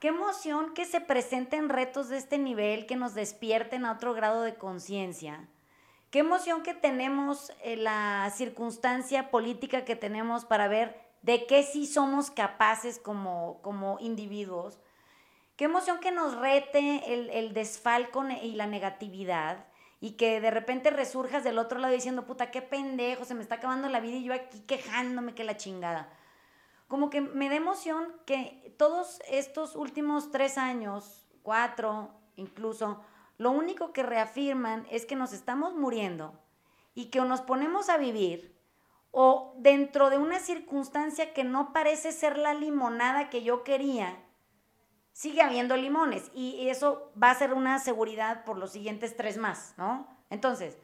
Qué 0.00 0.08
emoción 0.08 0.74
que 0.74 0.84
se 0.84 1.00
presenten 1.00 1.70
retos 1.70 2.08
de 2.08 2.18
este 2.18 2.36
nivel, 2.36 2.86
que 2.86 2.96
nos 2.96 3.14
despierten 3.14 3.86
a 3.86 3.92
otro 3.92 4.12
grado 4.12 4.42
de 4.42 4.56
conciencia. 4.56 5.48
Qué 6.10 6.18
emoción 6.18 6.62
que 6.62 6.74
tenemos 6.74 7.52
eh, 7.62 7.76
la 7.76 8.30
circunstancia 8.34 9.30
política 9.30 9.84
que 9.84 9.96
tenemos 9.96 10.44
para 10.44 10.68
ver 10.68 11.05
de 11.26 11.44
qué 11.44 11.64
sí 11.64 11.86
somos 11.86 12.30
capaces 12.30 13.00
como, 13.00 13.60
como 13.60 13.98
individuos. 13.98 14.78
Qué 15.56 15.64
emoción 15.64 15.98
que 15.98 16.12
nos 16.12 16.36
rete 16.36 17.12
el, 17.12 17.30
el 17.30 17.52
desfalco 17.52 18.24
y 18.28 18.52
la 18.52 18.68
negatividad 18.68 19.66
y 20.00 20.12
que 20.12 20.40
de 20.40 20.52
repente 20.52 20.90
resurjas 20.90 21.42
del 21.42 21.58
otro 21.58 21.80
lado 21.80 21.92
diciendo, 21.92 22.26
puta, 22.26 22.52
qué 22.52 22.62
pendejo, 22.62 23.24
se 23.24 23.34
me 23.34 23.42
está 23.42 23.56
acabando 23.56 23.88
la 23.88 23.98
vida 23.98 24.18
y 24.18 24.22
yo 24.22 24.34
aquí 24.34 24.60
quejándome 24.68 25.34
que 25.34 25.42
la 25.42 25.56
chingada. 25.56 26.08
Como 26.86 27.10
que 27.10 27.20
me 27.20 27.48
da 27.48 27.56
emoción 27.56 28.06
que 28.24 28.72
todos 28.78 29.18
estos 29.28 29.74
últimos 29.74 30.30
tres 30.30 30.56
años, 30.56 31.26
cuatro 31.42 32.12
incluso, 32.36 33.00
lo 33.36 33.50
único 33.50 33.92
que 33.92 34.04
reafirman 34.04 34.86
es 34.92 35.06
que 35.06 35.16
nos 35.16 35.32
estamos 35.32 35.74
muriendo 35.74 36.38
y 36.94 37.06
que 37.06 37.20
nos 37.22 37.40
ponemos 37.40 37.88
a 37.88 37.96
vivir 37.96 38.55
o 39.18 39.54
dentro 39.56 40.10
de 40.10 40.18
una 40.18 40.40
circunstancia 40.40 41.32
que 41.32 41.42
no 41.42 41.72
parece 41.72 42.12
ser 42.12 42.36
la 42.36 42.52
limonada 42.52 43.30
que 43.30 43.42
yo 43.42 43.64
quería, 43.64 44.14
sigue 45.12 45.40
habiendo 45.40 45.74
limones 45.74 46.30
y 46.34 46.68
eso 46.68 47.10
va 47.20 47.30
a 47.30 47.34
ser 47.34 47.54
una 47.54 47.78
seguridad 47.78 48.44
por 48.44 48.58
los 48.58 48.72
siguientes 48.72 49.16
tres 49.16 49.38
más, 49.38 49.72
¿no? 49.78 50.06
Entonces, 50.28 50.76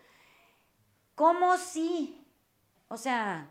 ¿cómo 1.15 1.59
sí? 1.59 2.27
O 2.89 2.97
sea, 2.97 3.51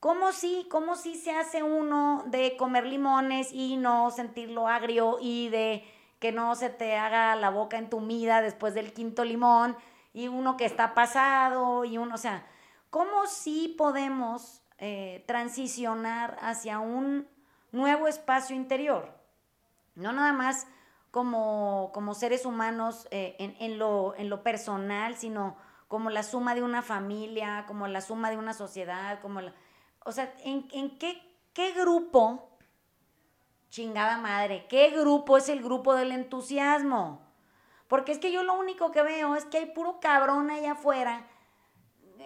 ¿cómo 0.00 0.32
sí? 0.32 0.66
¿Cómo 0.72 0.96
sí 0.96 1.14
se 1.14 1.30
hace 1.30 1.62
uno 1.62 2.24
de 2.26 2.56
comer 2.56 2.86
limones 2.86 3.52
y 3.52 3.76
no 3.76 4.10
sentirlo 4.10 4.66
agrio 4.66 5.18
y 5.20 5.50
de 5.50 5.84
que 6.18 6.32
no 6.32 6.56
se 6.56 6.68
te 6.68 6.96
haga 6.96 7.36
la 7.36 7.50
boca 7.50 7.78
entumida 7.78 8.42
después 8.42 8.74
del 8.74 8.92
quinto 8.92 9.24
limón 9.24 9.76
y 10.12 10.26
uno 10.26 10.56
que 10.56 10.64
está 10.64 10.94
pasado 10.94 11.84
y 11.84 11.96
uno, 11.96 12.16
o 12.16 12.18
sea, 12.18 12.44
¿cómo 12.94 13.26
sí 13.26 13.74
podemos 13.76 14.62
eh, 14.78 15.24
transicionar 15.26 16.38
hacia 16.40 16.78
un 16.78 17.26
nuevo 17.72 18.06
espacio 18.06 18.54
interior? 18.54 19.12
No 19.96 20.12
nada 20.12 20.32
más 20.32 20.68
como, 21.10 21.90
como 21.92 22.14
seres 22.14 22.46
humanos 22.46 23.08
eh, 23.10 23.34
en, 23.58 23.80
lo, 23.80 24.14
en 24.16 24.30
lo 24.30 24.44
personal, 24.44 25.16
sino 25.16 25.56
como 25.88 26.08
la 26.08 26.22
suma 26.22 26.54
de 26.54 26.62
una 26.62 26.82
familia, 26.82 27.64
como 27.66 27.88
la 27.88 28.00
suma 28.00 28.30
de 28.30 28.36
una 28.36 28.54
sociedad, 28.54 29.20
como 29.20 29.40
la... 29.40 29.52
O 30.04 30.12
sea, 30.12 30.32
¿en, 30.44 30.68
en 30.70 30.96
qué, 30.96 31.20
qué 31.52 31.72
grupo, 31.72 32.48
chingada 33.70 34.18
madre, 34.18 34.66
qué 34.68 34.90
grupo 34.90 35.36
es 35.36 35.48
el 35.48 35.64
grupo 35.64 35.96
del 35.96 36.12
entusiasmo? 36.12 37.26
Porque 37.88 38.12
es 38.12 38.18
que 38.18 38.30
yo 38.30 38.44
lo 38.44 38.54
único 38.54 38.92
que 38.92 39.02
veo 39.02 39.34
es 39.34 39.46
que 39.46 39.58
hay 39.58 39.66
puro 39.66 39.98
cabrón 39.98 40.52
allá 40.52 40.72
afuera, 40.72 41.26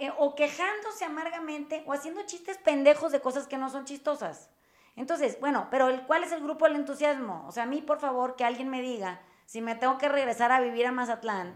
eh, 0.01 0.13
o 0.19 0.35
quejándose 0.35 1.05
amargamente, 1.05 1.83
o 1.87 1.93
haciendo 1.93 2.23
chistes 2.23 2.59
pendejos 2.59 3.13
de 3.13 3.21
cosas 3.21 3.47
que 3.47 3.59
no 3.59 3.71
son 3.71 3.85
chistosas. 3.85 4.51
Entonces, 4.97 5.39
bueno, 5.41 5.69
pero 5.71 5.89
el, 5.89 6.03
¿cuál 6.07 6.25
es 6.25 6.33
el 6.33 6.43
grupo 6.43 6.65
del 6.65 6.77
entusiasmo? 6.77 7.45
O 7.47 7.53
sea, 7.53 7.63
a 7.63 7.67
mí, 7.67 7.83
por 7.83 8.01
favor, 8.01 8.35
que 8.35 8.45
alguien 8.45 8.69
me 8.69 8.83
diga 8.83 9.21
si 9.47 9.63
me 9.63 9.77
tengo 9.77 9.97
que 9.97 10.09
regresar 10.09 10.53
a 10.53 10.61
vivir 10.61 10.87
a 10.87 10.93
Mazatlán, 10.93 11.55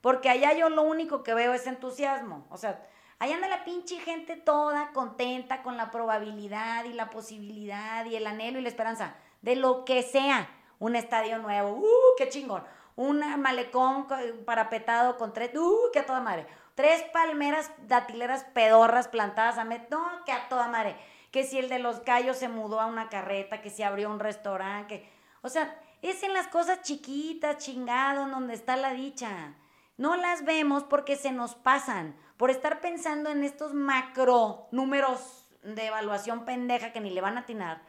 porque 0.00 0.28
allá 0.28 0.52
yo 0.52 0.68
lo 0.68 0.82
único 0.82 1.22
que 1.22 1.34
veo 1.34 1.54
es 1.54 1.66
entusiasmo. 1.66 2.46
O 2.50 2.58
sea, 2.58 2.86
allá 3.18 3.34
anda 3.34 3.48
la 3.48 3.64
pinche 3.64 3.98
gente 3.98 4.36
toda 4.36 4.92
contenta 4.92 5.62
con 5.62 5.76
la 5.76 5.90
probabilidad 5.90 6.84
y 6.84 6.92
la 6.92 7.10
posibilidad 7.10 8.04
y 8.04 8.14
el 8.16 8.26
anhelo 8.26 8.58
y 8.58 8.62
la 8.62 8.68
esperanza 8.68 9.14
de 9.42 9.56
lo 9.56 9.84
que 9.84 10.02
sea. 10.02 10.48
un 10.78 10.94
estadio 10.94 11.38
nuevo, 11.38 11.70
¡uh, 11.70 12.14
qué 12.18 12.28
chingón! 12.28 12.62
Un 12.96 13.20
malecón 13.40 14.06
parapetado 14.44 15.16
con 15.16 15.32
tres, 15.32 15.56
¡uh, 15.56 15.90
qué 15.92 16.02
toda 16.02 16.20
madre! 16.20 16.46
Tres 16.76 17.02
palmeras 17.10 17.72
datileras 17.88 18.44
pedorras 18.52 19.08
plantadas 19.08 19.56
a 19.56 19.64
met, 19.64 19.88
no, 19.90 20.24
que 20.26 20.32
a 20.32 20.46
toda 20.48 20.68
madre. 20.68 20.94
Que 21.32 21.42
si 21.42 21.58
el 21.58 21.70
de 21.70 21.78
los 21.78 22.00
callos 22.00 22.36
se 22.36 22.48
mudó 22.48 22.80
a 22.80 22.86
una 22.86 23.08
carreta, 23.08 23.62
que 23.62 23.70
si 23.70 23.82
abrió 23.82 24.10
un 24.10 24.20
restaurante, 24.20 25.10
O 25.40 25.48
sea, 25.48 25.80
es 26.02 26.22
en 26.22 26.34
las 26.34 26.48
cosas 26.48 26.82
chiquitas, 26.82 27.56
chingado, 27.56 28.28
donde 28.28 28.52
está 28.52 28.76
la 28.76 28.92
dicha. 28.92 29.54
No 29.96 30.16
las 30.16 30.44
vemos 30.44 30.84
porque 30.84 31.16
se 31.16 31.32
nos 31.32 31.54
pasan, 31.54 32.14
por 32.36 32.50
estar 32.50 32.82
pensando 32.82 33.30
en 33.30 33.42
estos 33.42 33.72
macro 33.72 34.68
números 34.70 35.46
de 35.62 35.86
evaluación 35.86 36.44
pendeja 36.44 36.92
que 36.92 37.00
ni 37.00 37.08
le 37.08 37.22
van 37.22 37.38
a 37.38 37.40
atinar. 37.40 37.80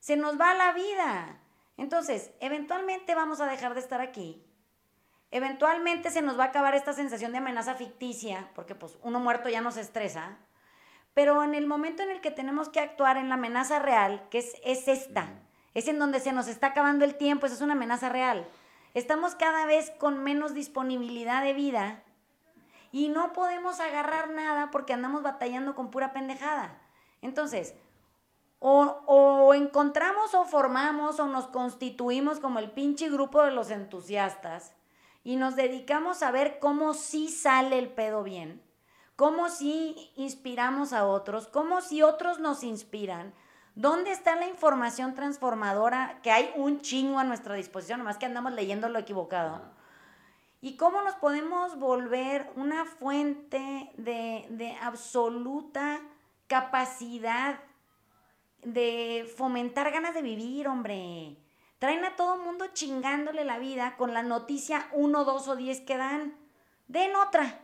Se 0.00 0.16
nos 0.16 0.40
va 0.40 0.54
la 0.54 0.72
vida. 0.72 1.38
Entonces, 1.76 2.32
eventualmente 2.40 3.14
vamos 3.14 3.40
a 3.40 3.46
dejar 3.46 3.74
de 3.74 3.80
estar 3.80 4.00
aquí. 4.00 4.44
Eventualmente 5.30 6.10
se 6.10 6.22
nos 6.22 6.38
va 6.38 6.44
a 6.44 6.46
acabar 6.48 6.74
esta 6.74 6.92
sensación 6.92 7.32
de 7.32 7.38
amenaza 7.38 7.74
ficticia, 7.74 8.50
porque 8.54 8.74
pues 8.74 8.98
uno 9.02 9.20
muerto 9.20 9.48
ya 9.48 9.60
nos 9.60 9.76
estresa. 9.76 10.38
Pero 11.14 11.42
en 11.42 11.54
el 11.54 11.66
momento 11.66 12.02
en 12.02 12.10
el 12.10 12.20
que 12.20 12.30
tenemos 12.30 12.68
que 12.68 12.80
actuar 12.80 13.16
en 13.16 13.28
la 13.28 13.34
amenaza 13.34 13.78
real, 13.78 14.26
que 14.30 14.38
es, 14.38 14.54
es 14.64 14.88
esta, 14.88 15.28
es 15.74 15.88
en 15.88 15.98
donde 15.98 16.20
se 16.20 16.32
nos 16.32 16.48
está 16.48 16.68
acabando 16.68 17.04
el 17.04 17.16
tiempo, 17.16 17.46
esa 17.46 17.56
es 17.56 17.60
una 17.60 17.74
amenaza 17.74 18.08
real. 18.08 18.46
Estamos 18.94 19.34
cada 19.34 19.66
vez 19.66 19.90
con 19.98 20.22
menos 20.22 20.54
disponibilidad 20.54 21.42
de 21.42 21.52
vida 21.52 22.02
y 22.90 23.08
no 23.08 23.32
podemos 23.32 23.80
agarrar 23.80 24.30
nada 24.30 24.70
porque 24.70 24.94
andamos 24.94 25.22
batallando 25.22 25.74
con 25.74 25.90
pura 25.90 26.12
pendejada. 26.12 26.78
Entonces, 27.20 27.74
o, 28.60 29.52
encontramos 29.54 30.34
o 30.34 30.44
formamos 30.44 31.20
o 31.20 31.26
nos 31.26 31.46
constituimos 31.46 32.40
como 32.40 32.58
el 32.58 32.70
pinche 32.70 33.08
grupo 33.08 33.42
de 33.42 33.52
los 33.52 33.70
entusiastas 33.70 34.74
y 35.24 35.36
nos 35.36 35.56
dedicamos 35.56 36.22
a 36.22 36.30
ver 36.30 36.58
cómo 36.58 36.94
sí 36.94 37.28
sale 37.28 37.78
el 37.78 37.88
pedo 37.88 38.22
bien, 38.22 38.62
cómo 39.16 39.48
sí 39.48 40.12
inspiramos 40.16 40.92
a 40.92 41.06
otros, 41.06 41.48
cómo 41.48 41.80
si 41.80 42.02
otros 42.02 42.38
nos 42.38 42.62
inspiran, 42.62 43.34
dónde 43.74 44.10
está 44.10 44.36
la 44.36 44.48
información 44.48 45.14
transformadora 45.14 46.20
que 46.22 46.30
hay 46.30 46.50
un 46.56 46.80
chingo 46.80 47.18
a 47.18 47.24
nuestra 47.24 47.54
disposición, 47.54 47.98
nomás 47.98 48.18
que 48.18 48.26
andamos 48.26 48.52
leyendo 48.52 48.88
lo 48.88 48.98
equivocado. 48.98 49.62
Y 50.60 50.76
cómo 50.76 51.02
nos 51.02 51.14
podemos 51.14 51.78
volver 51.78 52.50
una 52.56 52.84
fuente 52.84 53.92
de, 53.96 54.46
de 54.50 54.72
absoluta 54.82 56.00
capacidad 56.48 57.60
de 58.64 59.32
fomentar 59.36 59.92
ganas 59.92 60.14
de 60.14 60.22
vivir, 60.22 60.66
hombre. 60.66 61.36
Traen 61.78 62.04
a 62.04 62.16
todo 62.16 62.38
mundo 62.38 62.66
chingándole 62.72 63.44
la 63.44 63.58
vida 63.58 63.96
con 63.96 64.12
la 64.12 64.22
noticia 64.22 64.88
1, 64.92 65.24
2 65.24 65.48
o 65.48 65.56
10 65.56 65.80
que 65.82 65.96
dan. 65.96 66.36
Den 66.88 67.14
otra. 67.14 67.60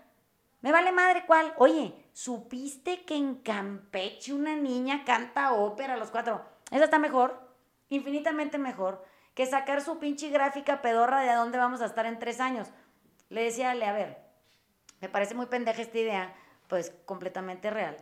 Me 0.60 0.70
vale 0.70 0.92
madre 0.92 1.24
cuál. 1.26 1.52
Oye, 1.56 1.94
¿supiste 2.12 3.04
que 3.04 3.16
en 3.16 3.36
Campeche 3.36 4.32
una 4.32 4.54
niña 4.54 5.04
canta 5.04 5.52
ópera 5.52 5.94
a 5.94 5.96
los 5.96 6.10
cuatro? 6.10 6.44
Esa 6.70 6.84
está 6.84 6.98
mejor, 6.98 7.50
infinitamente 7.88 8.56
mejor, 8.56 9.04
que 9.34 9.46
sacar 9.46 9.82
su 9.82 9.98
pinche 9.98 10.30
gráfica 10.30 10.80
pedorra 10.80 11.20
de 11.20 11.30
a 11.30 11.36
dónde 11.36 11.58
vamos 11.58 11.82
a 11.82 11.86
estar 11.86 12.06
en 12.06 12.18
tres 12.18 12.40
años. 12.40 12.68
Le 13.30 13.42
decía, 13.42 13.72
a 13.72 13.92
ver, 13.92 14.22
me 15.00 15.08
parece 15.08 15.34
muy 15.34 15.46
pendeja 15.46 15.82
esta 15.82 15.98
idea, 15.98 16.34
pues 16.68 16.92
completamente 17.04 17.70
real. 17.70 17.96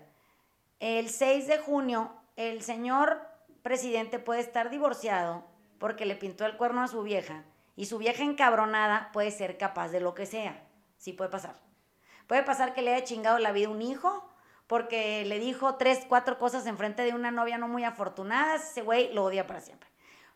El 0.78 1.08
6 1.08 1.46
de 1.46 1.58
junio 1.58 2.12
el 2.36 2.62
señor 2.62 3.20
presidente 3.62 4.18
puede 4.18 4.40
estar 4.40 4.70
divorciado 4.70 5.44
porque 5.82 6.06
le 6.06 6.14
pintó 6.14 6.46
el 6.46 6.56
cuerno 6.56 6.80
a 6.80 6.86
su 6.86 7.02
vieja 7.02 7.42
y 7.74 7.86
su 7.86 7.98
vieja 7.98 8.22
encabronada 8.22 9.10
puede 9.12 9.32
ser 9.32 9.58
capaz 9.58 9.88
de 9.88 9.98
lo 9.98 10.14
que 10.14 10.26
sea. 10.26 10.62
Sí 10.96 11.12
puede 11.12 11.28
pasar. 11.28 11.56
Puede 12.28 12.44
pasar 12.44 12.72
que 12.72 12.82
le 12.82 12.94
haya 12.94 13.04
chingado 13.04 13.40
la 13.40 13.50
vida 13.50 13.68
un 13.68 13.82
hijo 13.82 14.30
porque 14.68 15.24
le 15.24 15.40
dijo 15.40 15.74
tres, 15.74 16.06
cuatro 16.08 16.38
cosas 16.38 16.68
en 16.68 16.78
frente 16.78 17.02
de 17.02 17.14
una 17.14 17.32
novia 17.32 17.58
no 17.58 17.66
muy 17.66 17.82
afortunada. 17.82 18.54
Ese 18.54 18.82
güey 18.82 19.12
lo 19.12 19.24
odia 19.24 19.48
para 19.48 19.60
siempre. 19.60 19.88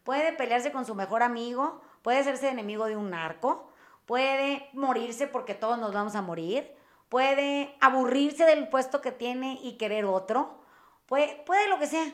Puede 0.03 0.33
pelearse 0.33 0.73
con 0.73 0.85
su 0.85 0.97
mejor 0.97 1.23
amigo, 1.23 1.81
puede 2.03 2.19
hacerse 2.19 2.49
enemigo 2.49 2.87
de 2.87 2.97
un 2.97 3.11
narco, 3.11 3.71
puede 4.05 4.69
morirse 4.73 5.29
porque 5.29 5.55
todos 5.55 5.79
nos 5.79 5.93
vamos 5.95 6.17
a 6.17 6.23
morir, 6.23 6.75
puede 7.09 7.77
aburrirse 7.81 8.47
del 8.47 8.67
puesto 8.67 9.01
que 9.01 9.13
tiene 9.13 9.61
y 9.63 9.77
querer 9.77 10.07
otro 10.07 10.67
Puede, 11.07 11.37
puede 11.47 11.69
lo 11.69 11.79
que 11.79 11.87
sea. 11.87 12.05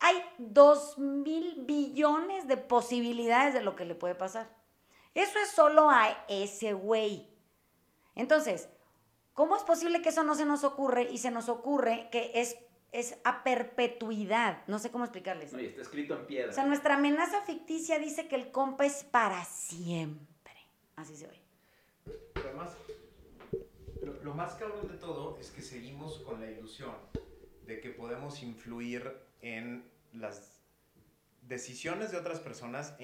Hay 0.00 0.22
dos 0.38 0.98
mil 0.98 1.64
billones 1.64 2.46
de 2.46 2.56
posibilidades 2.56 3.54
de 3.54 3.62
lo 3.62 3.76
que 3.76 3.84
le 3.84 3.94
puede 3.94 4.14
pasar. 4.14 4.54
Eso 5.14 5.38
es 5.38 5.50
solo 5.50 5.88
a 5.88 6.24
ese 6.28 6.74
güey. 6.74 7.26
Entonces, 8.14 8.68
¿cómo 9.32 9.56
es 9.56 9.62
posible 9.62 10.02
que 10.02 10.10
eso 10.10 10.24
no 10.24 10.34
se 10.34 10.44
nos 10.44 10.64
ocurre 10.64 11.04
y 11.10 11.18
se 11.18 11.30
nos 11.30 11.48
ocurre 11.48 12.08
que 12.12 12.32
es, 12.34 12.58
es 12.92 13.18
a 13.24 13.42
perpetuidad? 13.42 14.62
No 14.66 14.78
sé 14.78 14.90
cómo 14.90 15.04
explicarles. 15.04 15.54
No, 15.54 15.60
y 15.60 15.66
está 15.66 15.80
escrito 15.80 16.14
en 16.14 16.26
piedra. 16.26 16.50
O 16.50 16.54
sea, 16.54 16.66
nuestra 16.66 16.96
amenaza 16.96 17.40
ficticia 17.42 17.98
dice 17.98 18.28
que 18.28 18.36
el 18.36 18.50
compa 18.50 18.84
es 18.84 19.04
para 19.04 19.44
siempre. 19.44 20.36
Así 20.96 21.16
se 21.16 21.28
ve. 21.28 21.40
además, 22.34 22.76
lo 24.22 24.34
más 24.34 24.54
cabrón 24.54 24.88
de 24.88 24.98
todo 24.98 25.38
es 25.38 25.50
que 25.50 25.62
seguimos 25.62 26.18
con 26.20 26.40
la 26.40 26.50
ilusión 26.50 26.94
de 27.66 27.80
que 27.80 27.90
podemos 27.90 28.42
influir 28.42 29.25
en 29.54 29.88
las 30.12 30.60
decisiones 31.42 32.10
de 32.10 32.18
otras 32.18 32.40
personas 32.40 32.96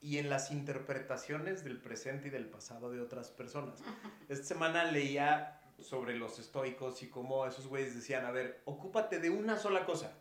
y 0.00 0.18
en 0.18 0.30
las 0.30 0.50
interpretaciones 0.50 1.64
del 1.64 1.80
presente 1.80 2.28
y 2.28 2.30
del 2.30 2.48
pasado 2.48 2.90
de 2.90 3.00
otras 3.00 3.30
personas. 3.30 3.82
Esta 4.28 4.46
semana 4.46 4.84
leía 4.84 5.60
sobre 5.78 6.16
los 6.16 6.38
estoicos 6.38 7.02
y 7.02 7.08
cómo 7.08 7.46
esos 7.46 7.66
güeyes 7.66 7.94
decían, 7.94 8.24
a 8.24 8.30
ver, 8.30 8.62
ocúpate 8.64 9.18
de 9.18 9.28
una 9.28 9.58
sola 9.58 9.84
cosa. 9.84 10.16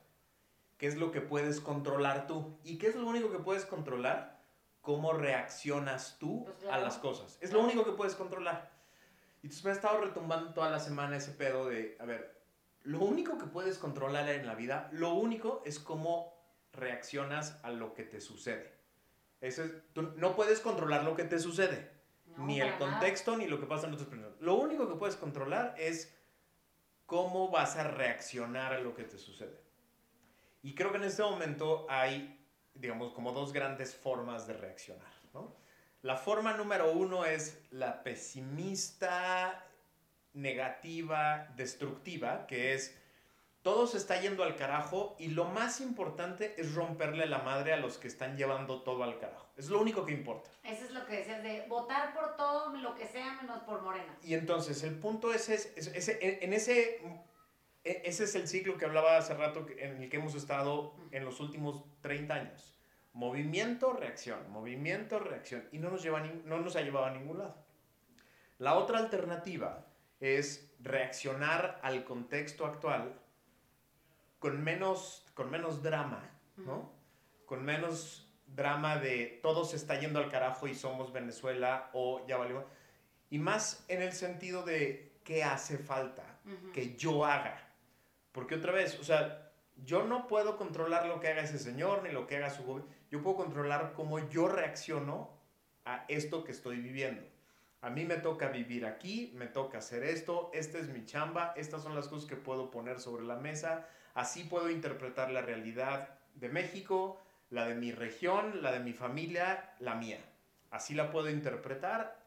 ¿Qué 0.78 0.88
es 0.88 0.98
lo 0.98 1.12
que 1.12 1.22
puedes 1.22 1.62
controlar 1.62 2.28
tú? 2.28 2.60
¿Y 2.64 2.78
qué 2.78 2.88
es 2.88 2.96
lo 2.96 3.08
único 3.08 3.32
que 3.32 3.40
puedes 3.40 3.66
controlar? 3.66 4.44
¿Cómo 4.82 5.14
reaccionas 5.14 6.18
tú 6.20 6.44
pues 6.44 6.66
a 6.70 6.78
las 6.80 6.98
cosas? 6.98 7.38
Es 7.40 7.54
lo 7.54 7.62
único 7.62 7.86
que 7.86 7.94
puedes 7.94 8.16
controlar. 8.16 8.74
Y 9.42 9.48
entonces 9.48 9.64
me 9.64 9.72
ha 9.72 9.74
estado 9.74 10.02
retumbando 10.02 10.54
toda 10.54 10.70
la 10.70 10.80
semana 10.80 11.16
ese 11.16 11.32
pedo 11.32 11.70
de, 11.70 11.96
a 12.02 12.06
ver, 12.06 12.43
lo 12.84 13.00
único 13.00 13.38
que 13.38 13.46
puedes 13.46 13.78
controlar 13.78 14.30
en 14.30 14.46
la 14.46 14.56
vida, 14.56 14.90
lo 14.92 15.14
único 15.14 15.62
es 15.66 15.80
cómo 15.80 16.34
reaccionas 16.72 17.60
a 17.64 17.72
lo 17.72 17.94
que 17.94 18.04
te 18.04 18.20
sucede. 18.20 18.74
Eso 19.42 19.64
tú 19.94 20.14
no 20.18 20.36
puedes 20.36 20.60
controlar 20.60 21.04
lo 21.04 21.16
que 21.16 21.24
te 21.24 21.40
sucede, 21.40 21.92
ni 22.38 22.62
el 22.62 22.78
contexto, 22.78 23.38
ni 23.38 23.48
lo 23.48 23.60
que 23.60 23.66
pasa 23.66 23.88
en 23.88 23.94
otras 23.94 24.08
personas. 24.08 24.40
Lo 24.40 24.56
único 24.56 24.88
que 24.88 24.96
puedes 24.96 25.16
controlar 25.16 25.76
es 25.78 26.14
cómo 27.06 27.50
vas 27.50 27.76
a 27.76 27.84
reaccionar 27.84 28.74
a 28.74 28.80
lo 28.80 28.96
que 28.96 29.04
te 29.04 29.18
sucede. 29.18 29.62
Y 30.62 30.76
creo 30.76 30.92
que 30.92 30.98
en 30.98 31.04
este 31.04 31.24
momento 31.24 31.86
hay, 31.90 32.40
digamos, 32.74 33.12
como 33.12 33.34
dos 33.34 33.52
grandes 33.52 33.96
formas 33.96 34.48
de 34.48 34.54
reaccionar. 34.54 35.12
La 36.02 36.18
forma 36.18 36.54
número 36.54 36.92
uno 36.92 37.24
es 37.24 37.62
la 37.72 38.04
pesimista 38.04 39.66
negativa, 40.34 41.48
destructiva, 41.56 42.48
que 42.48 42.74
es 42.74 42.96
todo 43.64 43.88
se 43.88 43.98
está 43.98 44.20
yendo 44.20 44.44
al 44.44 44.58
carajo 44.58 45.16
y 45.18 45.30
lo 45.30 45.46
más 45.46 45.80
importante 45.80 46.54
es 46.58 46.76
romperle 46.76 47.26
la 47.26 47.40
madre 47.40 47.72
a 47.72 47.78
los 47.78 47.98
que 47.98 48.10
están 48.10 48.36
llevando 48.36 48.82
todo 48.82 49.06
al 49.06 49.18
carajo. 49.20 49.48
Es 49.56 49.70
lo 49.70 49.80
único 49.80 50.06
que 50.06 50.12
importa. 50.12 50.52
Eso 50.64 50.84
es 50.84 50.92
lo 50.92 51.06
que 51.06 51.18
decías 51.18 51.42
de 51.42 51.66
votar 51.70 52.14
por 52.14 52.36
todo, 52.36 52.76
lo 52.76 52.94
que 52.94 53.08
sea, 53.08 53.42
menos 53.42 53.64
por 53.64 53.82
Morena. 53.82 54.18
Y 54.22 54.34
entonces 54.34 54.84
el 54.84 55.00
punto 55.00 55.34
es, 55.34 55.48
es, 55.48 55.72
en 55.78 56.52
ese, 56.52 57.02
e, 57.86 58.02
ese 58.04 58.26
es 58.26 58.36
el 58.36 58.50
ciclo 58.50 58.78
que 58.78 58.84
hablaba 58.84 59.16
hace 59.16 59.34
rato 59.34 59.66
en 59.78 60.04
el 60.04 60.10
que 60.10 60.18
hemos 60.18 60.36
estado 60.36 60.94
en 61.12 61.24
los 61.24 61.40
últimos 61.40 61.86
30 62.02 62.34
años. 62.34 62.78
Movimiento, 63.14 63.94
reacción, 63.94 64.52
movimiento, 64.52 65.20
reacción. 65.20 65.70
Y 65.72 65.78
no 65.78 65.90
nos, 65.90 66.04
lleva, 66.04 66.20
no 66.20 66.60
nos 66.60 66.76
ha 66.76 66.82
llevado 66.82 67.06
a 67.06 67.12
ningún 67.12 67.40
lado. 67.40 67.56
La 68.58 68.76
otra 68.76 69.00
alternativa 69.00 69.88
es 70.24 70.74
reaccionar 70.80 71.82
al 71.84 72.06
contexto 72.06 72.66
actual 72.66 73.20
con 74.40 74.64
menos, 74.64 75.26
con 75.34 75.52
menos 75.52 75.84
drama, 75.84 76.32
¿no? 76.56 76.94
Con 77.46 77.66
menos 77.66 78.32
drama 78.48 78.98
de 78.98 79.40
todo 79.44 79.66
se 79.66 79.76
está 79.76 80.00
yendo 80.00 80.20
al 80.20 80.30
carajo 80.30 80.68
y 80.68 80.76
somos 80.76 81.12
Venezuela 81.12 81.90
o 81.92 82.26
ya 82.26 82.38
valió. 82.38 82.66
Y 83.30 83.38
más 83.38 83.84
en 83.90 84.02
el 84.02 84.14
sentido 84.14 84.64
de 84.64 85.20
qué 85.26 85.44
hace 85.44 85.78
falta 85.78 86.24
que 86.74 86.96
yo 86.96 87.26
haga. 87.26 87.58
Porque 88.32 88.56
otra 88.56 88.72
vez, 88.72 88.98
o 89.00 89.04
sea, 89.04 89.52
yo 89.84 90.06
no 90.06 90.28
puedo 90.28 90.56
controlar 90.56 91.06
lo 91.06 91.20
que 91.20 91.28
haga 91.28 91.42
ese 91.42 91.60
señor 91.60 92.04
ni 92.04 92.12
lo 92.12 92.28
que 92.28 92.38
haga 92.38 92.50
su 92.50 92.64
gobierno. 92.64 92.94
Yo 93.12 93.22
puedo 93.22 93.36
controlar 93.36 93.92
cómo 93.94 94.20
yo 94.30 94.48
reacciono 94.48 95.38
a 95.84 96.06
esto 96.08 96.46
que 96.46 96.54
estoy 96.54 96.78
viviendo 96.78 97.33
a 97.84 97.90
mí 97.90 98.06
me 98.06 98.16
toca 98.16 98.48
vivir 98.48 98.86
aquí, 98.86 99.34
me 99.36 99.46
toca 99.46 99.80
hacer 99.80 100.06
esto, 100.06 100.50
esta 100.54 100.78
es 100.78 100.88
mi 100.88 101.04
chamba, 101.04 101.54
estas 101.58 101.84
son 101.84 101.96
las 101.96 102.08
cosas 102.08 102.30
que 102.30 102.38
puedo 102.38 102.72
poner 102.72 103.02
sobre 103.02 103.26
la 103.26 103.36
mesa, 103.36 103.90
así 104.14 104.46
puedo 104.46 104.70
interpretar 104.70 105.30
la 105.32 105.42
realidad 105.42 106.18
de 106.34 106.48
México, 106.48 107.22
la 107.50 107.68
de 107.68 107.76
mi 107.76 107.92
región, 107.92 108.64
la 108.64 108.72
de 108.72 108.80
mi 108.80 108.94
familia, 108.94 109.76
la 109.80 109.96
mía. 109.96 110.20
Así 110.72 110.94
la 110.94 111.12
puedo 111.12 111.30
interpretar. 111.30 112.26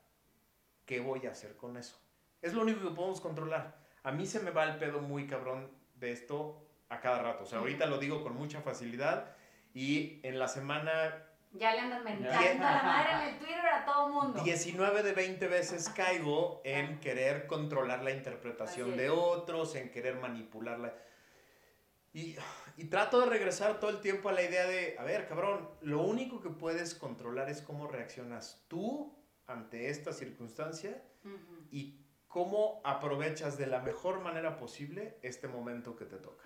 ¿Qué 0.84 1.00
voy 1.00 1.26
a 1.26 1.30
hacer 1.30 1.56
con 1.56 1.78
eso? 1.78 1.98
Es 2.42 2.52
lo 2.52 2.60
único 2.60 2.86
que 2.86 2.94
podemos 2.94 3.22
controlar. 3.22 3.78
A 4.02 4.12
mí 4.12 4.26
se 4.26 4.40
me 4.40 4.50
va 4.50 4.64
el 4.64 4.76
pedo 4.76 5.00
muy 5.00 5.26
cabrón 5.26 5.70
de 5.94 6.12
esto 6.12 6.68
a 6.90 7.00
cada 7.00 7.22
rato. 7.22 7.44
O 7.44 7.46
sea, 7.46 7.60
ahorita 7.60 7.86
lo 7.86 7.96
digo 7.96 8.22
con 8.22 8.36
mucha 8.36 8.60
facilidad 8.60 9.34
y 9.72 10.20
en 10.22 10.38
la 10.38 10.48
semana 10.48 11.25
ya 11.58 11.74
le 11.74 11.80
andan 11.80 12.04
mentando 12.04 12.66
a 12.66 12.72
la 12.72 12.82
madre 12.82 13.12
en 13.12 13.34
el 13.34 13.38
Twitter 13.38 13.66
a 13.66 13.84
todo 13.84 14.08
mundo. 14.08 14.42
19 14.42 15.02
de 15.02 15.12
20 15.12 15.48
veces 15.48 15.88
caigo 15.88 16.60
en 16.64 17.00
querer 17.00 17.46
controlar 17.46 18.02
la 18.02 18.10
interpretación 18.10 18.96
de 18.96 19.10
otros, 19.10 19.74
en 19.74 19.90
querer 19.90 20.16
manipularla. 20.16 20.94
Y, 22.12 22.36
y, 22.78 22.84
trato 22.84 23.20
de 23.20 23.26
regresar 23.26 23.78
todo 23.78 23.90
el 23.90 24.00
tiempo 24.00 24.30
a 24.30 24.32
la 24.32 24.42
idea 24.42 24.66
de, 24.66 24.96
a 24.98 25.04
ver, 25.04 25.28
cabrón, 25.28 25.68
lo 25.82 26.00
único 26.00 26.40
que 26.40 26.48
puedes 26.48 26.94
controlar 26.94 27.50
es 27.50 27.60
cómo 27.60 27.88
reaccionas 27.88 28.64
tú 28.68 29.14
ante 29.46 29.90
esta 29.90 30.12
circunstancia 30.12 31.02
y 31.70 32.00
cómo 32.26 32.80
aprovechas 32.84 33.56
de 33.58 33.66
la 33.66 33.80
mejor 33.80 34.20
manera 34.20 34.56
posible 34.56 35.18
este 35.22 35.48
momento 35.48 35.96
que 35.96 36.04
te 36.04 36.16
toca. 36.16 36.44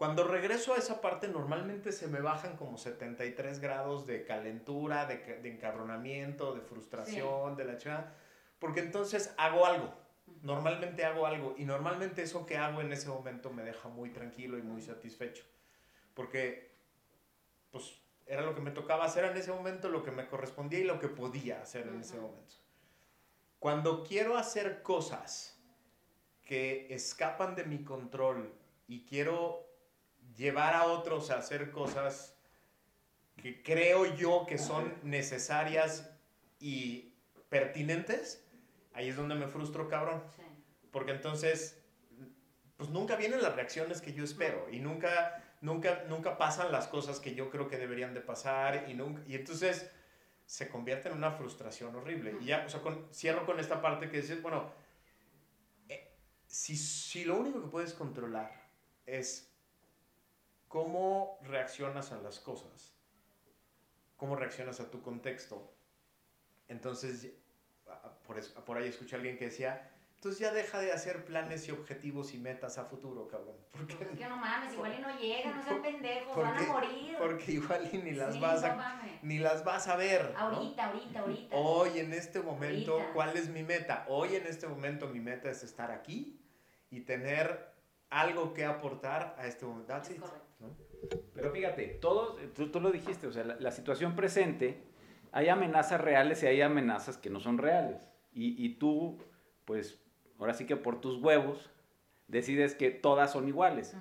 Cuando 0.00 0.24
regreso 0.24 0.72
a 0.72 0.78
esa 0.78 1.02
parte, 1.02 1.28
normalmente 1.28 1.92
se 1.92 2.06
me 2.06 2.22
bajan 2.22 2.56
como 2.56 2.78
73 2.78 3.60
grados 3.60 4.06
de 4.06 4.24
calentura, 4.24 5.04
de, 5.04 5.18
de 5.18 5.52
encabronamiento, 5.52 6.54
de 6.54 6.62
frustración, 6.62 7.54
de 7.54 7.66
la 7.66 7.76
chingada, 7.76 8.14
porque 8.58 8.80
entonces 8.80 9.34
hago 9.36 9.66
algo. 9.66 9.92
Normalmente 10.40 11.04
hago 11.04 11.26
algo 11.26 11.54
y 11.58 11.66
normalmente 11.66 12.22
eso 12.22 12.46
que 12.46 12.56
hago 12.56 12.80
en 12.80 12.94
ese 12.94 13.10
momento 13.10 13.50
me 13.50 13.62
deja 13.62 13.90
muy 13.90 14.08
tranquilo 14.08 14.56
y 14.56 14.62
muy 14.62 14.80
satisfecho. 14.80 15.44
Porque, 16.14 16.72
pues, 17.70 18.00
era 18.24 18.40
lo 18.40 18.54
que 18.54 18.62
me 18.62 18.70
tocaba 18.70 19.04
hacer 19.04 19.26
en 19.26 19.36
ese 19.36 19.52
momento, 19.52 19.90
lo 19.90 20.02
que 20.02 20.12
me 20.12 20.28
correspondía 20.28 20.78
y 20.78 20.84
lo 20.84 20.98
que 20.98 21.08
podía 21.08 21.60
hacer 21.60 21.86
en 21.86 22.00
ese 22.00 22.18
momento. 22.18 22.54
Cuando 23.58 24.02
quiero 24.02 24.38
hacer 24.38 24.80
cosas 24.80 25.62
que 26.40 26.86
escapan 26.88 27.54
de 27.54 27.64
mi 27.64 27.84
control 27.84 28.50
y 28.88 29.04
quiero 29.04 29.69
llevar 30.36 30.74
a 30.74 30.84
otros 30.84 31.30
a 31.30 31.38
hacer 31.38 31.70
cosas 31.70 32.34
que 33.36 33.62
creo 33.62 34.14
yo 34.16 34.46
que 34.46 34.58
son 34.58 34.92
necesarias 35.02 36.10
y 36.58 37.14
pertinentes, 37.48 38.44
ahí 38.92 39.08
es 39.08 39.16
donde 39.16 39.34
me 39.34 39.48
frustro, 39.48 39.88
cabrón. 39.88 40.22
Porque 40.90 41.12
entonces, 41.12 41.82
pues 42.76 42.90
nunca 42.90 43.16
vienen 43.16 43.42
las 43.42 43.54
reacciones 43.54 44.00
que 44.00 44.12
yo 44.12 44.24
espero 44.24 44.68
y 44.70 44.80
nunca, 44.80 45.42
nunca, 45.60 46.04
nunca 46.08 46.36
pasan 46.36 46.72
las 46.72 46.88
cosas 46.88 47.20
que 47.20 47.34
yo 47.34 47.50
creo 47.50 47.68
que 47.68 47.78
deberían 47.78 48.14
de 48.14 48.20
pasar 48.20 48.86
y, 48.88 48.94
nunca, 48.94 49.22
y 49.26 49.36
entonces 49.36 49.90
se 50.46 50.68
convierte 50.68 51.08
en 51.08 51.16
una 51.16 51.30
frustración 51.30 51.94
horrible. 51.94 52.36
Y 52.40 52.46
ya, 52.46 52.64
o 52.66 52.68
sea, 52.68 52.80
cierro 53.12 53.46
con 53.46 53.60
esta 53.60 53.80
parte 53.80 54.10
que 54.10 54.20
dices, 54.20 54.42
bueno, 54.42 54.72
eh, 55.88 56.12
si, 56.46 56.76
si 56.76 57.24
lo 57.24 57.38
único 57.38 57.62
que 57.62 57.68
puedes 57.68 57.94
controlar 57.94 58.68
es 59.06 59.49
cómo 60.70 61.36
reaccionas 61.42 62.12
a 62.12 62.18
las 62.18 62.38
cosas, 62.38 62.94
cómo 64.16 64.36
reaccionas 64.36 64.78
a 64.78 64.88
tu 64.88 65.02
contexto. 65.02 65.74
Entonces, 66.68 67.32
por, 68.24 68.40
por 68.64 68.78
ahí 68.78 68.88
escuché 68.88 69.16
a 69.16 69.18
alguien 69.18 69.36
que 69.36 69.46
decía, 69.46 69.90
entonces 70.14 70.38
ya 70.38 70.52
deja 70.52 70.78
de 70.78 70.92
hacer 70.92 71.24
planes 71.24 71.66
y 71.66 71.72
objetivos 71.72 72.34
y 72.34 72.38
metas 72.38 72.78
a 72.78 72.84
futuro, 72.84 73.26
cabrón. 73.26 73.56
Porque, 73.72 73.94
es 73.94 74.16
que 74.16 74.28
no 74.28 74.36
mames, 74.36 74.72
igual 74.72 74.94
y 74.96 75.02
no 75.02 75.18
llegan, 75.18 75.56
no 75.56 75.64
sean 75.64 75.82
pendejos, 75.82 76.36
van 76.36 76.56
a 76.56 76.66
morir. 76.68 77.16
Porque 77.18 77.52
igual 77.52 77.90
y 77.92 77.98
ni 77.98 78.12
las 78.12 78.38
vas 78.38 78.62
a 78.62 79.02
ni 79.22 79.40
las 79.40 79.64
vas 79.64 79.88
a 79.88 79.96
ver. 79.96 80.32
Ahorita, 80.36 80.86
ahorita, 80.86 81.20
ahorita. 81.22 81.56
Hoy 81.56 81.98
en 81.98 82.12
este 82.12 82.42
momento, 82.42 83.02
¿cuál 83.12 83.36
es 83.36 83.48
mi 83.48 83.64
meta? 83.64 84.04
Hoy 84.08 84.36
en 84.36 84.46
este 84.46 84.68
momento 84.68 85.08
mi 85.08 85.18
meta 85.18 85.50
es 85.50 85.64
estar 85.64 85.90
aquí 85.90 86.40
y 86.92 87.00
tener 87.00 87.72
algo 88.08 88.54
que 88.54 88.64
aportar 88.64 89.34
a 89.36 89.48
este 89.48 89.66
momento. 89.66 89.92
That's 89.92 90.10
it, 90.10 90.22
pero 91.34 91.50
fíjate, 91.52 91.86
todos, 92.00 92.36
tú, 92.54 92.70
tú, 92.70 92.80
lo 92.80 92.90
dijiste, 92.90 93.26
o 93.26 93.32
sea, 93.32 93.44
la, 93.44 93.70
situación 93.70 94.14
presente, 94.14 94.82
hay 95.32 95.48
amenazas 95.48 96.00
reales 96.00 96.42
y 96.42 96.46
hay 96.46 96.60
amenazas 96.60 97.16
que 97.16 97.30
no 97.30 97.40
son 97.40 97.58
reales. 97.58 98.08
Y, 98.32 98.64
y, 98.64 98.74
tú, 98.74 99.18
pues, 99.64 100.00
ahora 100.38 100.54
sí 100.54 100.66
que 100.66 100.76
por 100.76 101.00
tus 101.00 101.20
huevos, 101.22 101.70
decides 102.28 102.74
que 102.74 102.90
todas 102.90 103.32
son 103.32 103.48
iguales. 103.48 103.96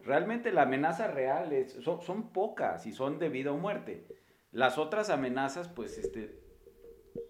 Realmente 0.00 0.52
la 0.52 0.62
amenaza 0.62 1.08
real 1.08 1.52
es, 1.52 1.72
son, 1.82 2.02
son, 2.02 2.32
pocas 2.32 2.86
y 2.86 2.92
son 2.92 3.18
de 3.18 3.28
vida 3.28 3.52
o 3.52 3.56
muerte. 3.56 4.06
Las 4.52 4.78
otras 4.78 5.10
amenazas, 5.10 5.68
pues, 5.68 5.98
este, 5.98 6.40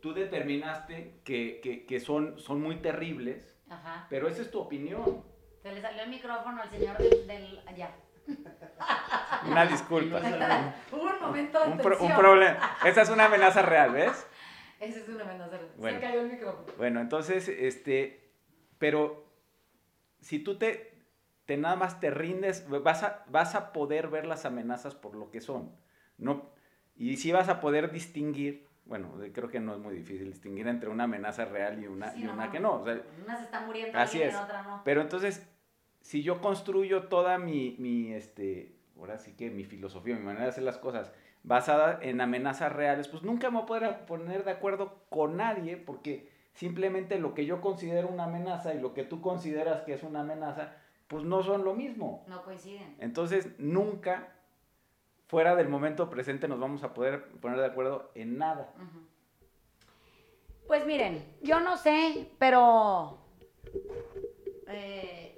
tú 0.02 0.12
determinaste 0.12 1.20
que, 1.24 1.60
que, 1.62 1.86
que 1.86 2.00
son, 2.00 2.38
son 2.38 2.60
muy 2.60 2.76
terribles, 2.76 3.56
pero 4.10 4.28
esa 4.28 4.42
es 4.42 4.50
tu 4.50 4.60
opinión. 4.60 5.24
Se 5.62 5.72
le 5.72 5.80
salió 5.80 6.02
el 6.02 6.10
micrófono 6.10 6.60
al 6.60 6.70
señor 6.70 6.98
del, 6.98 7.26
del 7.26 7.60
allá. 7.66 7.94
Una 9.46 9.66
disculpa. 9.66 10.20
un 10.92 11.20
momento 11.20 11.60
de 11.60 11.66
un, 11.66 11.72
un 12.10 12.16
problema. 12.16 12.76
Esa 12.84 13.02
es 13.02 13.10
una 13.10 13.26
amenaza 13.26 13.62
real, 13.62 13.92
¿ves? 13.92 14.26
Esa 14.80 15.00
es 15.00 15.08
una 15.08 15.24
amenaza 15.24 15.56
real. 15.58 15.72
Bueno, 15.76 15.98
Se 15.98 16.04
cayó 16.06 16.20
el 16.20 16.30
micrófono. 16.30 16.66
Bueno, 16.76 17.00
entonces, 17.00 17.48
este, 17.48 18.30
pero 18.78 19.26
si 20.20 20.38
tú 20.38 20.58
te, 20.58 20.98
te 21.46 21.56
nada 21.56 21.76
más 21.76 22.00
te 22.00 22.10
rindes, 22.10 22.66
vas 22.68 23.02
a, 23.02 23.24
vas 23.28 23.54
a 23.54 23.72
poder 23.72 24.08
ver 24.08 24.26
las 24.26 24.44
amenazas 24.46 24.94
por 24.94 25.14
lo 25.14 25.30
que 25.30 25.40
son. 25.40 25.76
No, 26.16 26.50
y 26.96 27.16
si 27.16 27.32
vas 27.32 27.48
a 27.48 27.60
poder 27.60 27.90
distinguir, 27.90 28.68
bueno, 28.84 29.14
creo 29.32 29.48
que 29.48 29.60
no 29.60 29.74
es 29.74 29.80
muy 29.80 29.94
difícil 29.94 30.30
distinguir 30.30 30.68
entre 30.68 30.88
una 30.88 31.04
amenaza 31.04 31.44
real 31.44 31.82
y 31.82 31.86
una, 31.86 32.14
y 32.16 32.26
una 32.26 32.50
que 32.50 32.60
no. 32.60 32.80
O 32.80 32.84
sea, 32.84 33.00
una 33.22 33.36
se 33.36 33.44
está 33.44 33.60
muriendo 33.60 33.98
así 33.98 34.22
es. 34.22 34.32
y 34.32 34.36
otra 34.36 34.62
no. 34.62 34.82
Pero 34.84 35.00
entonces, 35.00 35.46
si 36.04 36.22
yo 36.22 36.42
construyo 36.42 37.04
toda 37.04 37.38
mi, 37.38 37.76
mi, 37.78 38.12
este, 38.12 38.76
ahora 38.98 39.16
sí 39.16 39.32
que 39.32 39.50
mi 39.50 39.64
filosofía, 39.64 40.14
mi 40.14 40.22
manera 40.22 40.44
de 40.44 40.50
hacer 40.50 40.62
las 40.62 40.76
cosas, 40.76 41.10
basada 41.42 41.98
en 42.02 42.20
amenazas 42.20 42.70
reales, 42.70 43.08
pues 43.08 43.22
nunca 43.22 43.50
me 43.50 43.56
voy 43.56 43.62
a 43.62 43.66
poder 43.66 44.04
poner 44.04 44.44
de 44.44 44.50
acuerdo 44.50 44.98
con 45.08 45.38
nadie 45.38 45.78
porque 45.78 46.30
simplemente 46.52 47.18
lo 47.18 47.32
que 47.32 47.46
yo 47.46 47.62
considero 47.62 48.08
una 48.08 48.24
amenaza 48.24 48.74
y 48.74 48.80
lo 48.80 48.92
que 48.92 49.04
tú 49.04 49.22
consideras 49.22 49.80
que 49.80 49.94
es 49.94 50.02
una 50.02 50.20
amenaza, 50.20 50.76
pues 51.08 51.24
no 51.24 51.42
son 51.42 51.64
lo 51.64 51.72
mismo. 51.72 52.22
No 52.28 52.44
coinciden. 52.44 52.96
Entonces, 53.00 53.48
nunca 53.58 54.28
fuera 55.26 55.56
del 55.56 55.70
momento 55.70 56.10
presente 56.10 56.48
nos 56.48 56.60
vamos 56.60 56.84
a 56.84 56.92
poder 56.92 57.30
poner 57.40 57.58
de 57.58 57.66
acuerdo 57.66 58.10
en 58.14 58.36
nada. 58.36 58.74
Pues 60.66 60.84
miren, 60.84 61.24
yo 61.42 61.60
no 61.60 61.78
sé, 61.78 62.28
pero 62.38 63.20
eh, 64.68 65.33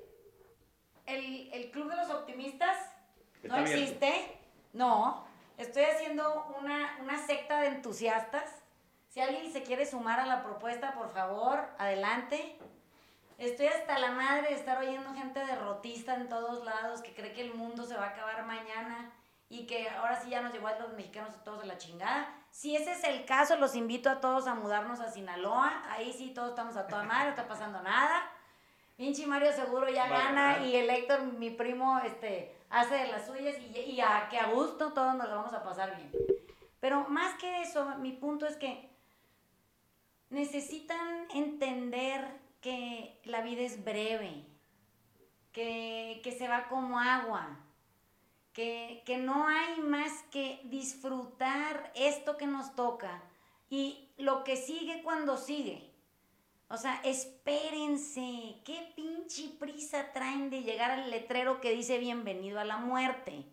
el, 1.06 1.70
Club 1.70 1.90
de 1.90 1.96
los 1.96 2.10
Optimistas 2.10 2.76
no 3.42 3.56
existe. 3.56 4.38
No. 4.72 5.24
Estoy 5.56 5.84
haciendo 5.84 6.54
una, 6.60 6.98
una 7.00 7.18
secta 7.26 7.60
de 7.60 7.68
entusiastas. 7.68 8.62
Si 9.08 9.20
alguien 9.20 9.50
se 9.50 9.62
quiere 9.62 9.86
sumar 9.86 10.20
a 10.20 10.26
la 10.26 10.42
propuesta, 10.42 10.92
por 10.94 11.10
favor, 11.10 11.66
adelante. 11.78 12.58
Estoy 13.38 13.66
hasta 13.66 13.98
la 13.98 14.12
madre 14.12 14.48
de 14.48 14.54
estar 14.54 14.78
oyendo 14.78 15.14
gente 15.14 15.40
derrotista 15.40 16.14
en 16.14 16.28
todos 16.28 16.64
lados 16.64 17.02
que 17.02 17.14
cree 17.14 17.32
que 17.32 17.42
el 17.42 17.54
mundo 17.54 17.84
se 17.84 17.94
va 17.94 18.06
a 18.06 18.08
acabar 18.10 18.44
mañana 18.46 19.12
y 19.48 19.66
que 19.66 19.88
ahora 19.90 20.20
sí 20.20 20.30
ya 20.30 20.40
nos 20.40 20.52
llegó 20.52 20.68
a 20.68 20.78
los 20.78 20.92
mexicanos 20.94 21.34
a 21.34 21.44
todos 21.44 21.60
de 21.60 21.66
la 21.66 21.78
chingada. 21.78 22.34
Si 22.50 22.74
ese 22.74 22.92
es 22.92 23.04
el 23.04 23.24
caso, 23.26 23.56
los 23.56 23.74
invito 23.74 24.08
a 24.10 24.20
todos 24.20 24.46
a 24.46 24.54
mudarnos 24.54 25.00
a 25.00 25.10
Sinaloa. 25.10 25.82
Ahí 25.90 26.12
sí 26.12 26.32
todos 26.34 26.50
estamos 26.50 26.76
a 26.76 26.86
toda 26.86 27.02
madre, 27.02 27.24
no 27.24 27.30
está 27.30 27.46
pasando 27.46 27.82
nada. 27.82 28.30
Pinche 28.96 29.26
Mario 29.26 29.52
seguro 29.52 29.88
ya 29.90 30.08
gana 30.08 30.64
y 30.66 30.74
el 30.74 30.88
Héctor, 30.88 31.22
mi 31.24 31.50
primo, 31.50 31.98
este, 31.98 32.56
hace 32.70 32.94
de 32.94 33.08
las 33.08 33.26
suyas 33.26 33.56
y, 33.58 33.78
y 33.78 34.00
a, 34.00 34.28
que 34.30 34.38
a 34.38 34.50
gusto 34.50 34.92
todos 34.92 35.14
nos 35.14 35.28
lo 35.28 35.36
vamos 35.36 35.52
a 35.52 35.62
pasar 35.62 35.96
bien. 35.96 36.10
Pero 36.80 37.06
más 37.08 37.34
que 37.34 37.60
eso, 37.62 37.84
mi 37.98 38.12
punto 38.12 38.46
es 38.46 38.56
que 38.56 38.88
necesitan 40.30 41.28
entender 41.34 42.40
que 42.62 43.20
la 43.24 43.42
vida 43.42 43.62
es 43.62 43.84
breve, 43.84 44.46
que, 45.52 46.20
que 46.24 46.32
se 46.32 46.48
va 46.48 46.68
como 46.68 46.98
agua, 46.98 47.58
que, 48.54 49.02
que 49.04 49.18
no 49.18 49.46
hay 49.46 49.78
más 49.80 50.22
que 50.30 50.60
disfrutar 50.64 51.92
esto 51.94 52.38
que 52.38 52.46
nos 52.46 52.74
toca 52.74 53.22
y 53.68 54.08
lo 54.16 54.42
que 54.42 54.56
sigue 54.56 55.02
cuando 55.02 55.36
sigue. 55.36 55.85
O 56.68 56.76
sea, 56.76 57.00
espérense, 57.04 58.60
qué 58.64 58.92
pinche 58.96 59.48
prisa 59.58 60.12
traen 60.12 60.50
de 60.50 60.62
llegar 60.62 60.90
al 60.90 61.10
letrero 61.10 61.60
que 61.60 61.70
dice 61.70 61.98
bienvenido 61.98 62.58
a 62.58 62.64
la 62.64 62.78
muerte. 62.78 63.46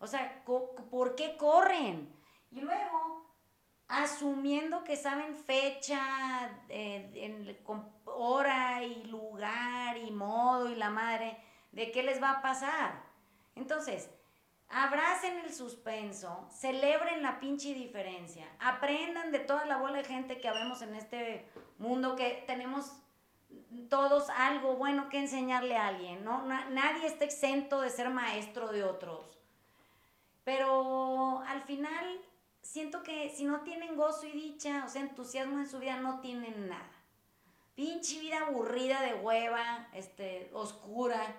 O 0.00 0.06
sea, 0.06 0.42
¿por 0.44 1.14
qué 1.14 1.36
corren? 1.36 2.12
Y 2.50 2.60
luego, 2.60 3.24
asumiendo 3.86 4.82
que 4.82 4.96
saben 4.96 5.36
fecha, 5.36 6.60
eh, 6.68 7.62
hora 8.04 8.82
y 8.82 9.04
lugar 9.04 9.96
y 9.98 10.10
modo 10.10 10.68
y 10.68 10.74
la 10.74 10.90
madre, 10.90 11.36
de 11.70 11.92
qué 11.92 12.02
les 12.02 12.20
va 12.20 12.32
a 12.32 12.42
pasar. 12.42 13.00
Entonces, 13.54 14.10
abracen 14.68 15.38
el 15.38 15.52
suspenso, 15.52 16.48
celebren 16.50 17.22
la 17.22 17.38
pinche 17.40 17.72
diferencia, 17.74 18.46
aprendan 18.58 19.32
de 19.32 19.38
toda 19.38 19.64
la 19.66 19.76
bola 19.76 19.98
de 19.98 20.04
gente 20.04 20.40
que 20.40 20.48
habemos 20.48 20.82
en 20.82 20.94
este 20.94 21.46
mundo, 21.78 22.16
que 22.16 22.44
tenemos 22.46 22.92
todos 23.88 24.28
algo 24.30 24.76
bueno 24.76 25.08
que 25.08 25.18
enseñarle 25.18 25.76
a 25.76 25.88
alguien, 25.88 26.24
¿no? 26.24 26.42
nadie 26.44 27.06
está 27.06 27.24
exento 27.24 27.80
de 27.80 27.90
ser 27.90 28.10
maestro 28.10 28.68
de 28.68 28.84
otros. 28.84 29.38
Pero 30.44 31.40
al 31.46 31.62
final 31.62 32.20
siento 32.62 33.02
que 33.02 33.30
si 33.30 33.44
no 33.44 33.60
tienen 33.62 33.96
gozo 33.96 34.26
y 34.26 34.32
dicha, 34.32 34.84
o 34.84 34.88
sea, 34.88 35.02
entusiasmo 35.02 35.58
en 35.58 35.68
su 35.68 35.78
vida, 35.78 35.96
no 35.96 36.20
tienen 36.20 36.68
nada. 36.68 36.92
Pinche 37.74 38.20
vida 38.20 38.46
aburrida 38.46 39.02
de 39.02 39.14
hueva, 39.14 39.88
este, 39.92 40.50
oscura 40.52 41.36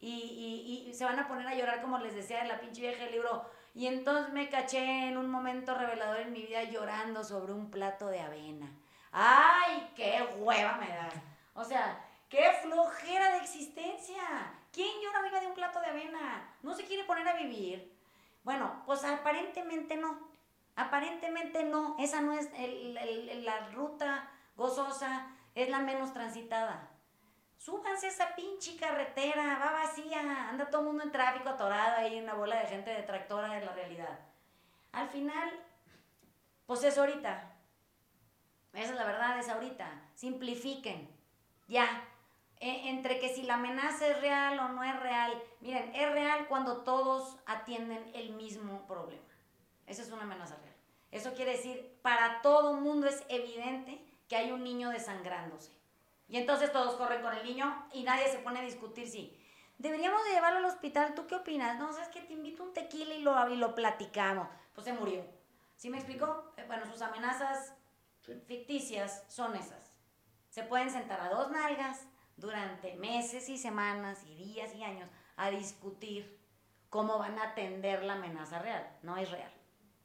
y, 0.00 0.86
y, 0.88 0.94
se 0.94 1.04
van 1.04 1.18
a 1.18 1.28
poner 1.28 1.46
a 1.46 1.54
llorar 1.54 1.82
como 1.82 1.98
les 1.98 2.14
decía 2.14 2.40
en 2.40 2.48
la 2.48 2.60
pinche 2.60 2.80
vieja 2.80 3.04
del 3.04 3.12
libro. 3.12 3.44
Y 3.74 3.86
entonces 3.86 4.32
me 4.32 4.48
caché 4.48 5.08
en 5.08 5.16
un 5.16 5.30
momento 5.30 5.74
revelador 5.74 6.20
en 6.20 6.32
mi 6.32 6.42
vida 6.42 6.64
llorando 6.64 7.22
sobre 7.22 7.52
un 7.52 7.70
plato 7.70 8.06
de 8.08 8.20
avena. 8.20 8.70
¡Ay, 9.12 9.90
qué 9.94 10.22
hueva 10.38 10.76
me 10.76 10.88
da! 10.88 11.10
O 11.54 11.64
sea, 11.64 12.02
qué 12.28 12.50
flojera 12.62 13.32
de 13.32 13.38
existencia. 13.38 14.22
¿Quién 14.72 14.88
llora 15.02 15.22
viva 15.22 15.40
de 15.40 15.48
un 15.48 15.54
plato 15.54 15.80
de 15.80 15.86
avena? 15.86 16.48
¿No 16.62 16.74
se 16.74 16.84
quiere 16.84 17.04
poner 17.04 17.28
a 17.28 17.34
vivir? 17.34 17.92
Bueno, 18.42 18.82
pues 18.86 19.04
aparentemente 19.04 19.96
no. 19.96 20.18
Aparentemente 20.76 21.64
no. 21.64 21.96
Esa 21.98 22.22
no 22.22 22.32
es 22.32 22.48
la 23.44 23.68
ruta 23.70 24.30
gozosa, 24.56 25.26
es 25.54 25.68
la 25.68 25.80
menos 25.80 26.12
transitada. 26.12 26.89
Súbanse 27.60 28.08
esa 28.08 28.34
pinche 28.34 28.74
carretera, 28.78 29.58
va 29.58 29.72
vacía, 29.72 30.48
anda 30.48 30.70
todo 30.70 30.80
el 30.80 30.86
mundo 30.86 31.04
en 31.04 31.12
tráfico 31.12 31.50
atorado 31.50 31.98
ahí, 31.98 32.18
una 32.18 32.32
bola 32.32 32.58
de 32.58 32.68
gente 32.68 32.90
detractora 32.90 33.52
de 33.52 33.66
la 33.66 33.72
realidad. 33.72 34.18
Al 34.92 35.10
final, 35.10 35.50
pues 36.64 36.82
es 36.84 36.96
ahorita. 36.96 37.52
Esa 38.72 38.92
es 38.92 38.96
la 38.96 39.04
verdad, 39.04 39.38
es 39.38 39.50
ahorita. 39.50 39.86
Simplifiquen. 40.14 41.10
Ya. 41.68 42.02
E, 42.60 42.88
entre 42.88 43.20
que 43.20 43.28
si 43.28 43.42
la 43.42 43.54
amenaza 43.54 44.06
es 44.06 44.18
real 44.22 44.58
o 44.58 44.68
no 44.68 44.82
es 44.82 44.98
real. 44.98 45.30
Miren, 45.60 45.94
es 45.94 46.10
real 46.12 46.48
cuando 46.48 46.78
todos 46.78 47.36
atienden 47.44 48.10
el 48.14 48.30
mismo 48.30 48.86
problema. 48.86 49.20
Esa 49.86 50.00
es 50.00 50.10
una 50.10 50.22
amenaza 50.22 50.56
real. 50.56 50.76
Eso 51.10 51.34
quiere 51.34 51.52
decir, 51.58 51.98
para 52.00 52.40
todo 52.40 52.72
mundo 52.80 53.06
es 53.06 53.22
evidente 53.28 54.02
que 54.28 54.36
hay 54.36 54.50
un 54.50 54.64
niño 54.64 54.88
desangrándose. 54.88 55.79
Y 56.30 56.36
entonces 56.36 56.72
todos 56.72 56.94
corren 56.94 57.22
con 57.22 57.36
el 57.36 57.44
niño 57.44 57.86
y 57.92 58.04
nadie 58.04 58.28
se 58.28 58.38
pone 58.38 58.60
a 58.60 58.62
discutir 58.62 59.08
si 59.08 59.36
deberíamos 59.78 60.22
de 60.24 60.30
llevarlo 60.30 60.60
al 60.60 60.64
hospital. 60.64 61.12
¿Tú 61.16 61.26
qué 61.26 61.34
opinas? 61.34 61.76
No, 61.76 61.92
sabes 61.92 62.08
que 62.08 62.20
te 62.20 62.34
invito 62.34 62.62
un 62.62 62.72
tequila 62.72 63.14
y 63.14 63.22
lo, 63.22 63.48
y 63.50 63.56
lo 63.56 63.74
platicamos. 63.74 64.46
Pues 64.72 64.84
se 64.84 64.92
murió. 64.92 65.24
¿Sí 65.76 65.90
me 65.90 65.96
explicó? 65.96 66.52
Eh, 66.56 66.64
bueno, 66.68 66.86
sus 66.86 67.02
amenazas 67.02 67.74
ficticias 68.46 69.24
son 69.26 69.56
esas. 69.56 69.90
Se 70.50 70.62
pueden 70.62 70.90
sentar 70.90 71.20
a 71.20 71.30
dos 71.30 71.50
nalgas 71.50 72.06
durante 72.36 72.94
meses 72.94 73.48
y 73.48 73.58
semanas 73.58 74.22
y 74.24 74.36
días 74.36 74.72
y 74.76 74.84
años 74.84 75.10
a 75.36 75.50
discutir 75.50 76.38
cómo 76.90 77.18
van 77.18 77.40
a 77.40 77.50
atender 77.50 78.04
la 78.04 78.12
amenaza 78.12 78.60
real. 78.60 78.88
No 79.02 79.16
es 79.16 79.28
real. 79.32 79.52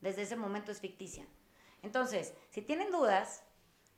Desde 0.02 0.24
ese 0.24 0.36
momento 0.36 0.72
es 0.72 0.82
ficticia. 0.82 1.28
Entonces, 1.84 2.34
si 2.50 2.64
tienen 2.64 2.90
dudas, 2.90 3.44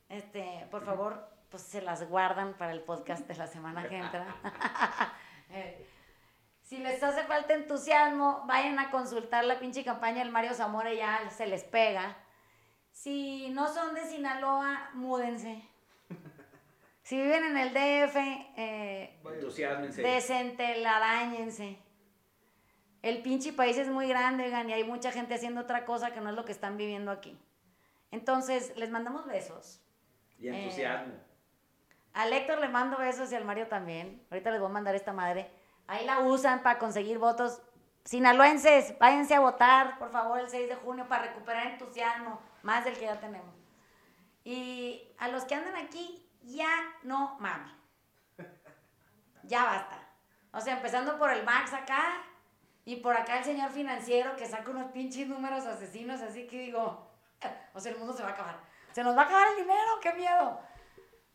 este, 0.09 0.67
por 0.71 0.83
favor, 0.83 1.36
pues 1.49 1.63
se 1.63 1.81
las 1.81 2.07
guardan 2.07 2.53
para 2.55 2.71
el 2.71 2.81
podcast 2.81 3.27
de 3.27 3.35
la 3.35 3.47
semana 3.47 3.87
que 3.87 3.97
entra. 3.97 4.25
Eh, 5.49 5.87
si 6.61 6.77
les 6.79 7.01
hace 7.01 7.23
falta 7.23 7.53
entusiasmo, 7.53 8.43
vayan 8.47 8.77
a 8.79 8.91
consultar 8.91 9.45
la 9.45 9.59
pinche 9.59 9.85
campaña 9.85 10.19
del 10.19 10.29
Mario 10.29 10.53
Zamora 10.53 10.93
y 10.93 10.97
ya 10.97 11.29
se 11.29 11.47
les 11.47 11.63
pega. 11.63 12.17
Si 12.91 13.47
no 13.51 13.73
son 13.73 13.95
de 13.95 14.03
Sinaloa, 14.03 14.89
múdense. 14.93 15.63
Si 17.01 17.15
viven 17.15 17.45
en 17.45 17.57
el 17.57 17.69
DF, 17.69 18.17
eh, 18.57 19.17
desentelarañense. 19.95 21.79
El 23.01 23.21
pinche 23.21 23.53
país 23.53 23.77
es 23.77 23.87
muy 23.87 24.09
grande, 24.09 24.43
oigan, 24.43 24.69
y 24.69 24.73
hay 24.73 24.83
mucha 24.83 25.13
gente 25.13 25.35
haciendo 25.35 25.61
otra 25.61 25.85
cosa 25.85 26.11
que 26.11 26.19
no 26.19 26.31
es 26.31 26.35
lo 26.35 26.43
que 26.43 26.51
están 26.51 26.75
viviendo 26.75 27.11
aquí. 27.11 27.39
Entonces, 28.11 28.75
les 28.75 28.89
mandamos 28.89 29.25
besos. 29.25 29.79
Y 30.37 30.49
entusiasmo. 30.49 31.13
Al 32.17 32.33
Héctor 32.33 32.57
le 32.57 32.67
mando 32.67 32.97
besos 32.97 33.31
y 33.31 33.35
al 33.35 33.45
Mario 33.45 33.67
también. 33.67 34.25
Ahorita 34.31 34.49
les 34.49 34.59
voy 34.59 34.71
a 34.71 34.73
mandar 34.73 34.95
esta 34.95 35.13
madre. 35.13 35.51
Ahí 35.85 36.03
la 36.03 36.21
usan 36.21 36.63
para 36.63 36.79
conseguir 36.79 37.19
votos. 37.19 37.61
Sinaloenses, 38.05 38.97
váyanse 38.97 39.35
a 39.35 39.39
votar, 39.39 39.99
por 39.99 40.09
favor, 40.09 40.39
el 40.39 40.49
6 40.49 40.67
de 40.67 40.75
junio 40.77 41.07
para 41.07 41.27
recuperar 41.27 41.67
entusiasmo, 41.67 42.41
más 42.63 42.83
del 42.85 42.95
que 42.97 43.05
ya 43.05 43.19
tenemos. 43.19 43.53
Y 44.43 45.13
a 45.19 45.27
los 45.27 45.45
que 45.45 45.53
andan 45.53 45.75
aquí, 45.75 46.27
ya 46.41 46.67
no 47.03 47.37
mames. 47.39 47.73
Ya 49.43 49.65
basta. 49.65 49.99
O 50.53 50.59
sea, 50.59 50.77
empezando 50.77 51.19
por 51.19 51.29
el 51.29 51.43
Max 51.43 51.71
acá 51.73 52.23
y 52.83 52.95
por 52.95 53.15
acá 53.15 53.37
el 53.37 53.43
señor 53.43 53.69
financiero 53.69 54.35
que 54.35 54.47
saca 54.47 54.71
unos 54.71 54.91
pinches 54.91 55.27
números 55.27 55.67
asesinos, 55.67 56.21
así 56.21 56.47
que 56.47 56.61
digo, 56.61 57.11
o 57.75 57.79
sea, 57.79 57.91
el 57.91 57.99
mundo 57.99 58.13
se 58.13 58.23
va 58.23 58.29
a 58.29 58.31
acabar. 58.31 58.59
Se 58.91 59.03
nos 59.03 59.15
va 59.15 59.21
a 59.21 59.25
acabar 59.25 59.49
el 59.49 59.57
dinero, 59.57 59.99
qué 60.01 60.13
miedo. 60.13 60.59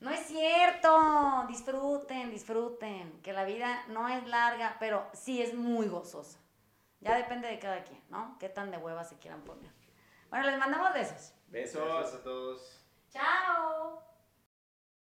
No 0.02 0.10
es 0.10 0.26
cierto. 0.26 1.46
Disfruten, 1.46 2.30
disfruten. 2.32 3.22
Que 3.22 3.32
la 3.32 3.44
vida 3.44 3.84
no 3.86 4.08
es 4.08 4.26
larga, 4.26 4.76
pero 4.80 5.08
sí 5.12 5.40
es 5.40 5.54
muy 5.54 5.86
gozosa. 5.86 6.40
Ya 6.98 7.16
depende 7.16 7.46
de 7.46 7.60
cada 7.60 7.84
quien, 7.84 8.02
¿no? 8.10 8.36
Qué 8.40 8.48
tan 8.48 8.72
de 8.72 8.78
hueva 8.78 9.04
se 9.04 9.16
quieran 9.18 9.42
poner. 9.42 9.70
Bueno, 10.28 10.46
les 10.46 10.58
mandamos 10.58 10.92
besos. 10.92 11.32
Besos 11.46 12.14
a 12.14 12.22
todos. 12.22 12.84
Chao. 13.10 14.02